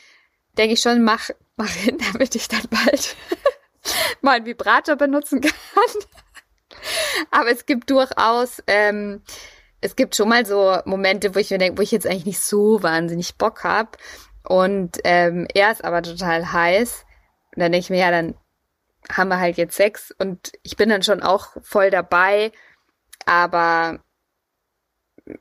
denke 0.57 0.73
ich 0.73 0.81
schon, 0.81 1.03
mach, 1.03 1.29
mach 1.55 1.69
hin, 1.69 1.97
damit 2.13 2.35
ich 2.35 2.47
dann 2.47 2.63
bald 2.69 3.15
mal 4.21 4.37
einen 4.37 4.45
Vibrator 4.45 4.95
benutzen 4.95 5.41
kann. 5.41 5.53
Aber 7.31 7.49
es 7.49 7.65
gibt 7.65 7.89
durchaus, 7.89 8.61
ähm, 8.67 9.21
es 9.81 9.95
gibt 9.95 10.15
schon 10.15 10.29
mal 10.29 10.45
so 10.45 10.77
Momente, 10.85 11.33
wo 11.35 11.39
ich 11.39 11.49
mir 11.49 11.57
denke, 11.57 11.77
wo 11.77 11.81
ich 11.81 11.91
jetzt 11.91 12.05
eigentlich 12.05 12.25
nicht 12.25 12.41
so 12.41 12.83
wahnsinnig 12.83 13.35
Bock 13.37 13.63
habe. 13.63 13.91
Und 14.43 14.97
ähm, 15.03 15.47
er 15.53 15.71
ist 15.71 15.83
aber 15.83 16.01
total 16.01 16.51
heiß. 16.51 17.05
Und 17.55 17.61
dann 17.61 17.71
denke 17.71 17.85
ich 17.85 17.89
mir, 17.89 17.99
ja, 17.99 18.11
dann 18.11 18.35
haben 19.11 19.29
wir 19.29 19.39
halt 19.39 19.57
jetzt 19.57 19.75
Sex. 19.75 20.13
Und 20.17 20.51
ich 20.63 20.77
bin 20.77 20.89
dann 20.89 21.03
schon 21.03 21.21
auch 21.21 21.55
voll 21.61 21.89
dabei. 21.89 22.51
Aber 23.25 23.99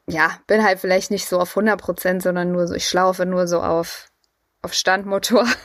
ja, 0.06 0.38
bin 0.46 0.62
halt 0.62 0.80
vielleicht 0.80 1.10
nicht 1.10 1.26
so 1.26 1.40
auf 1.40 1.50
100 1.50 1.80
Prozent, 1.80 2.22
sondern 2.22 2.52
nur 2.52 2.66
so, 2.66 2.74
ich 2.74 2.88
schlaufe 2.88 3.24
nur 3.26 3.46
so 3.48 3.62
auf, 3.62 4.10
auf 4.62 4.74
Standmotor. 4.74 5.46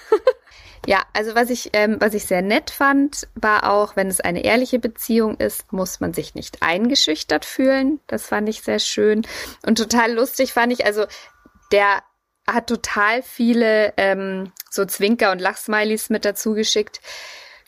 Ja, 0.85 1.03
also 1.13 1.33
was 1.33 1.49
ich, 1.49 1.69
ähm, 1.73 1.95
was 1.99 2.13
ich 2.13 2.25
sehr 2.25 2.41
nett 2.41 2.69
fand, 2.69 3.27
war 3.35 3.71
auch, 3.71 3.95
wenn 3.95 4.07
es 4.09 4.19
eine 4.19 4.43
ehrliche 4.43 4.79
Beziehung 4.79 5.37
ist, 5.37 5.71
muss 5.71 6.01
man 6.01 6.13
sich 6.13 6.35
nicht 6.35 6.61
eingeschüchtert 6.61 7.45
fühlen. 7.45 8.01
Das 8.07 8.27
fand 8.27 8.49
ich 8.49 8.63
sehr 8.63 8.79
schön. 8.79 9.25
Und 9.65 9.77
total 9.77 10.11
lustig 10.11 10.51
fand 10.51 10.73
ich, 10.73 10.85
also 10.85 11.05
der 11.71 12.03
hat 12.45 12.67
total 12.67 13.23
viele 13.23 13.93
ähm, 13.95 14.51
so 14.69 14.83
Zwinker- 14.83 15.31
und 15.31 15.39
Lachsmilies 15.39 16.09
mit 16.09 16.25
dazu 16.25 16.53
geschickt. 16.53 16.99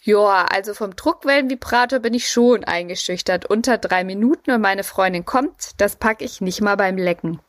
Ja, 0.06 0.46
also 0.46 0.76
vom 0.76 0.96
Druckwellenvibrator 0.96 1.98
bin 1.98 2.14
ich 2.14 2.30
schon 2.30 2.64
eingeschüchtert. 2.64 3.48
Unter 3.48 3.80
drei 3.80 4.04
Minuten 4.04 4.52
und 4.52 4.62
meine 4.62 4.84
Freundin 4.84 5.26
kommt, 5.26 5.72
das 5.78 5.96
packe 5.96 6.24
ich 6.24 6.42
nicht 6.42 6.62
mal 6.62 6.76
beim 6.76 6.96
Lecken. 6.96 7.40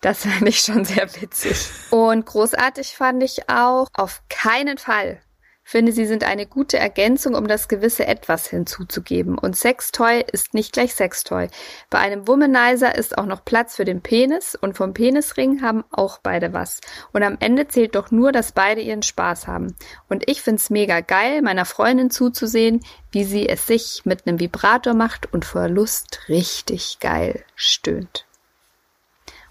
Das 0.00 0.22
fand 0.26 0.48
ich 0.48 0.60
schon 0.60 0.86
sehr 0.86 1.06
witzig. 1.20 1.68
Und 1.90 2.24
großartig 2.24 2.96
fand 2.96 3.22
ich 3.22 3.50
auch, 3.50 3.88
auf 3.92 4.22
keinen 4.30 4.78
Fall 4.78 5.20
finde, 5.66 5.90
sie 5.90 6.06
sind 6.06 6.22
eine 6.22 6.46
gute 6.46 6.78
Ergänzung, 6.78 7.34
um 7.34 7.48
das 7.48 7.66
gewisse 7.66 8.06
Etwas 8.06 8.46
hinzuzugeben. 8.46 9.36
Und 9.36 9.56
Sextoy 9.56 10.24
ist 10.30 10.54
nicht 10.54 10.72
gleich 10.72 10.94
Sextoy. 10.94 11.48
Bei 11.90 11.98
einem 11.98 12.28
Womanizer 12.28 12.94
ist 12.94 13.18
auch 13.18 13.26
noch 13.26 13.44
Platz 13.44 13.74
für 13.74 13.84
den 13.84 14.00
Penis 14.00 14.54
und 14.54 14.76
vom 14.76 14.94
Penisring 14.94 15.62
haben 15.62 15.84
auch 15.90 16.18
beide 16.18 16.52
was. 16.52 16.80
Und 17.12 17.24
am 17.24 17.36
Ende 17.40 17.66
zählt 17.66 17.96
doch 17.96 18.12
nur, 18.12 18.30
dass 18.30 18.52
beide 18.52 18.80
ihren 18.80 19.02
Spaß 19.02 19.48
haben. 19.48 19.74
Und 20.08 20.28
ich 20.30 20.40
find's 20.40 20.70
mega 20.70 21.00
geil, 21.00 21.42
meiner 21.42 21.64
Freundin 21.64 22.10
zuzusehen, 22.10 22.84
wie 23.10 23.24
sie 23.24 23.48
es 23.48 23.66
sich 23.66 24.02
mit 24.04 24.26
einem 24.26 24.38
Vibrator 24.38 24.94
macht 24.94 25.32
und 25.32 25.44
vor 25.44 25.68
Lust 25.68 26.20
richtig 26.28 27.00
geil 27.00 27.44
stöhnt. 27.56 28.25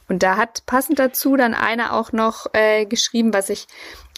Und 0.07 0.21
da 0.21 0.37
hat 0.37 0.65
passend 0.65 0.99
dazu 0.99 1.35
dann 1.35 1.53
einer 1.53 1.93
auch 1.93 2.11
noch 2.11 2.47
äh, 2.53 2.85
geschrieben, 2.85 3.33
was 3.33 3.49
ich 3.49 3.67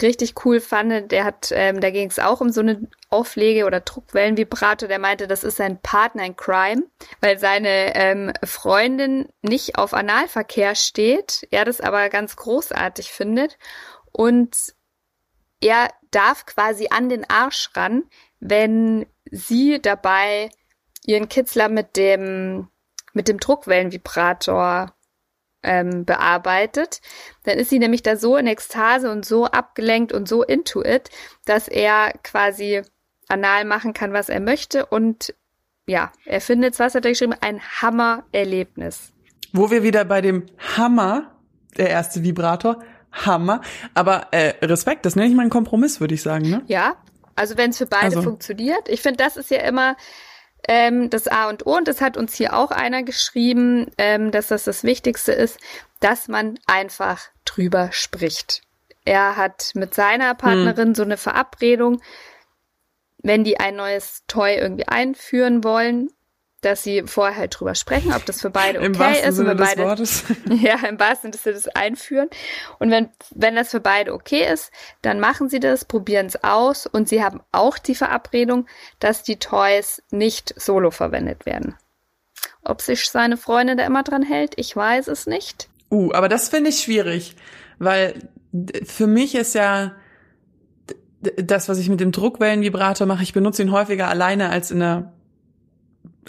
richtig 0.01 0.45
cool 0.45 0.59
fand. 0.59 1.11
Der 1.11 1.23
hat, 1.23 1.49
ähm, 1.51 1.79
da 1.79 1.91
ging 1.91 2.09
es 2.09 2.19
auch 2.19 2.41
um 2.41 2.49
so 2.49 2.61
eine 2.61 2.87
Auflege- 3.09 3.65
oder 3.65 3.79
Druckwellenvibrator. 3.79 4.89
Der 4.89 4.99
meinte, 4.99 5.27
das 5.27 5.43
ist 5.43 5.57
sein 5.57 5.81
Partner 5.81 6.25
in 6.25 6.35
Crime, 6.35 6.83
weil 7.21 7.39
seine 7.39 7.95
ähm, 7.95 8.33
Freundin 8.43 9.29
nicht 9.41 9.77
auf 9.77 9.93
Analverkehr 9.93 10.75
steht, 10.75 11.47
er 11.51 11.63
das 11.63 11.79
aber 11.79 12.09
ganz 12.09 12.35
großartig 12.35 13.11
findet. 13.11 13.57
Und 14.11 14.57
er 15.61 15.89
darf 16.11 16.45
quasi 16.45 16.87
an 16.89 17.07
den 17.07 17.29
Arsch 17.29 17.69
ran, 17.75 18.03
wenn 18.39 19.05
sie 19.31 19.81
dabei 19.81 20.49
ihren 21.05 21.29
Kitzler 21.29 21.69
mit 21.69 21.95
dem, 21.95 22.67
mit 23.13 23.29
dem 23.29 23.39
Druckwellenvibrator 23.39 24.93
ähm, 25.63 26.05
bearbeitet, 26.05 27.01
dann 27.43 27.57
ist 27.57 27.69
sie 27.69 27.79
nämlich 27.79 28.03
da 28.03 28.15
so 28.15 28.37
in 28.37 28.47
Ekstase 28.47 29.11
und 29.11 29.25
so 29.25 29.45
abgelenkt 29.45 30.11
und 30.11 30.27
so 30.27 30.43
into 30.43 30.83
it, 30.83 31.09
dass 31.45 31.67
er 31.67 32.13
quasi 32.23 32.81
anal 33.27 33.65
machen 33.65 33.93
kann, 33.93 34.13
was 34.13 34.29
er 34.29 34.39
möchte 34.39 34.85
und 34.85 35.33
ja, 35.87 36.11
er 36.25 36.41
findet, 36.41 36.77
was 36.79 36.95
hat 36.95 37.05
er 37.05 37.11
geschrieben, 37.11 37.33
ein 37.39 37.61
Hammer-Erlebnis. 37.61 39.13
Wo 39.53 39.71
wir 39.71 39.83
wieder 39.83 40.03
bei 40.03 40.19
dem 40.19 40.45
Hammer, 40.75 41.31
der 41.77 41.89
erste 41.89 42.23
Vibrator, 42.23 42.83
Hammer, 43.11 43.61
aber 43.93 44.27
äh, 44.31 44.53
Respekt, 44.65 45.05
das 45.05 45.15
nenne 45.15 45.29
ich 45.29 45.35
mal 45.35 45.43
einen 45.43 45.49
Kompromiss, 45.49 46.01
würde 46.01 46.13
ich 46.13 46.21
sagen, 46.21 46.49
ne? 46.49 46.61
Ja, 46.67 46.97
also 47.35 47.55
wenn 47.55 47.69
es 47.69 47.77
für 47.77 47.85
beide 47.85 48.17
also. 48.17 48.23
funktioniert. 48.23 48.89
Ich 48.89 49.01
finde, 49.01 49.17
das 49.23 49.37
ist 49.37 49.49
ja 49.49 49.59
immer 49.59 49.95
ähm, 50.67 51.09
das 51.09 51.27
A 51.27 51.49
und 51.49 51.65
O 51.65 51.77
und 51.77 51.87
das 51.87 52.01
hat 52.01 52.17
uns 52.17 52.33
hier 52.35 52.53
auch 52.53 52.71
einer 52.71 53.03
geschrieben, 53.03 53.91
ähm, 53.97 54.31
dass 54.31 54.47
das 54.47 54.63
das 54.65 54.83
Wichtigste 54.83 55.31
ist, 55.31 55.59
dass 55.99 56.27
man 56.27 56.59
einfach 56.67 57.29
drüber 57.45 57.89
spricht. 57.91 58.61
Er 59.05 59.37
hat 59.37 59.71
mit 59.73 59.93
seiner 59.93 60.35
Partnerin 60.35 60.89
hm. 60.89 60.95
so 60.95 61.03
eine 61.03 61.17
Verabredung, 61.17 62.01
wenn 63.19 63.43
die 63.43 63.59
ein 63.59 63.75
neues 63.75 64.23
Toy 64.27 64.55
irgendwie 64.55 64.87
einführen 64.87 65.63
wollen, 65.63 66.09
dass 66.61 66.83
sie 66.83 67.03
vorher 67.05 67.37
halt 67.37 67.59
drüber 67.59 67.75
sprechen, 67.75 68.13
ob 68.13 68.25
das 68.25 68.41
für 68.41 68.49
beide 68.49 68.79
okay 68.79 68.87
Im 68.87 68.99
wahrsten 68.99 69.29
ist. 69.29 69.35
Sinne 69.35 69.51
und 69.51 69.57
beide, 69.57 69.75
des 69.75 69.85
Wortes. 69.85 70.23
Ja, 70.61 70.87
im 70.87 70.99
wahrsten 70.99 71.33
Sinne 71.33 71.55
des 71.55 71.67
einführen. 71.67 72.29
Und 72.79 72.89
wenn, 72.89 73.09
wenn 73.35 73.55
das 73.55 73.69
für 73.69 73.79
beide 73.79 74.13
okay 74.13 74.51
ist, 74.51 74.71
dann 75.01 75.19
machen 75.19 75.49
sie 75.49 75.59
das, 75.59 75.85
probieren 75.85 76.25
es 76.25 76.43
aus 76.43 76.87
und 76.87 77.07
sie 77.07 77.23
haben 77.23 77.41
auch 77.51 77.77
die 77.77 77.95
Verabredung, 77.95 78.67
dass 78.99 79.23
die 79.23 79.37
Toys 79.37 80.01
nicht 80.09 80.53
solo 80.59 80.91
verwendet 80.91 81.45
werden. 81.45 81.75
Ob 82.63 82.81
sich 82.81 83.07
seine 83.09 83.37
Freundin 83.37 83.77
da 83.77 83.85
immer 83.85 84.03
dran 84.03 84.23
hält, 84.23 84.53
ich 84.57 84.75
weiß 84.75 85.07
es 85.07 85.27
nicht. 85.27 85.69
Uh, 85.91 86.11
aber 86.13 86.27
das 86.27 86.49
finde 86.49 86.69
ich 86.71 86.79
schwierig, 86.79 87.35
weil 87.79 88.29
für 88.85 89.07
mich 89.07 89.35
ist 89.35 89.55
ja 89.55 89.95
das, 91.37 91.69
was 91.69 91.79
ich 91.79 91.89
mit 91.89 91.99
dem 91.99 92.11
Druckwellenvibrator 92.11 93.07
mache, 93.07 93.23
ich 93.23 93.33
benutze 93.33 93.61
ihn 93.61 93.71
häufiger 93.71 94.07
alleine 94.07 94.49
als 94.49 94.71
in 94.71 94.81
einer, 94.81 95.13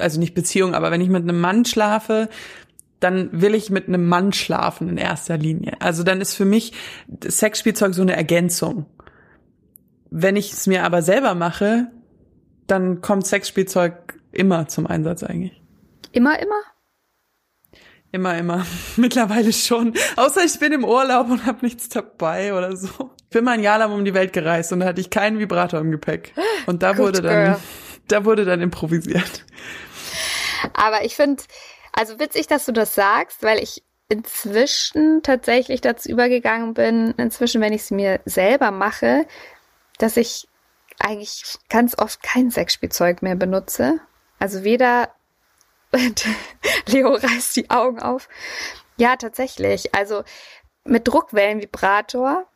also 0.01 0.19
nicht 0.19 0.35
Beziehung, 0.35 0.75
aber 0.75 0.91
wenn 0.91 1.01
ich 1.01 1.09
mit 1.09 1.23
einem 1.23 1.41
Mann 1.41 1.65
schlafe, 1.65 2.29
dann 3.01 3.29
will 3.33 3.55
ich 3.55 3.71
mit 3.71 3.89
einem 3.89 4.09
Mann 4.09 4.33
schlafen 4.33 4.89
in 4.89 4.97
erster 4.97 5.37
Linie. 5.37 5.77
Also 5.81 6.03
dann 6.03 6.21
ist 6.21 6.35
für 6.35 6.45
mich 6.45 6.73
Sexspielzeug 7.25 7.95
so 7.95 8.03
eine 8.03 8.17
Ergänzung. 8.17 8.87
Wenn 10.11 10.37
ich 10.37 10.53
es 10.53 10.67
mir 10.67 10.85
aber 10.85 11.03
selber 11.03 11.35
mache, 11.35 11.89
dann 12.67 13.01
kommt 13.01 13.27
Sexspielzeug 13.27 14.19
immer 14.33 14.69
zum 14.69 14.87
Einsatz 14.87 15.23
eigentlich. 15.23 15.63
Immer, 16.13 16.41
immer? 16.41 16.61
Immer, 18.11 18.39
immer. 18.39 18.67
Mittlerweile 18.97 19.53
schon. 19.53 19.95
Außer 20.17 20.45
ich 20.45 20.59
bin 20.59 20.73
im 20.73 20.85
Urlaub 20.85 21.31
und 21.31 21.47
habe 21.47 21.65
nichts 21.65 21.89
dabei 21.89 22.55
oder 22.55 22.77
so. 22.77 23.11
Ich 23.25 23.31
bin 23.31 23.45
mal 23.45 23.53
ein 23.53 23.63
Jahr 23.63 23.79
lang 23.79 23.93
um 23.93 24.05
die 24.05 24.15
Welt 24.15 24.33
gereist 24.33 24.73
und 24.73 24.81
da 24.81 24.87
hatte 24.87 25.01
ich 25.01 25.11
keinen 25.11 25.39
Vibrator 25.39 25.81
im 25.81 25.91
Gepäck. 25.91 26.33
Und 26.67 26.83
da 26.83 26.97
wurde 26.97 27.21
dann, 27.21 27.45
girl. 27.45 27.57
da 28.09 28.25
wurde 28.25 28.47
dann 28.47 28.63
improvisiert. 28.63 29.45
Aber 30.79 31.05
ich 31.05 31.17
finde, 31.17 31.43
also 31.93 32.19
witzig, 32.19 32.47
dass 32.47 32.65
du 32.67 32.73
das 32.73 32.95
sagst, 32.95 33.43
weil 33.43 33.63
ich 33.63 33.83
inzwischen 34.09 35.23
tatsächlich 35.23 35.81
dazu 35.81 36.09
übergegangen 36.09 36.75
bin, 36.75 37.15
inzwischen, 37.19 37.61
wenn 37.61 37.73
ich 37.73 37.83
es 37.83 37.91
mir 37.91 38.21
selber 38.25 38.71
mache, 38.71 39.27
dass 39.99 40.17
ich 40.17 40.49
eigentlich 40.99 41.59
ganz 41.69 41.99
oft 41.99 42.23
kein 42.23 42.51
Sexspielzeug 42.51 43.23
mehr 43.23 43.37
benutze. 43.37 44.01
Also 44.39 44.65
weder 44.65 45.13
Leo 46.87 47.13
reißt 47.15 47.57
die 47.57 47.71
Augen 47.71 48.01
auf. 48.01 48.29
Ja, 48.97 49.17
tatsächlich. 49.17 49.95
Also 49.95 50.23
mit 50.85 51.07
Druckwellenvibrator 51.07 52.47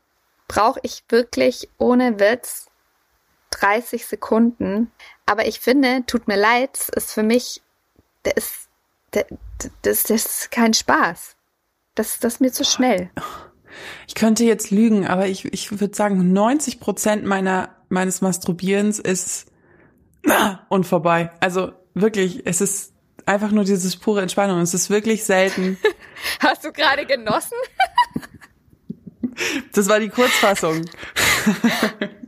brauche 0.49 0.81
ich 0.83 1.05
wirklich 1.09 1.69
ohne 1.79 2.19
Witz 2.19 2.67
30 3.51 4.07
Sekunden. 4.07 4.93
Aber 5.27 5.47
ich 5.47 5.61
finde, 5.61 6.05
tut 6.07 6.29
mir 6.29 6.37
leid, 6.37 6.89
ist 6.95 7.13
für 7.13 7.23
mich, 7.23 7.63
der 8.25 8.37
ist, 8.37 8.69
der, 9.15 9.27
das, 9.83 10.05
das 10.05 10.27
ist 10.27 10.51
kein 10.51 10.75
Spaß. 10.75 11.37
Das, 11.95 12.19
das 12.19 12.35
ist 12.35 12.41
mir 12.41 12.53
zu 12.53 12.65
schnell. 12.65 13.11
Ich 14.07 14.15
könnte 14.15 14.45
jetzt 14.45 14.71
lügen, 14.71 15.07
aber 15.07 15.27
ich, 15.27 15.47
ich 15.47 15.81
würde 15.81 15.95
sagen, 15.95 16.33
90 16.33 16.81
Prozent 16.81 17.25
meiner, 17.25 17.77
meines 17.89 18.21
Masturbierens 18.21 18.99
ist 18.99 19.47
und 20.69 20.87
vorbei. 20.87 21.31
Also 21.41 21.73
wirklich, 21.95 22.43
es 22.47 22.61
ist 22.61 22.93
einfach 23.27 23.51
nur 23.51 23.65
dieses 23.65 23.97
pure 23.97 24.23
Entspannung. 24.23 24.61
Es 24.61 24.75
ist 24.75 24.91
wirklich 24.91 25.25
selten. 25.25 25.79
Hast 26.41 26.65
du 26.65 26.73
gerade 26.73 27.07
genossen? 27.07 27.57
Das 29.73 29.89
war 29.89 30.01
die 30.01 30.09
Kurzfassung. 30.11 30.85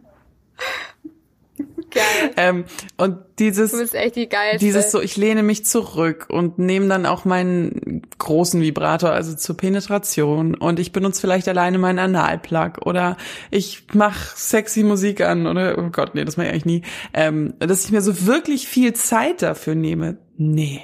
Geil. 1.95 2.31
Ähm, 2.37 2.65
und 2.97 3.19
dieses, 3.39 3.71
du 3.73 3.79
bist 3.79 3.95
echt 3.95 4.17
die 4.17 4.29
geilste. 4.29 4.59
dieses 4.59 4.91
so, 4.91 5.01
ich 5.01 5.17
lehne 5.17 5.43
mich 5.43 5.65
zurück 5.65 6.27
und 6.29 6.59
nehme 6.59 6.89
dann 6.89 7.07
auch 7.07 7.25
meinen 7.25 8.03
großen 8.19 8.61
Vibrator, 8.61 9.11
also 9.11 9.35
zur 9.35 9.57
Penetration 9.57 10.55
und 10.55 10.81
ich 10.81 10.93
benutze 10.93 11.21
vielleicht 11.21 11.49
alleine 11.49 11.79
meinen 11.79 11.99
Analplug 11.99 12.85
oder 12.85 13.17
ich 13.51 13.87
mache 13.93 14.37
sexy 14.37 14.83
Musik 14.83 15.21
an 15.21 15.47
oder, 15.47 15.79
oh 15.79 15.91
Gott, 15.91 16.15
nee, 16.15 16.25
das 16.25 16.37
mache 16.37 16.49
ich 16.49 16.53
eigentlich 16.53 16.67
nie. 16.67 16.83
Ähm, 17.13 17.55
dass 17.61 17.85
ich 17.85 17.93
mir 17.93 18.03
so 18.03 18.27
wirklich 18.27 18.67
viel 18.67 18.93
Zeit 18.95 19.43
dafür 19.43 19.75
nehme. 19.75 20.19
Nee, 20.37 20.83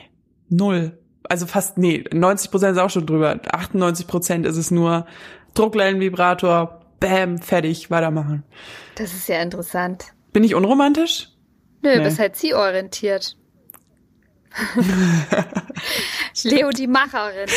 null. 0.49 0.99
Also 1.29 1.46
fast, 1.46 1.79
nee, 1.79 2.05
90 2.12 2.51
Prozent 2.51 2.77
ist 2.77 2.83
auch 2.83 2.90
schon 2.90 3.07
drüber. 3.07 3.38
98 3.51 4.07
Prozent 4.07 4.46
ist 4.46 4.57
es 4.57 4.70
nur 4.70 5.07
Druckleinvibrator, 5.55 6.81
bam, 6.99 7.38
fertig, 7.38 7.90
weitermachen. 7.90 8.44
Das 8.96 9.12
ist 9.12 9.29
ja 9.29 9.40
interessant. 9.40 10.12
Bin 10.33 10.45
ich 10.45 10.55
unromantisch? 10.55 11.29
Nö, 11.83 11.97
nee. 11.97 12.05
bist 12.05 12.19
halt 12.19 12.37
zielorientiert. 12.37 13.37
Leo 16.43 16.71
die 16.71 16.87
Macherin. 16.87 17.49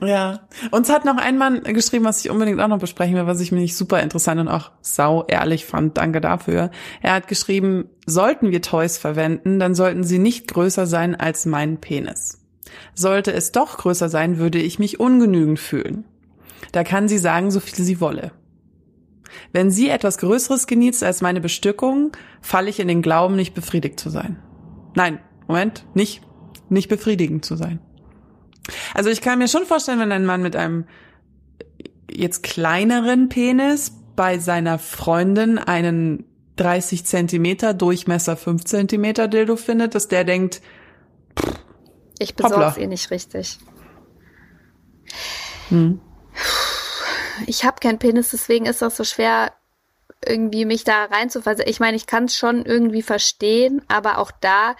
Ja. 0.00 0.40
Uns 0.70 0.88
hat 0.88 1.04
noch 1.04 1.16
ein 1.16 1.36
Mann 1.38 1.62
geschrieben, 1.62 2.04
was 2.04 2.24
ich 2.24 2.30
unbedingt 2.30 2.60
auch 2.60 2.68
noch 2.68 2.78
besprechen 2.78 3.16
will, 3.16 3.26
was 3.26 3.40
ich 3.40 3.52
mir 3.52 3.60
nicht 3.60 3.76
super 3.76 4.00
interessant 4.00 4.40
und 4.40 4.48
auch 4.48 4.70
sau 4.80 5.24
ehrlich 5.26 5.64
fand. 5.64 5.96
Danke 5.96 6.20
dafür. 6.20 6.70
Er 7.02 7.14
hat 7.14 7.28
geschrieben, 7.28 7.88
sollten 8.06 8.50
wir 8.50 8.62
Toys 8.62 8.98
verwenden, 8.98 9.58
dann 9.58 9.74
sollten 9.74 10.04
sie 10.04 10.18
nicht 10.18 10.48
größer 10.48 10.86
sein 10.86 11.14
als 11.14 11.46
mein 11.46 11.80
Penis. 11.80 12.38
Sollte 12.94 13.32
es 13.32 13.52
doch 13.52 13.78
größer 13.78 14.08
sein, 14.08 14.38
würde 14.38 14.58
ich 14.58 14.78
mich 14.78 15.00
ungenügend 15.00 15.58
fühlen. 15.58 16.04
Da 16.72 16.84
kann 16.84 17.08
sie 17.08 17.18
sagen, 17.18 17.50
so 17.50 17.58
viel 17.58 17.84
sie 17.84 18.00
wolle. 18.00 18.32
Wenn 19.52 19.70
sie 19.70 19.88
etwas 19.88 20.18
Größeres 20.18 20.66
genießt 20.66 21.02
als 21.02 21.20
meine 21.20 21.40
Bestückung, 21.40 22.12
falle 22.40 22.70
ich 22.70 22.80
in 22.80 22.88
den 22.88 23.02
Glauben, 23.02 23.36
nicht 23.36 23.54
befriedigt 23.54 24.00
zu 24.00 24.10
sein. 24.10 24.38
Nein, 24.94 25.20
Moment, 25.46 25.84
nicht, 25.94 26.22
nicht 26.68 26.88
befriedigend 26.88 27.44
zu 27.44 27.56
sein. 27.56 27.80
Also 28.94 29.10
ich 29.10 29.20
kann 29.20 29.38
mir 29.38 29.48
schon 29.48 29.64
vorstellen, 29.64 30.00
wenn 30.00 30.12
ein 30.12 30.26
Mann 30.26 30.42
mit 30.42 30.56
einem 30.56 30.84
jetzt 32.10 32.42
kleineren 32.42 33.28
Penis 33.28 33.92
bei 34.16 34.38
seiner 34.38 34.78
Freundin 34.78 35.58
einen 35.58 36.24
30 36.56 37.04
Zentimeter 37.04 37.72
Durchmesser 37.72 38.36
5 38.36 38.64
Zentimeter 38.64 39.28
Dildo 39.28 39.56
findet, 39.56 39.94
dass 39.94 40.08
der 40.08 40.24
denkt, 40.24 40.60
pff, 41.38 41.58
ich 42.18 42.34
besorg's 42.34 42.76
eh 42.76 42.86
nicht 42.86 43.10
richtig. 43.10 43.58
Hm 45.70 46.00
ich 47.46 47.64
habe 47.64 47.80
keinen 47.80 47.98
Penis, 47.98 48.30
deswegen 48.30 48.66
ist 48.66 48.82
das 48.82 48.96
so 48.96 49.04
schwer, 49.04 49.52
irgendwie 50.24 50.64
mich 50.64 50.84
da 50.84 51.04
reinzufassen. 51.04 51.64
Ich 51.66 51.80
meine, 51.80 51.96
ich 51.96 52.06
kann 52.06 52.24
es 52.24 52.36
schon 52.36 52.66
irgendwie 52.66 53.02
verstehen, 53.02 53.82
aber 53.88 54.18
auch 54.18 54.30
da 54.40 54.76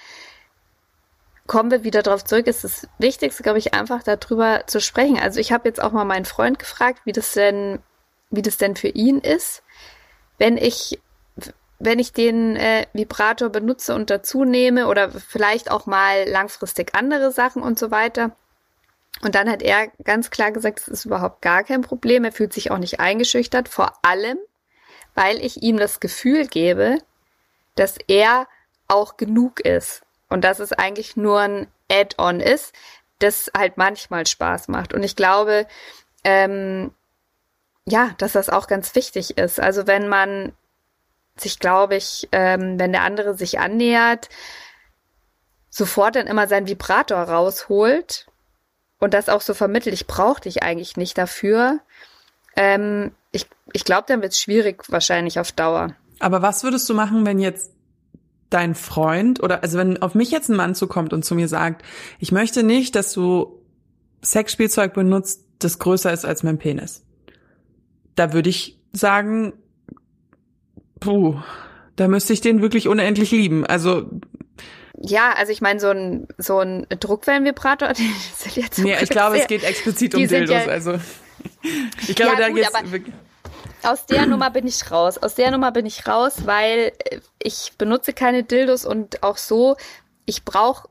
kommen 1.47 1.71
wir 1.71 1.83
wieder 1.83 2.03
drauf 2.03 2.25
zurück. 2.25 2.47
ist 2.47 2.63
das 2.63 2.87
Wichtigste, 2.99 3.43
glaube 3.43 3.59
ich, 3.59 3.75
einfach 3.75 4.03
darüber 4.03 4.65
zu 4.67 4.81
sprechen. 4.81 5.19
Also 5.19 5.41
ich 5.41 5.51
habe 5.51 5.69
jetzt 5.69 5.83
auch 5.83 5.93
mal 5.93 6.05
meinen 6.05 6.25
Freund 6.27 6.59
gefragt, 6.59 7.01
wie 7.05 7.13
das 7.13 7.33
denn, 7.33 7.81
wie 8.31 8.43
das 8.43 8.57
denn 8.57 8.77
für 8.77 8.89
ihn 8.89 9.19
ist, 9.19 9.63
wenn 10.39 10.57
ich 10.57 11.01
wenn 11.83 11.99
ich 11.99 12.13
den 12.13 12.57
äh, 12.57 12.87
Vibrator 12.93 13.49
benutze 13.49 13.95
und 13.95 14.11
dazu 14.11 14.45
nehme 14.45 14.87
oder 14.87 15.11
vielleicht 15.11 15.71
auch 15.71 15.87
mal 15.87 16.29
langfristig 16.29 16.95
andere 16.95 17.33
Sachen 17.33 17.63
und 17.63 17.79
so 17.79 17.91
weiter. 17.91 18.37
Und 19.23 19.35
dann 19.35 19.51
hat 19.51 19.63
er 19.63 19.89
ganz 20.03 20.31
klar 20.31 20.51
gesagt, 20.51 20.81
es 20.81 20.89
ist 20.89 21.05
überhaupt 21.05 21.43
gar 21.43 21.63
kein 21.63 21.83
Problem. 21.83 22.25
Er 22.25 22.33
fühlt 22.33 22.53
sich 22.53 22.71
auch 22.71 22.79
nicht 22.79 23.01
eingeschüchtert, 23.01 23.69
vor 23.69 23.93
allem, 24.03 24.39
weil 25.15 25.39
ich 25.45 25.63
ihm 25.63 25.77
das 25.77 26.01
Gefühl 26.01 26.47
gebe, 26.47 26.99
dass 27.75 27.97
er 28.09 28.49
auch 28.89 29.17
genug 29.17 29.61
ist. 29.61 30.03
Und 30.29 30.43
dass 30.43 30.59
es 30.59 30.73
eigentlich 30.73 31.17
nur 31.17 31.41
ein 31.41 31.67
Add-on 31.91 32.41
ist, 32.41 32.73
das 33.19 33.51
halt 33.55 33.77
manchmal 33.77 34.27
Spaß 34.27 34.69
macht. 34.69 34.95
Und 34.95 35.03
ich 35.03 35.17
glaube, 35.17 35.67
ähm, 36.25 36.93
ja, 37.85 38.15
dass 38.19 38.33
das 38.33 38.49
auch 38.49 38.69
ganz 38.69 38.95
wichtig 38.95 39.37
ist. 39.37 39.61
Also 39.61 39.87
wenn 39.87 40.09
man 40.09 40.53
sich, 41.37 41.59
glaube 41.59 41.97
ich, 41.97 42.29
ähm, 42.33 42.79
wenn 42.79 42.93
der 42.93 43.03
andere 43.03 43.35
sich 43.35 43.59
annähert, 43.59 44.29
sofort 45.69 46.17
dann 46.17 46.27
immer 46.27 46.49
seinen 46.49 46.69
Vibrator 46.69 47.19
rausholt 47.19 48.30
und 49.01 49.15
das 49.15 49.29
auch 49.29 49.41
so 49.41 49.55
vermittelt, 49.55 49.95
ich 49.95 50.07
brauche 50.07 50.43
dich 50.43 50.63
eigentlich 50.63 50.97
nicht 50.97 51.19
dafür, 51.19 51.81
ähm, 52.57 53.13
ich, 53.33 53.47
ich 53.73 53.85
glaube, 53.85 54.05
dann 54.07 54.23
wird 54.23 54.33
es 54.33 54.41
schwierig 54.41 54.85
wahrscheinlich 54.89 55.41
auf 55.41 55.53
Dauer. 55.53 55.97
Aber 56.21 56.43
was 56.43 56.63
würdest 56.63 56.89
du 56.89 56.95
machen, 56.95 57.27
wenn 57.27 57.39
jetzt 57.39 57.73
dein 58.51 58.75
Freund 58.75 59.43
oder 59.43 59.63
also 59.63 59.79
wenn 59.79 60.03
auf 60.03 60.15
mich 60.15 60.31
jetzt 60.31 60.49
ein 60.49 60.57
Mann 60.57 60.75
zukommt 60.75 61.13
und 61.13 61.25
zu 61.25 61.35
mir 61.35 61.49
sagt, 61.49 61.85
ich 62.19 62.33
möchte 62.33 62.63
nicht, 62.63 62.95
dass 62.95 63.13
du 63.13 63.63
Sexspielzeug 64.23 64.93
benutzt, 64.93 65.45
das 65.61 65.79
größer 65.79 66.13
ist 66.13 66.25
als 66.25 66.43
mein 66.43 66.59
Penis. 66.59 67.05
Da 68.17 68.33
würde 68.33 68.51
ich 68.51 68.79
sagen, 68.93 69.53
puh, 70.99 71.37
da 71.97 72.09
müsste 72.09 72.33
ich 72.33 72.41
den 72.41 72.61
wirklich 72.61 72.89
unendlich 72.89 73.31
lieben. 73.31 73.65
Also 73.65 74.11
ja, 75.01 75.33
also 75.33 75.51
ich 75.51 75.61
meine, 75.61 75.81
so 75.81 75.89
ein, 75.89 76.29
so 76.39 76.59
ein 76.59 76.87
Druckwellenvibrator, 76.89 77.93
die 77.95 78.13
sind 78.37 78.57
jetzt 78.57 78.79
Nee, 78.79 78.97
ich 79.01 79.09
glaube, 79.09 79.39
es 79.39 79.47
geht 79.47 79.65
explizit 79.65 80.15
um 80.15 80.27
Dildos. 80.27 80.51
Ja, 80.51 80.67
also 80.67 80.99
ich 82.07 82.15
glaube, 82.15 82.41
ja, 82.41 82.49
da 82.49 82.49
geht's 82.51 82.71
aus 83.83 84.07
der 84.07 84.27
Nummer 84.27 84.51
bin 84.51 84.67
ich 84.67 84.91
raus. 84.91 85.19
Aus 85.19 85.35
der 85.35 85.51
Nummer 85.51 85.73
bin 85.73 85.87
ich 85.87 86.07
raus, 86.07 86.43
weil 86.45 86.93
äh, 86.99 87.21
ich 87.43 87.73
benutze 87.79 88.13
keine 88.13 88.45
Dildos 88.45 88.85
und 88.85 89.23
auch 89.23 89.39
so, 89.39 89.77
ich 90.27 90.45
brauche 90.45 90.89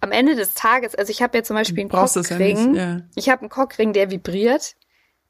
am 0.00 0.12
Ende 0.12 0.36
des 0.36 0.54
Tages, 0.54 0.94
also 0.94 1.10
ich 1.10 1.22
habe 1.22 1.38
ja 1.38 1.42
zum 1.42 1.56
Beispiel 1.56 1.80
einen 1.80 1.90
Cockring. 1.90 2.74
Ja 2.74 2.82
ja. 2.82 3.00
Ich 3.16 3.28
habe 3.28 3.42
einen 3.42 3.50
Cockring, 3.50 3.92
der 3.92 4.10
vibriert 4.12 4.76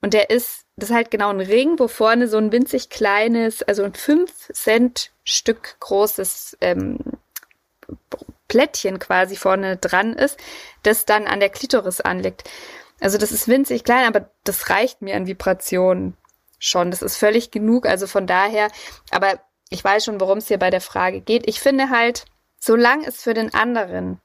und 0.03 0.13
der 0.13 0.29
ist, 0.29 0.67
das 0.77 0.91
ist 0.91 0.95
halt 0.95 1.11
genau 1.11 1.31
ein 1.31 1.41
Ring, 1.41 1.79
wo 1.79 1.89
vorne 1.89 2.29
so 2.29 2.37
ein 2.37 2.53
winzig 2.53 2.91
kleines, 2.91 3.63
also 3.63 3.85
ein 3.85 3.95
5 3.95 4.51
Cent 4.53 5.13
Stück 5.25 5.77
großes 5.81 6.59
ähm, 6.61 6.99
Plättchen 8.49 8.99
quasi 8.99 9.37
vorne 9.37 9.77
dran 9.77 10.15
ist, 10.15 10.39
das 10.83 11.05
dann 11.05 11.27
an 11.27 11.41
der 11.41 11.51
Klitoris 11.51 12.01
anliegt. 12.01 12.49
Also 13.01 13.19
das 13.19 13.31
ist 13.31 13.47
winzig 13.47 13.85
klein, 13.85 14.07
aber 14.07 14.31
das 14.45 14.71
reicht 14.71 15.03
mir 15.03 15.17
an 15.17 15.27
Vibrationen 15.27 16.17
schon. 16.59 16.91
Das 16.91 17.03
ist 17.03 17.17
völlig 17.17 17.51
genug. 17.51 17.87
Also 17.87 18.07
von 18.07 18.27
daher, 18.27 18.71
aber 19.11 19.41
ich 19.71 19.85
weiß 19.85 20.05
schon, 20.05 20.21
worum 20.21 20.39
es 20.39 20.49
hier 20.49 20.59
bei 20.59 20.71
der 20.71 20.81
Frage 20.81 21.21
geht. 21.21 21.47
Ich 21.47 21.61
finde 21.61 21.91
halt, 21.91 22.25
solange 22.59 23.07
es 23.07 23.23
für 23.23 23.35
den 23.35 23.55
anderen 23.55 24.21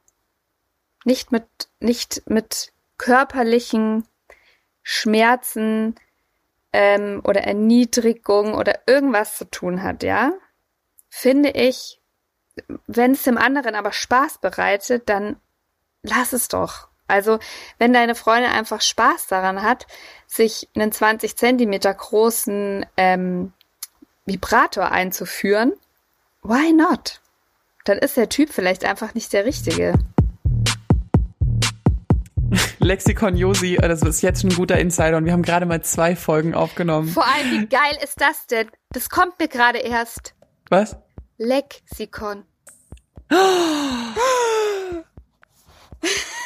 nicht 1.06 1.32
mit, 1.32 1.46
nicht 1.80 2.24
mit 2.30 2.72
körperlichen 2.98 4.08
Schmerzen 4.82 5.96
ähm, 6.72 7.22
oder 7.24 7.42
Erniedrigung 7.42 8.54
oder 8.54 8.80
irgendwas 8.88 9.38
zu 9.38 9.50
tun 9.50 9.84
hat, 9.84 10.02
ja, 10.02 10.34
finde 11.10 11.50
ich, 11.52 12.00
wenn 12.88 13.12
es 13.12 13.24
dem 13.24 13.38
anderen 13.38 13.76
aber 13.76 13.92
Spaß 13.92 14.40
bereitet, 14.40 15.10
dann 15.10 15.38
lass 16.04 16.34
es 16.34 16.48
doch. 16.48 16.88
Also, 17.08 17.40
wenn 17.80 17.94
deine 17.94 18.16
Freundin 18.16 18.52
einfach 18.52 18.82
Spaß 18.82 19.28
daran 19.28 19.62
hat, 19.62 19.88
sich 20.28 20.70
einen 20.76 20.92
20 20.92 21.36
Zentimeter 21.36 21.94
großen 21.94 22.86
ähm, 22.98 23.54
Vibrator 24.26 24.92
einzuführen, 24.92 25.74
why 26.44 26.72
not? 26.72 27.22
Dann 27.86 27.98
ist 27.98 28.16
der 28.16 28.30
Typ 28.30 28.50
vielleicht 28.50 28.86
einfach 28.86 29.14
nicht 29.14 29.34
der 29.34 29.46
Richtige. 29.46 29.94
Lexikon 32.80 33.36
Josi, 33.36 33.78
das 33.82 34.02
ist 34.02 34.22
jetzt 34.22 34.44
ein 34.44 34.54
guter 34.54 34.78
Insider 34.78 35.18
und 35.18 35.26
wir 35.26 35.34
haben 35.34 35.44
gerade 35.44 35.66
mal 35.66 35.82
zwei 35.84 36.16
Folgen 36.16 36.54
aufgenommen. 36.54 37.10
Vor 37.10 37.26
allem, 37.26 37.52
wie 37.52 37.68
geil 37.68 37.98
ist 38.02 38.22
das 38.22 38.48
denn? 38.48 38.70
Das 38.92 39.10
kommt 39.10 39.40
mir 39.40 39.50
gerade 39.50 39.80
erst. 39.80 40.36
Was? 40.70 40.96
Lexikon. 41.44 42.44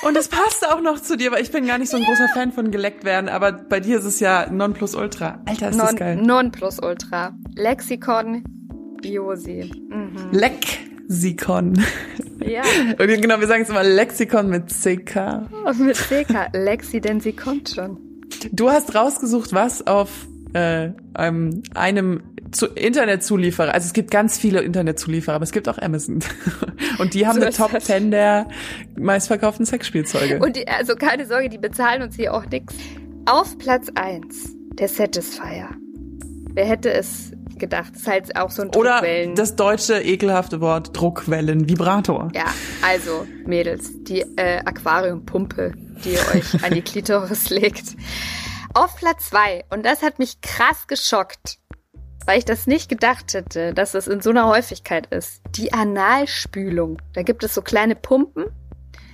Und 0.03 0.17
es 0.17 0.27
passt 0.27 0.67
auch 0.67 0.81
noch 0.81 0.99
zu 0.99 1.17
dir, 1.17 1.31
weil 1.31 1.43
ich 1.43 1.51
bin 1.51 1.67
gar 1.67 1.77
nicht 1.77 1.91
so 1.91 1.97
ein 1.97 2.03
großer 2.03 2.29
Fan 2.33 2.51
von 2.51 2.71
geleckt 2.71 3.03
werden, 3.03 3.29
aber 3.29 3.51
bei 3.51 3.79
dir 3.79 3.99
ist 3.99 4.05
es 4.05 4.19
ja 4.19 4.49
non 4.49 4.73
plus 4.73 4.95
ultra. 4.95 5.41
Alter, 5.45 5.69
ist 5.69 5.77
non, 5.77 5.86
das 5.88 5.95
geil. 5.95 6.15
Non 6.15 6.51
plus 6.51 6.79
ultra. 6.79 7.36
Lexikon 7.55 8.43
Biosi. 9.01 9.71
Mhm. 9.89 10.29
Lexikon. 10.31 11.86
Ja. 12.39 12.63
Und 12.99 13.21
genau, 13.21 13.39
wir 13.39 13.47
sagen 13.47 13.63
es 13.63 13.69
immer 13.69 13.83
Lexikon 13.83 14.49
mit 14.49 14.69
CK. 14.69 15.49
mit 15.79 15.97
CK. 15.97 16.49
Lexi, 16.53 17.01
denn 17.01 17.19
sie 17.19 17.33
kommt 17.33 17.69
schon. 17.69 17.99
Du 18.51 18.71
hast 18.71 18.95
rausgesucht, 18.95 19.53
was 19.53 19.86
auf 19.86 20.10
äh, 20.57 20.91
einem, 21.13 21.61
einem 21.75 22.23
zu 22.51 22.67
Internetzulieferer. 22.67 23.73
Also 23.73 23.85
es 23.85 23.93
gibt 23.93 24.09
ganz 24.09 24.37
viele 24.37 24.61
Internetzulieferer, 24.61 25.35
aber 25.35 25.43
es 25.43 25.51
gibt 25.51 25.69
auch 25.69 25.77
Amazon. 25.77 26.19
Und 26.99 27.13
die 27.13 27.27
haben 27.27 27.35
so 27.35 27.41
eine 27.41 27.53
Top 27.53 27.71
das. 27.71 27.85
10 27.85 28.09
der 28.09 28.47
meistverkauften 28.97 29.65
Sexspielzeuge. 29.65 30.39
Und 30.39 30.55
die, 30.55 30.67
also 30.67 30.95
keine 30.95 31.27
Sorge, 31.27 31.49
die 31.49 31.59
bezahlen 31.59 32.01
uns 32.01 32.15
hier 32.15 32.33
auch 32.33 32.45
nix. 32.47 32.73
Auf 33.25 33.57
Platz 33.57 33.89
1 33.93 34.55
der 34.79 34.87
Satisfier. 34.87 35.69
Wer 36.53 36.65
hätte 36.65 36.91
es 36.91 37.33
gedacht? 37.59 37.91
Das 37.93 38.01
ist 38.01 38.07
halt 38.07 38.35
auch 38.35 38.49
so 38.49 38.63
ein 38.63 38.71
Druckwellen. 38.71 39.33
Oder 39.33 39.41
das 39.41 39.55
deutsche 39.55 40.01
ekelhafte 40.01 40.59
Wort 40.59 40.99
Druckwellenvibrator. 40.99 42.31
Ja, 42.33 42.45
also 42.81 43.27
Mädels, 43.45 43.91
die 44.03 44.21
äh, 44.37 44.59
Aquariumpumpe, 44.65 45.73
die 46.03 46.13
ihr 46.13 46.19
euch 46.33 46.63
an 46.63 46.73
die 46.73 46.81
Klitoris 46.83 47.49
legt. 47.49 47.95
Auf 48.73 48.95
Platz 48.97 49.30
2 49.30 49.65
und 49.69 49.86
das 49.86 50.01
hat 50.03 50.19
mich 50.19 50.41
krass 50.41 50.88
geschockt 50.88 51.60
weil 52.27 52.39
ich 52.39 52.45
das 52.45 52.67
nicht 52.67 52.89
gedacht 52.89 53.34
hätte, 53.34 53.73
dass 53.73 53.93
es 53.93 54.08
in 54.08 54.21
so 54.21 54.30
einer 54.30 54.47
Häufigkeit 54.47 55.08
ist. 55.08 55.41
Die 55.56 55.71
Analspülung. 55.71 57.01
Da 57.13 57.23
gibt 57.23 57.43
es 57.43 57.56
so 57.56 57.62
kleine 57.62 57.95
Pumpen. 57.95 58.47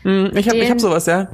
Mm, 0.04 0.36
ich 0.36 0.50
habe 0.50 0.68
hab 0.68 0.82
sowas, 0.82 1.06
ja. 1.06 1.30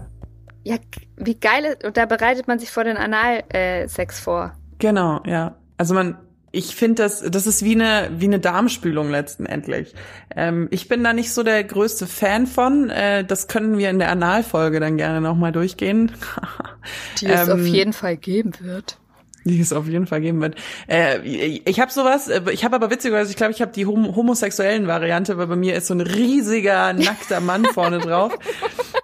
Ja, 0.65 0.75
wie 1.15 1.39
geil 1.39 1.77
und 1.85 1.95
da 1.95 2.05
bereitet 2.05 2.47
man 2.47 2.59
sich 2.59 2.69
vor 2.69 2.83
den 2.83 2.97
Analsex 2.97 4.19
vor. 4.19 4.53
Genau, 4.77 5.21
ja. 5.25 5.55
Also 5.77 5.93
man, 5.93 6.17
ich 6.51 6.75
finde 6.75 7.03
das, 7.03 7.21
das 7.21 7.47
ist 7.47 7.63
wie 7.63 7.75
eine, 7.75 8.09
wie 8.17 8.25
eine 8.25 8.39
Darmspülung 8.39 9.09
letzten 9.09 9.45
Endlich. 9.45 9.93
Ähm, 10.35 10.67
ich 10.71 10.87
bin 10.87 11.03
da 11.03 11.13
nicht 11.13 11.33
so 11.33 11.43
der 11.43 11.63
größte 11.63 12.07
Fan 12.07 12.47
von. 12.47 12.89
Äh, 12.89 13.23
das 13.23 13.47
können 13.47 13.77
wir 13.77 13.89
in 13.89 13.99
der 13.99 14.09
Analfolge 14.09 14.79
dann 14.79 14.97
gerne 14.97 15.21
nochmal 15.21 15.51
durchgehen. 15.51 16.11
Die 17.19 17.27
es 17.27 17.47
ähm, 17.47 17.59
auf 17.59 17.65
jeden 17.65 17.93
Fall 17.93 18.17
geben 18.17 18.53
wird 18.59 18.97
die 19.45 19.59
es 19.59 19.73
auf 19.73 19.87
jeden 19.87 20.05
Fall 20.07 20.21
geben 20.21 20.41
wird. 20.41 20.55
Äh, 20.87 21.19
ich 21.19 21.79
habe 21.79 21.91
sowas, 21.91 22.27
äh, 22.27 22.41
ich 22.51 22.63
habe 22.63 22.75
aber 22.75 22.91
witzigerweise, 22.91 23.31
ich 23.31 23.37
glaube, 23.37 23.51
ich 23.51 23.61
habe 23.61 23.71
die 23.71 23.85
hom 23.85 24.15
homosexuellen 24.15 24.87
Variante, 24.87 25.37
weil 25.37 25.47
bei 25.47 25.55
mir 25.55 25.75
ist 25.75 25.87
so 25.87 25.93
ein 25.93 26.01
riesiger, 26.01 26.93
nackter 26.93 27.39
Mann 27.39 27.65
vorne 27.65 27.99
drauf. 27.99 28.37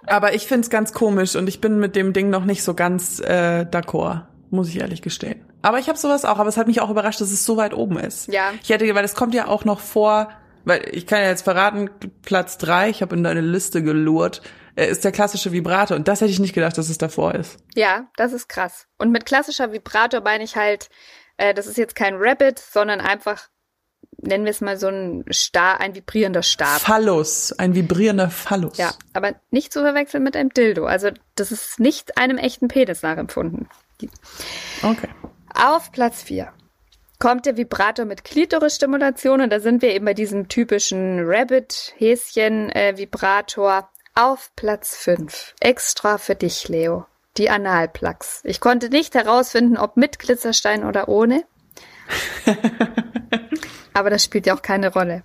Aber 0.06 0.34
ich 0.34 0.46
find's 0.46 0.70
ganz 0.70 0.92
komisch 0.92 1.36
und 1.36 1.48
ich 1.48 1.60
bin 1.60 1.78
mit 1.78 1.96
dem 1.96 2.12
Ding 2.12 2.30
noch 2.30 2.44
nicht 2.44 2.62
so 2.62 2.74
ganz 2.74 3.20
äh, 3.20 3.66
d'accord, 3.70 4.22
muss 4.50 4.68
ich 4.68 4.80
ehrlich 4.80 5.02
gestehen. 5.02 5.45
Aber 5.62 5.78
ich 5.78 5.88
habe 5.88 5.98
sowas 5.98 6.24
auch, 6.24 6.38
aber 6.38 6.48
es 6.48 6.56
hat 6.56 6.66
mich 6.66 6.80
auch 6.80 6.90
überrascht, 6.90 7.20
dass 7.20 7.30
es 7.30 7.44
so 7.44 7.56
weit 7.56 7.74
oben 7.74 7.98
ist. 7.98 8.28
Ja. 8.28 8.52
Ich 8.62 8.68
hätte, 8.68 8.94
weil 8.94 9.04
es 9.04 9.14
kommt 9.14 9.34
ja 9.34 9.48
auch 9.48 9.64
noch 9.64 9.80
vor, 9.80 10.28
weil 10.64 10.88
ich 10.92 11.06
kann 11.06 11.20
ja 11.20 11.28
jetzt 11.28 11.42
verraten, 11.42 11.90
Platz 12.22 12.58
drei, 12.58 12.90
ich 12.90 13.02
habe 13.02 13.16
in 13.16 13.24
deine 13.24 13.40
Liste 13.40 13.82
gelurrt, 13.82 14.42
äh, 14.76 14.86
ist 14.86 15.04
der 15.04 15.12
klassische 15.12 15.52
Vibrator. 15.52 15.96
Und 15.96 16.08
das 16.08 16.20
hätte 16.20 16.30
ich 16.30 16.38
nicht 16.38 16.54
gedacht, 16.54 16.76
dass 16.76 16.88
es 16.88 16.98
davor 16.98 17.34
ist. 17.34 17.58
Ja, 17.74 18.08
das 18.16 18.32
ist 18.32 18.48
krass. 18.48 18.86
Und 18.98 19.10
mit 19.10 19.26
klassischer 19.26 19.72
Vibrator 19.72 20.20
meine 20.20 20.44
ich 20.44 20.56
halt, 20.56 20.88
äh, 21.36 21.54
das 21.54 21.66
ist 21.66 21.78
jetzt 21.78 21.96
kein 21.96 22.14
Rabbit, 22.16 22.58
sondern 22.58 23.00
einfach, 23.00 23.48
nennen 24.18 24.44
wir 24.44 24.50
es 24.50 24.60
mal 24.60 24.76
so 24.76 24.88
ein 24.88 25.24
Star, 25.32 25.80
ein 25.80 25.94
vibrierender 25.94 26.42
Stab. 26.42 26.80
Phallus, 26.80 27.52
ein 27.52 27.74
vibrierender 27.74 28.30
Phallus. 28.30 28.76
Ja, 28.76 28.92
aber 29.12 29.34
nicht 29.50 29.72
zu 29.72 29.80
verwechseln 29.80 30.22
mit 30.22 30.36
einem 30.36 30.50
Dildo. 30.50 30.84
Also 30.86 31.10
das 31.34 31.52
ist 31.52 31.80
nicht 31.80 32.18
einem 32.18 32.38
echten 32.38 32.68
Penis 32.68 33.02
nachempfunden. 33.02 33.68
Okay. 34.82 35.08
Auf 35.58 35.90
Platz 35.90 36.22
4 36.22 36.52
kommt 37.18 37.46
der 37.46 37.56
Vibrator 37.56 38.04
mit 38.04 38.24
Klitorisstimulation 38.24 39.40
und 39.40 39.48
da 39.50 39.58
sind 39.58 39.80
wir 39.80 39.94
eben 39.94 40.04
bei 40.04 40.12
diesem 40.12 40.48
typischen 40.48 41.20
Rabbit-Häschen-Vibrator. 41.24 43.78
Äh, 43.78 43.82
auf 44.18 44.50
Platz 44.54 44.96
5. 44.96 45.54
Extra 45.60 46.18
für 46.18 46.34
dich, 46.34 46.68
Leo. 46.68 47.06
Die 47.38 47.48
Analplugs. 47.50 48.42
Ich 48.44 48.60
konnte 48.60 48.90
nicht 48.90 49.14
herausfinden, 49.14 49.78
ob 49.78 49.96
mit 49.96 50.18
Glitzerstein 50.18 50.84
oder 50.84 51.08
ohne. 51.08 51.44
Aber 53.94 54.10
das 54.10 54.24
spielt 54.24 54.46
ja 54.46 54.54
auch 54.54 54.62
keine 54.62 54.92
Rolle. 54.92 55.22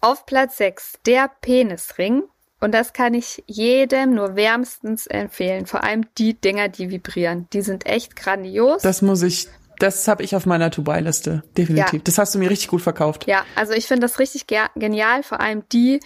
Auf 0.00 0.26
Platz 0.26 0.56
6. 0.58 1.00
Der 1.06 1.30
Penisring. 1.40 2.22
Und 2.60 2.72
das 2.72 2.92
kann 2.92 3.14
ich 3.14 3.42
jedem 3.46 4.14
nur 4.14 4.36
wärmstens 4.36 5.06
empfehlen. 5.06 5.66
Vor 5.66 5.84
allem 5.84 6.06
die 6.16 6.34
Dinger, 6.34 6.68
die 6.68 6.90
vibrieren. 6.90 7.48
Die 7.52 7.62
sind 7.62 7.86
echt 7.86 8.16
grandios. 8.16 8.82
Das 8.82 9.02
muss 9.02 9.22
ich 9.22 9.48
das 9.78 10.08
habe 10.08 10.22
ich 10.22 10.36
auf 10.36 10.46
meiner 10.46 10.70
To-Buy-Liste, 10.70 11.42
definitiv. 11.56 11.92
Ja. 11.92 12.00
Das 12.04 12.18
hast 12.18 12.34
du 12.34 12.38
mir 12.38 12.50
richtig 12.50 12.68
gut 12.68 12.82
verkauft. 12.82 13.26
Ja, 13.26 13.44
also 13.54 13.72
ich 13.72 13.86
finde 13.86 14.06
das 14.06 14.18
richtig 14.18 14.46
genial, 14.74 15.22
vor 15.22 15.40
allem 15.40 15.64
die, 15.70 16.00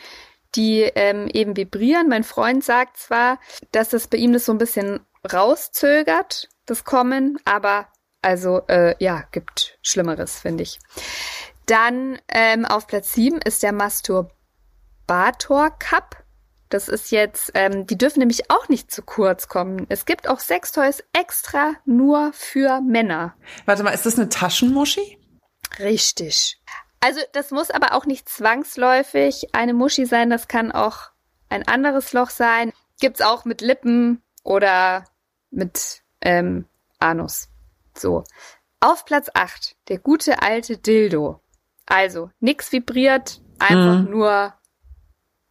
die 0.54 0.82
ähm, 0.82 1.28
eben 1.32 1.56
vibrieren. 1.56 2.08
Mein 2.08 2.24
Freund 2.24 2.64
sagt 2.64 2.96
zwar, 2.96 3.38
dass 3.72 3.90
das 3.90 4.08
bei 4.08 4.18
ihm 4.18 4.32
das 4.32 4.44
so 4.44 4.52
ein 4.52 4.58
bisschen 4.58 5.00
rauszögert, 5.30 6.48
das 6.66 6.84
Kommen, 6.84 7.38
aber 7.44 7.88
also 8.22 8.62
äh, 8.68 8.94
ja, 8.98 9.24
gibt 9.32 9.78
Schlimmeres, 9.82 10.38
finde 10.38 10.62
ich. 10.64 10.78
Dann 11.66 12.18
ähm, 12.28 12.64
auf 12.64 12.86
Platz 12.86 13.12
7 13.12 13.40
ist 13.42 13.62
der 13.62 13.72
Masturbator 13.72 15.70
Cup. 15.78 16.24
Das 16.68 16.88
ist 16.88 17.10
jetzt, 17.10 17.52
ähm, 17.54 17.86
die 17.86 17.96
dürfen 17.96 18.18
nämlich 18.18 18.50
auch 18.50 18.68
nicht 18.68 18.90
zu 18.90 19.02
kurz 19.02 19.48
kommen. 19.48 19.86
Es 19.88 20.04
gibt 20.04 20.28
auch 20.28 20.40
Sextoys 20.40 21.02
extra 21.12 21.72
nur 21.84 22.32
für 22.34 22.80
Männer. 22.80 23.34
Warte 23.64 23.82
mal, 23.82 23.90
ist 23.90 24.06
das 24.06 24.18
eine 24.18 24.28
Taschenmuschi? 24.28 25.18
Richtig. 25.78 26.60
Also 27.00 27.20
das 27.32 27.50
muss 27.50 27.70
aber 27.70 27.94
auch 27.94 28.06
nicht 28.06 28.28
zwangsläufig 28.28 29.54
eine 29.54 29.72
Muschi 29.72 30.04
sein. 30.04 30.30
Das 30.30 30.48
kann 30.48 30.72
auch 30.72 31.10
ein 31.48 31.66
anderes 31.66 32.12
Loch 32.12 32.30
sein. 32.30 32.72
Gibt's 33.00 33.20
auch 33.20 33.44
mit 33.44 33.60
Lippen 33.60 34.22
oder 34.42 35.04
mit 35.50 36.02
ähm, 36.20 36.66
Anus. 36.98 37.48
So. 37.96 38.24
Auf 38.80 39.04
Platz 39.04 39.28
8, 39.34 39.76
der 39.88 39.98
gute 39.98 40.42
alte 40.42 40.76
Dildo. 40.76 41.40
Also, 41.86 42.30
nix 42.38 42.70
vibriert, 42.70 43.40
einfach 43.58 44.00
mhm. 44.00 44.10
nur 44.10 44.54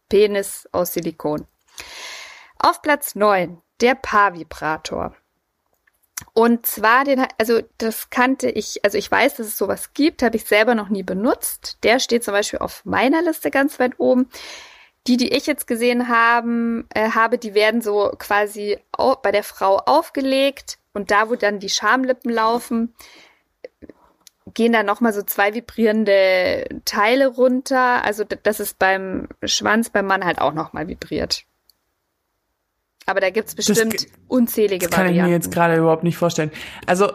Penis 0.08 0.68
aus 0.72 0.92
Silikon. 0.92 1.46
Auf 2.58 2.82
Platz 2.82 3.14
9, 3.14 3.60
der 3.80 3.94
Paarvibrator. 3.94 5.14
Und 6.32 6.66
zwar 6.66 7.04
den, 7.04 7.26
also 7.38 7.60
das 7.78 8.10
kannte 8.10 8.50
ich, 8.50 8.84
also 8.84 8.98
ich 8.98 9.10
weiß, 9.10 9.36
dass 9.36 9.46
es 9.46 9.58
sowas 9.58 9.92
gibt, 9.94 10.22
habe 10.22 10.36
ich 10.36 10.44
selber 10.44 10.74
noch 10.74 10.88
nie 10.88 11.02
benutzt. 11.02 11.78
Der 11.84 12.00
steht 12.00 12.24
zum 12.24 12.32
Beispiel 12.32 12.58
auf 12.58 12.84
meiner 12.84 13.22
Liste 13.22 13.50
ganz 13.50 13.78
weit 13.78 13.98
oben. 13.98 14.28
Die, 15.06 15.16
die 15.16 15.32
ich 15.32 15.46
jetzt 15.46 15.66
gesehen 15.66 16.08
haben, 16.08 16.86
äh, 16.92 17.10
habe, 17.10 17.38
die 17.38 17.54
werden 17.54 17.80
so 17.80 18.12
quasi 18.18 18.78
bei 19.22 19.32
der 19.32 19.44
Frau 19.44 19.76
aufgelegt 19.76 20.78
und 20.92 21.10
da, 21.10 21.30
wo 21.30 21.36
dann 21.36 21.60
die 21.60 21.70
Schamlippen 21.70 22.30
laufen, 22.30 22.94
gehen 24.58 24.72
da 24.72 24.82
nochmal 24.82 25.12
so 25.12 25.22
zwei 25.22 25.54
vibrierende 25.54 26.66
Teile 26.84 27.28
runter. 27.28 28.04
Also 28.04 28.24
das 28.24 28.58
ist 28.58 28.76
beim 28.80 29.28
Schwanz 29.44 29.88
beim 29.88 30.04
Mann 30.04 30.24
halt 30.24 30.40
auch 30.40 30.52
nochmal 30.52 30.88
vibriert. 30.88 31.44
Aber 33.06 33.20
da 33.20 33.30
gibt's 33.30 33.54
bestimmt 33.54 33.94
das, 33.94 34.06
unzählige 34.26 34.86
das 34.86 34.90
kann 34.90 35.06
Varianten. 35.06 35.20
Kann 35.20 35.26
ich 35.26 35.30
mir 35.30 35.36
jetzt 35.36 35.54
gerade 35.54 35.76
überhaupt 35.76 36.02
nicht 36.02 36.16
vorstellen. 36.16 36.50
Also 36.86 37.12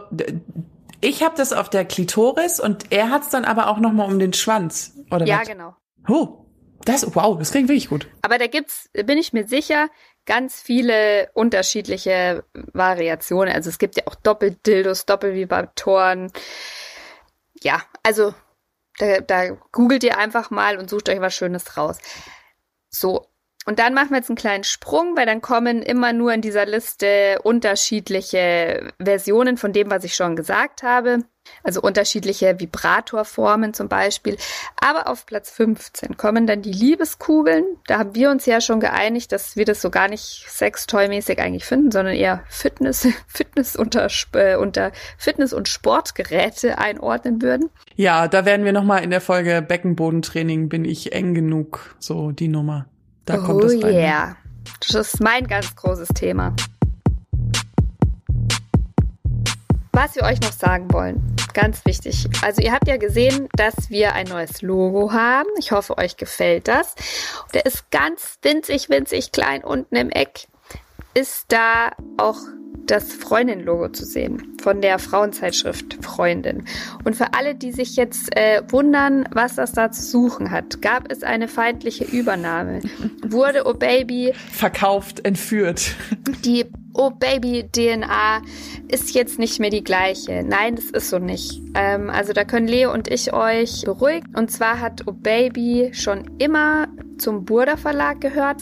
ich 1.02 1.22
habe 1.22 1.36
das 1.36 1.52
auf 1.52 1.70
der 1.70 1.84
Klitoris 1.84 2.62
und 2.62 2.94
er 2.94 3.10
hat's 3.10 3.28
dann 3.28 3.44
aber 3.44 3.68
auch 3.68 3.78
nochmal 3.78 4.10
um 4.10 4.20
den 4.20 4.32
Schwanz, 4.32 4.94
oder 5.12 5.26
Ja, 5.26 5.42
was? 5.42 5.48
genau. 5.50 5.76
Oh, 6.08 6.46
das, 6.86 7.14
wow, 7.14 7.38
das 7.38 7.52
klingt 7.52 7.68
wirklich 7.68 7.90
gut. 7.90 8.08
Aber 8.22 8.38
da 8.38 8.48
gibt's, 8.48 8.90
bin 8.94 9.18
ich 9.18 9.34
mir 9.34 9.46
sicher, 9.50 9.90
ganz 10.26 10.62
viele 10.62 11.30
unterschiedliche 11.34 12.46
Variationen. 12.72 13.54
Also 13.54 13.70
es 13.70 13.80
gibt 13.80 13.98
ja 13.98 14.04
auch 14.06 14.16
Doppeldildos, 14.16 15.06
Doppelvibratoren. 15.06 16.32
Ja, 17.64 17.82
also 18.04 18.34
da, 19.00 19.22
da 19.22 19.50
googelt 19.72 20.04
ihr 20.04 20.18
einfach 20.18 20.52
mal 20.52 20.78
und 20.78 20.90
sucht 20.90 21.10
euch 21.10 21.22
was 21.22 21.34
Schönes 21.34 21.78
raus. 21.78 21.98
So, 22.90 23.26
und 23.66 23.80
dann 23.80 23.94
machen 23.94 24.10
wir 24.10 24.18
jetzt 24.18 24.30
einen 24.30 24.38
kleinen 24.38 24.66
Sprung, 24.66 25.16
weil 25.16 25.26
dann 25.26 25.42
kommen 25.42 25.82
immer 25.82 26.12
nur 26.12 26.34
in 26.34 26.42
dieser 26.42 26.66
Liste 26.66 27.40
unterschiedliche 27.44 28.94
Versionen 29.02 29.58
von 29.58 29.72
dem, 29.72 29.90
was 29.90 30.04
ich 30.04 30.16
schon 30.16 30.36
gesagt 30.36 30.84
habe. 30.84 31.20
Also 31.64 31.82
unterschiedliche 31.82 32.60
Vibratorformen 32.60 33.74
zum 33.74 33.88
Beispiel. 33.88 34.38
Aber 34.80 35.08
auf 35.08 35.26
Platz 35.26 35.50
15 35.52 36.18
kommen 36.18 36.48
dann 36.48 36.62
die 36.62 36.72
Liebeskugeln. 36.72 37.64
Da 37.88 38.00
haben 38.00 38.16
wir 38.16 38.30
uns 38.32 38.46
ja 38.46 38.62
schon 38.62 38.80
geeinigt, 38.80 39.32
dass 39.32 39.56
wir 39.56 39.66
das 39.66 39.82
so 39.82 39.90
gar 39.90 40.08
nicht 40.08 40.46
sextoy-mäßig 40.48 41.40
eigentlich 41.40 41.66
finden, 41.66 41.92
sondern 41.92 42.16
eher 42.16 42.44
Fitness, 42.50 43.08
Fitness 43.28 43.76
unter, 43.76 44.08
äh, 44.34 44.56
unter 44.56 44.92
Fitness- 45.18 45.54
und 45.54 45.68
Sportgeräte 45.68 46.78
einordnen 46.78 47.42
würden. 47.42 47.70
Ja, 47.96 48.28
da 48.28 48.46
werden 48.46 48.66
wir 48.66 48.74
nochmal 48.74 49.04
in 49.04 49.10
der 49.10 49.22
Folge 49.22 49.62
Beckenbodentraining, 49.62 50.70
bin 50.70 50.86
ich 50.86 51.14
eng 51.14 51.34
genug, 51.34 51.96
so 52.00 52.32
die 52.32 52.48
Nummer. 52.48 52.88
Da 53.26 53.36
oh 53.36 53.46
kommt 53.46 53.64
das 53.64 53.84
rein. 53.84 53.94
yeah. 53.94 54.38
Das 54.80 54.96
ist 54.96 55.22
mein 55.22 55.48
ganz 55.48 55.76
großes 55.76 56.10
Thema. 56.10 56.56
Was 59.96 60.16
wir 60.16 60.24
euch 60.24 60.42
noch 60.42 60.52
sagen 60.52 60.92
wollen, 60.92 61.22
ganz 61.54 61.86
wichtig. 61.86 62.28
Also 62.42 62.64
ihr 62.64 62.72
habt 62.72 62.88
ja 62.88 62.98
gesehen, 62.98 63.48
dass 63.56 63.92
wir 63.92 64.14
ein 64.14 64.26
neues 64.26 64.64
Logo 64.64 65.14
haben. 65.14 65.50
Ich 65.60 65.72
hoffe, 65.72 66.00
euch 66.00 66.18
gefällt 66.18 66.68
das. 66.68 66.96
Der 67.54 67.68
ist 67.68 67.92
ganz 67.92 68.40
winzig, 68.42 68.90
winzig 68.90 69.32
klein 69.32 69.64
unten 69.64 69.96
im 69.96 70.10
Eck. 70.10 70.48
Ist 71.14 71.46
da 71.50 71.92
auch 72.18 72.40
das 72.86 73.14
Freundin-Logo 73.14 73.90
zu 73.90 74.06
sehen 74.06 74.56
von 74.62 74.82
der 74.82 75.00
Frauenzeitschrift 75.00 75.98
Freundin. 76.02 76.66
Und 77.04 77.16
für 77.16 77.34
alle, 77.34 77.56
die 77.56 77.72
sich 77.72 77.96
jetzt 77.96 78.36
äh, 78.36 78.62
wundern, 78.70 79.28
was 79.32 79.56
das 79.56 79.72
da 79.72 79.92
zu 79.92 80.02
suchen 80.02 80.52
hat, 80.52 80.82
gab 80.82 81.12
es 81.12 81.24
eine 81.24 81.48
feindliche 81.48 82.04
Übernahme. 82.06 82.82
Wurde 83.26 83.64
Oh 83.66 83.74
Baby 83.74 84.34
verkauft, 84.52 85.26
entführt. 85.26 85.96
Die 86.44 86.66
Oh 86.94 87.10
Baby 87.10 87.68
DNA 87.72 88.42
ist 88.88 89.16
jetzt 89.16 89.40
nicht 89.40 89.60
mehr 89.60 89.72
die 89.72 89.84
gleiche. 89.84 90.44
Nein, 90.44 90.76
das 90.76 90.86
ist 90.86 91.10
so 91.10 91.18
nicht. 91.18 91.62
Ähm, 91.74 92.10
also 92.10 92.34
da 92.34 92.44
können 92.44 92.68
Leo 92.68 92.94
und 92.94 93.08
ich 93.08 93.34
euch 93.34 93.84
beruhigen. 93.86 94.36
Und 94.36 94.52
zwar 94.52 94.80
hat 94.80 95.02
Oh 95.08 95.14
Baby 95.14 95.90
schon 95.94 96.30
immer 96.38 96.88
zum 97.18 97.46
Burda 97.46 97.78
Verlag 97.78 98.22
gehört 98.22 98.62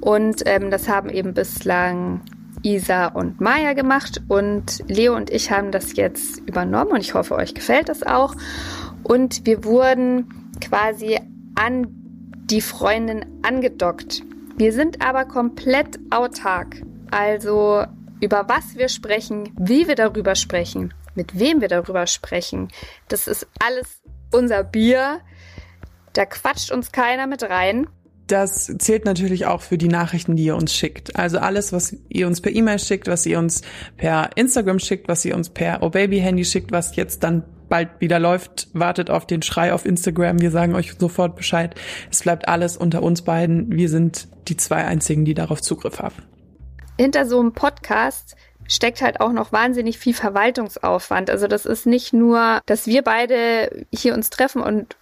und 0.00 0.42
ähm, 0.46 0.70
das 0.70 0.88
haben 0.88 1.10
eben 1.10 1.34
bislang 1.34 2.20
Isa 2.66 3.06
und 3.06 3.40
Maya 3.40 3.74
gemacht 3.74 4.20
und 4.26 4.82
Leo 4.88 5.14
und 5.14 5.30
ich 5.30 5.52
haben 5.52 5.70
das 5.70 5.94
jetzt 5.94 6.38
übernommen 6.48 6.90
und 6.90 7.00
ich 7.00 7.14
hoffe, 7.14 7.36
euch 7.36 7.54
gefällt 7.54 7.88
das 7.88 8.02
auch. 8.02 8.34
Und 9.04 9.46
wir 9.46 9.62
wurden 9.62 10.52
quasi 10.60 11.20
an 11.54 11.86
die 12.50 12.60
Freundin 12.60 13.24
angedockt. 13.42 14.22
Wir 14.56 14.72
sind 14.72 15.00
aber 15.00 15.26
komplett 15.26 16.00
autark. 16.10 16.82
Also 17.12 17.84
über 18.20 18.48
was 18.48 18.74
wir 18.74 18.88
sprechen, 18.88 19.52
wie 19.56 19.86
wir 19.86 19.94
darüber 19.94 20.34
sprechen, 20.34 20.92
mit 21.14 21.38
wem 21.38 21.60
wir 21.60 21.68
darüber 21.68 22.08
sprechen, 22.08 22.68
das 23.06 23.28
ist 23.28 23.46
alles 23.64 24.02
unser 24.32 24.64
Bier. 24.64 25.20
Da 26.14 26.26
quatscht 26.26 26.72
uns 26.72 26.90
keiner 26.90 27.28
mit 27.28 27.44
rein 27.44 27.86
das 28.26 28.72
zählt 28.78 29.04
natürlich 29.04 29.46
auch 29.46 29.62
für 29.62 29.78
die 29.78 29.88
Nachrichten, 29.88 30.36
die 30.36 30.44
ihr 30.44 30.56
uns 30.56 30.74
schickt. 30.74 31.16
Also 31.16 31.38
alles, 31.38 31.72
was 31.72 31.96
ihr 32.08 32.26
uns 32.26 32.40
per 32.40 32.54
E-Mail 32.54 32.78
schickt, 32.78 33.06
was 33.06 33.24
ihr 33.26 33.38
uns 33.38 33.62
per 33.96 34.30
Instagram 34.36 34.78
schickt, 34.78 35.08
was 35.08 35.24
ihr 35.24 35.36
uns 35.36 35.50
per 35.50 35.82
Oh 35.82 35.90
Baby 35.90 36.18
Handy 36.18 36.44
schickt, 36.44 36.72
was 36.72 36.96
jetzt 36.96 37.22
dann 37.22 37.44
bald 37.68 37.88
wieder 38.00 38.18
läuft, 38.18 38.68
wartet 38.72 39.10
auf 39.10 39.26
den 39.26 39.42
Schrei 39.42 39.72
auf 39.72 39.84
Instagram. 39.84 40.40
Wir 40.40 40.50
sagen 40.50 40.74
euch 40.74 40.94
sofort 40.98 41.36
Bescheid. 41.36 41.74
Es 42.10 42.22
bleibt 42.22 42.48
alles 42.48 42.76
unter 42.76 43.02
uns 43.02 43.22
beiden. 43.22 43.72
Wir 43.72 43.88
sind 43.88 44.28
die 44.48 44.56
zwei 44.56 44.84
einzigen, 44.84 45.24
die 45.24 45.34
darauf 45.34 45.62
Zugriff 45.62 46.00
haben. 46.00 46.22
Hinter 46.98 47.26
so 47.26 47.40
einem 47.40 47.52
Podcast 47.52 48.36
steckt 48.68 49.02
halt 49.02 49.20
auch 49.20 49.32
noch 49.32 49.52
wahnsinnig 49.52 49.98
viel 49.98 50.14
Verwaltungsaufwand. 50.14 51.30
Also 51.30 51.46
das 51.46 51.66
ist 51.66 51.86
nicht 51.86 52.12
nur, 52.12 52.60
dass 52.66 52.86
wir 52.86 53.02
beide 53.02 53.86
hier 53.92 54.14
uns 54.14 54.30
treffen 54.30 54.62
und 54.62 54.96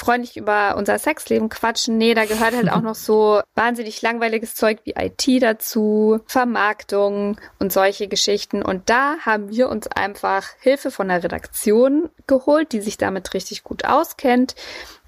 freundlich 0.00 0.36
über 0.36 0.76
unser 0.76 0.98
Sexleben 0.98 1.48
quatschen. 1.48 1.98
Nee, 1.98 2.14
da 2.14 2.24
gehört 2.24 2.54
halt 2.54 2.70
auch 2.70 2.80
noch 2.82 2.94
so 2.94 3.40
wahnsinnig 3.54 4.00
langweiliges 4.02 4.54
Zeug 4.54 4.80
wie 4.84 4.94
IT 4.96 5.42
dazu, 5.42 6.20
Vermarktung 6.26 7.38
und 7.58 7.72
solche 7.72 8.08
Geschichten. 8.08 8.62
Und 8.62 8.88
da 8.90 9.16
haben 9.20 9.50
wir 9.50 9.68
uns 9.68 9.86
einfach 9.88 10.48
Hilfe 10.60 10.90
von 10.90 11.08
der 11.08 11.22
Redaktion 11.22 12.10
geholt, 12.26 12.72
die 12.72 12.80
sich 12.80 12.98
damit 12.98 13.34
richtig 13.34 13.64
gut 13.64 13.84
auskennt. 13.84 14.54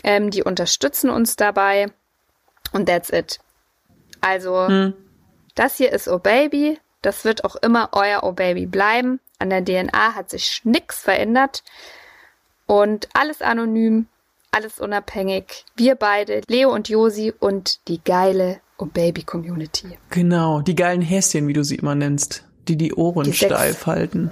Ähm, 0.02 0.30
die 0.30 0.42
unterstützen 0.42 1.10
uns 1.10 1.36
dabei. 1.36 1.86
Und 2.72 2.86
that's 2.86 3.10
it. 3.10 3.40
Also, 4.20 4.66
hm. 4.66 4.94
das 5.54 5.76
hier 5.76 5.92
ist 5.92 6.08
Oh 6.08 6.18
Baby. 6.18 6.78
Das 7.02 7.24
wird 7.24 7.44
auch 7.44 7.56
immer 7.56 7.90
euer 7.92 8.22
Oh 8.24 8.32
Baby 8.32 8.66
bleiben. 8.66 9.20
An 9.38 9.50
der 9.50 9.64
DNA 9.64 10.14
hat 10.14 10.30
sich 10.30 10.60
nix 10.64 11.00
verändert. 11.00 11.62
Und 12.66 13.08
alles 13.14 13.42
anonym 13.42 14.06
alles 14.50 14.78
unabhängig. 14.80 15.64
Wir 15.76 15.94
beide, 15.94 16.42
Leo 16.48 16.72
und 16.72 16.88
Josi 16.88 17.32
und 17.38 17.86
die 17.88 18.02
geile 18.02 18.60
Oh 18.78 18.86
Baby 18.86 19.22
Community. 19.22 19.98
Genau, 20.08 20.62
die 20.62 20.74
geilen 20.74 21.02
Häschen, 21.02 21.46
wie 21.46 21.52
du 21.52 21.62
sie 21.62 21.76
immer 21.76 21.94
nennst, 21.94 22.44
die 22.66 22.76
die 22.76 22.94
Ohren 22.94 23.24
die 23.24 23.34
steif 23.34 23.86
halten. 23.86 24.30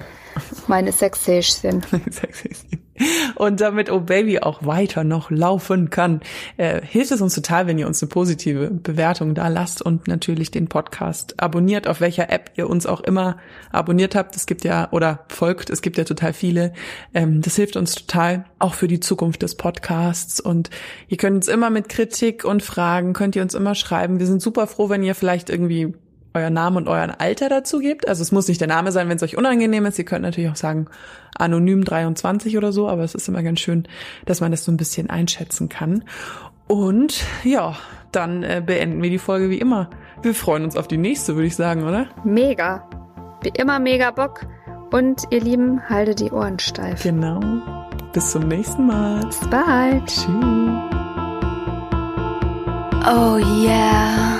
Meine 0.66 0.92
Sexhäschen. 0.92 1.82
Und 3.36 3.60
damit 3.60 3.90
Oh 3.90 4.00
Baby 4.00 4.40
auch 4.40 4.64
weiter 4.64 5.04
noch 5.04 5.30
laufen 5.30 5.90
kann, 5.90 6.20
äh, 6.56 6.80
hilft 6.84 7.12
es 7.12 7.20
uns 7.20 7.34
total, 7.34 7.66
wenn 7.66 7.78
ihr 7.78 7.86
uns 7.86 8.02
eine 8.02 8.08
positive 8.08 8.70
Bewertung 8.70 9.34
da 9.34 9.48
lasst 9.48 9.82
und 9.82 10.08
natürlich 10.08 10.50
den 10.50 10.68
Podcast 10.68 11.40
abonniert, 11.40 11.86
auf 11.86 12.00
welcher 12.00 12.30
App 12.30 12.50
ihr 12.56 12.68
uns 12.68 12.86
auch 12.86 13.00
immer 13.00 13.38
abonniert 13.70 14.14
habt. 14.14 14.34
Es 14.36 14.46
gibt 14.46 14.64
ja, 14.64 14.88
oder 14.90 15.24
folgt, 15.28 15.70
es 15.70 15.82
gibt 15.82 15.96
ja 15.96 16.04
total 16.04 16.32
viele. 16.32 16.72
Ähm, 17.14 17.40
das 17.40 17.56
hilft 17.56 17.76
uns 17.76 17.94
total, 17.94 18.44
auch 18.58 18.74
für 18.74 18.88
die 18.88 19.00
Zukunft 19.00 19.42
des 19.42 19.54
Podcasts. 19.56 20.40
Und 20.40 20.70
ihr 21.08 21.16
könnt 21.16 21.36
uns 21.36 21.48
immer 21.48 21.70
mit 21.70 21.88
Kritik 21.88 22.44
und 22.44 22.62
Fragen, 22.62 23.12
könnt 23.12 23.36
ihr 23.36 23.42
uns 23.42 23.54
immer 23.54 23.74
schreiben. 23.74 24.18
Wir 24.18 24.26
sind 24.26 24.42
super 24.42 24.66
froh, 24.66 24.88
wenn 24.88 25.02
ihr 25.02 25.14
vielleicht 25.14 25.50
irgendwie 25.50 25.94
euer 26.34 26.50
Name 26.50 26.76
und 26.76 26.88
euren 26.88 27.10
Alter 27.10 27.48
dazu 27.48 27.78
gebt. 27.78 28.08
Also 28.08 28.22
es 28.22 28.32
muss 28.32 28.48
nicht 28.48 28.60
der 28.60 28.68
Name 28.68 28.92
sein, 28.92 29.08
wenn 29.08 29.16
es 29.16 29.22
euch 29.22 29.36
unangenehm 29.36 29.86
ist. 29.86 29.98
Ihr 29.98 30.04
könnt 30.04 30.22
natürlich 30.22 30.50
auch 30.50 30.56
sagen 30.56 30.86
anonym 31.36 31.84
23 31.84 32.56
oder 32.56 32.72
so, 32.72 32.88
aber 32.88 33.02
es 33.02 33.14
ist 33.14 33.28
immer 33.28 33.42
ganz 33.42 33.60
schön, 33.60 33.86
dass 34.26 34.40
man 34.40 34.50
das 34.50 34.64
so 34.64 34.72
ein 34.72 34.76
bisschen 34.76 35.10
einschätzen 35.10 35.68
kann. 35.68 36.04
Und 36.66 37.24
ja, 37.44 37.76
dann 38.12 38.42
äh, 38.42 38.62
beenden 38.64 39.02
wir 39.02 39.10
die 39.10 39.18
Folge 39.18 39.50
wie 39.50 39.58
immer. 39.58 39.88
Wir 40.22 40.34
freuen 40.34 40.64
uns 40.64 40.76
auf 40.76 40.88
die 40.88 40.98
nächste, 40.98 41.34
würde 41.34 41.46
ich 41.46 41.56
sagen, 41.56 41.84
oder? 41.84 42.06
Mega. 42.24 42.88
Wie 43.42 43.52
immer 43.56 43.78
mega 43.78 44.10
Bock. 44.10 44.46
Und 44.90 45.22
ihr 45.30 45.40
Lieben, 45.40 45.80
haltet 45.88 46.20
die 46.20 46.30
Ohren 46.30 46.58
steif. 46.58 47.02
Genau. 47.02 47.40
Bis 48.12 48.32
zum 48.32 48.48
nächsten 48.48 48.86
Mal. 48.86 49.20
Bis 49.26 49.40
bald. 49.50 50.06
Tschüss. 50.06 50.26
Oh 53.06 53.38
yeah. 53.38 54.37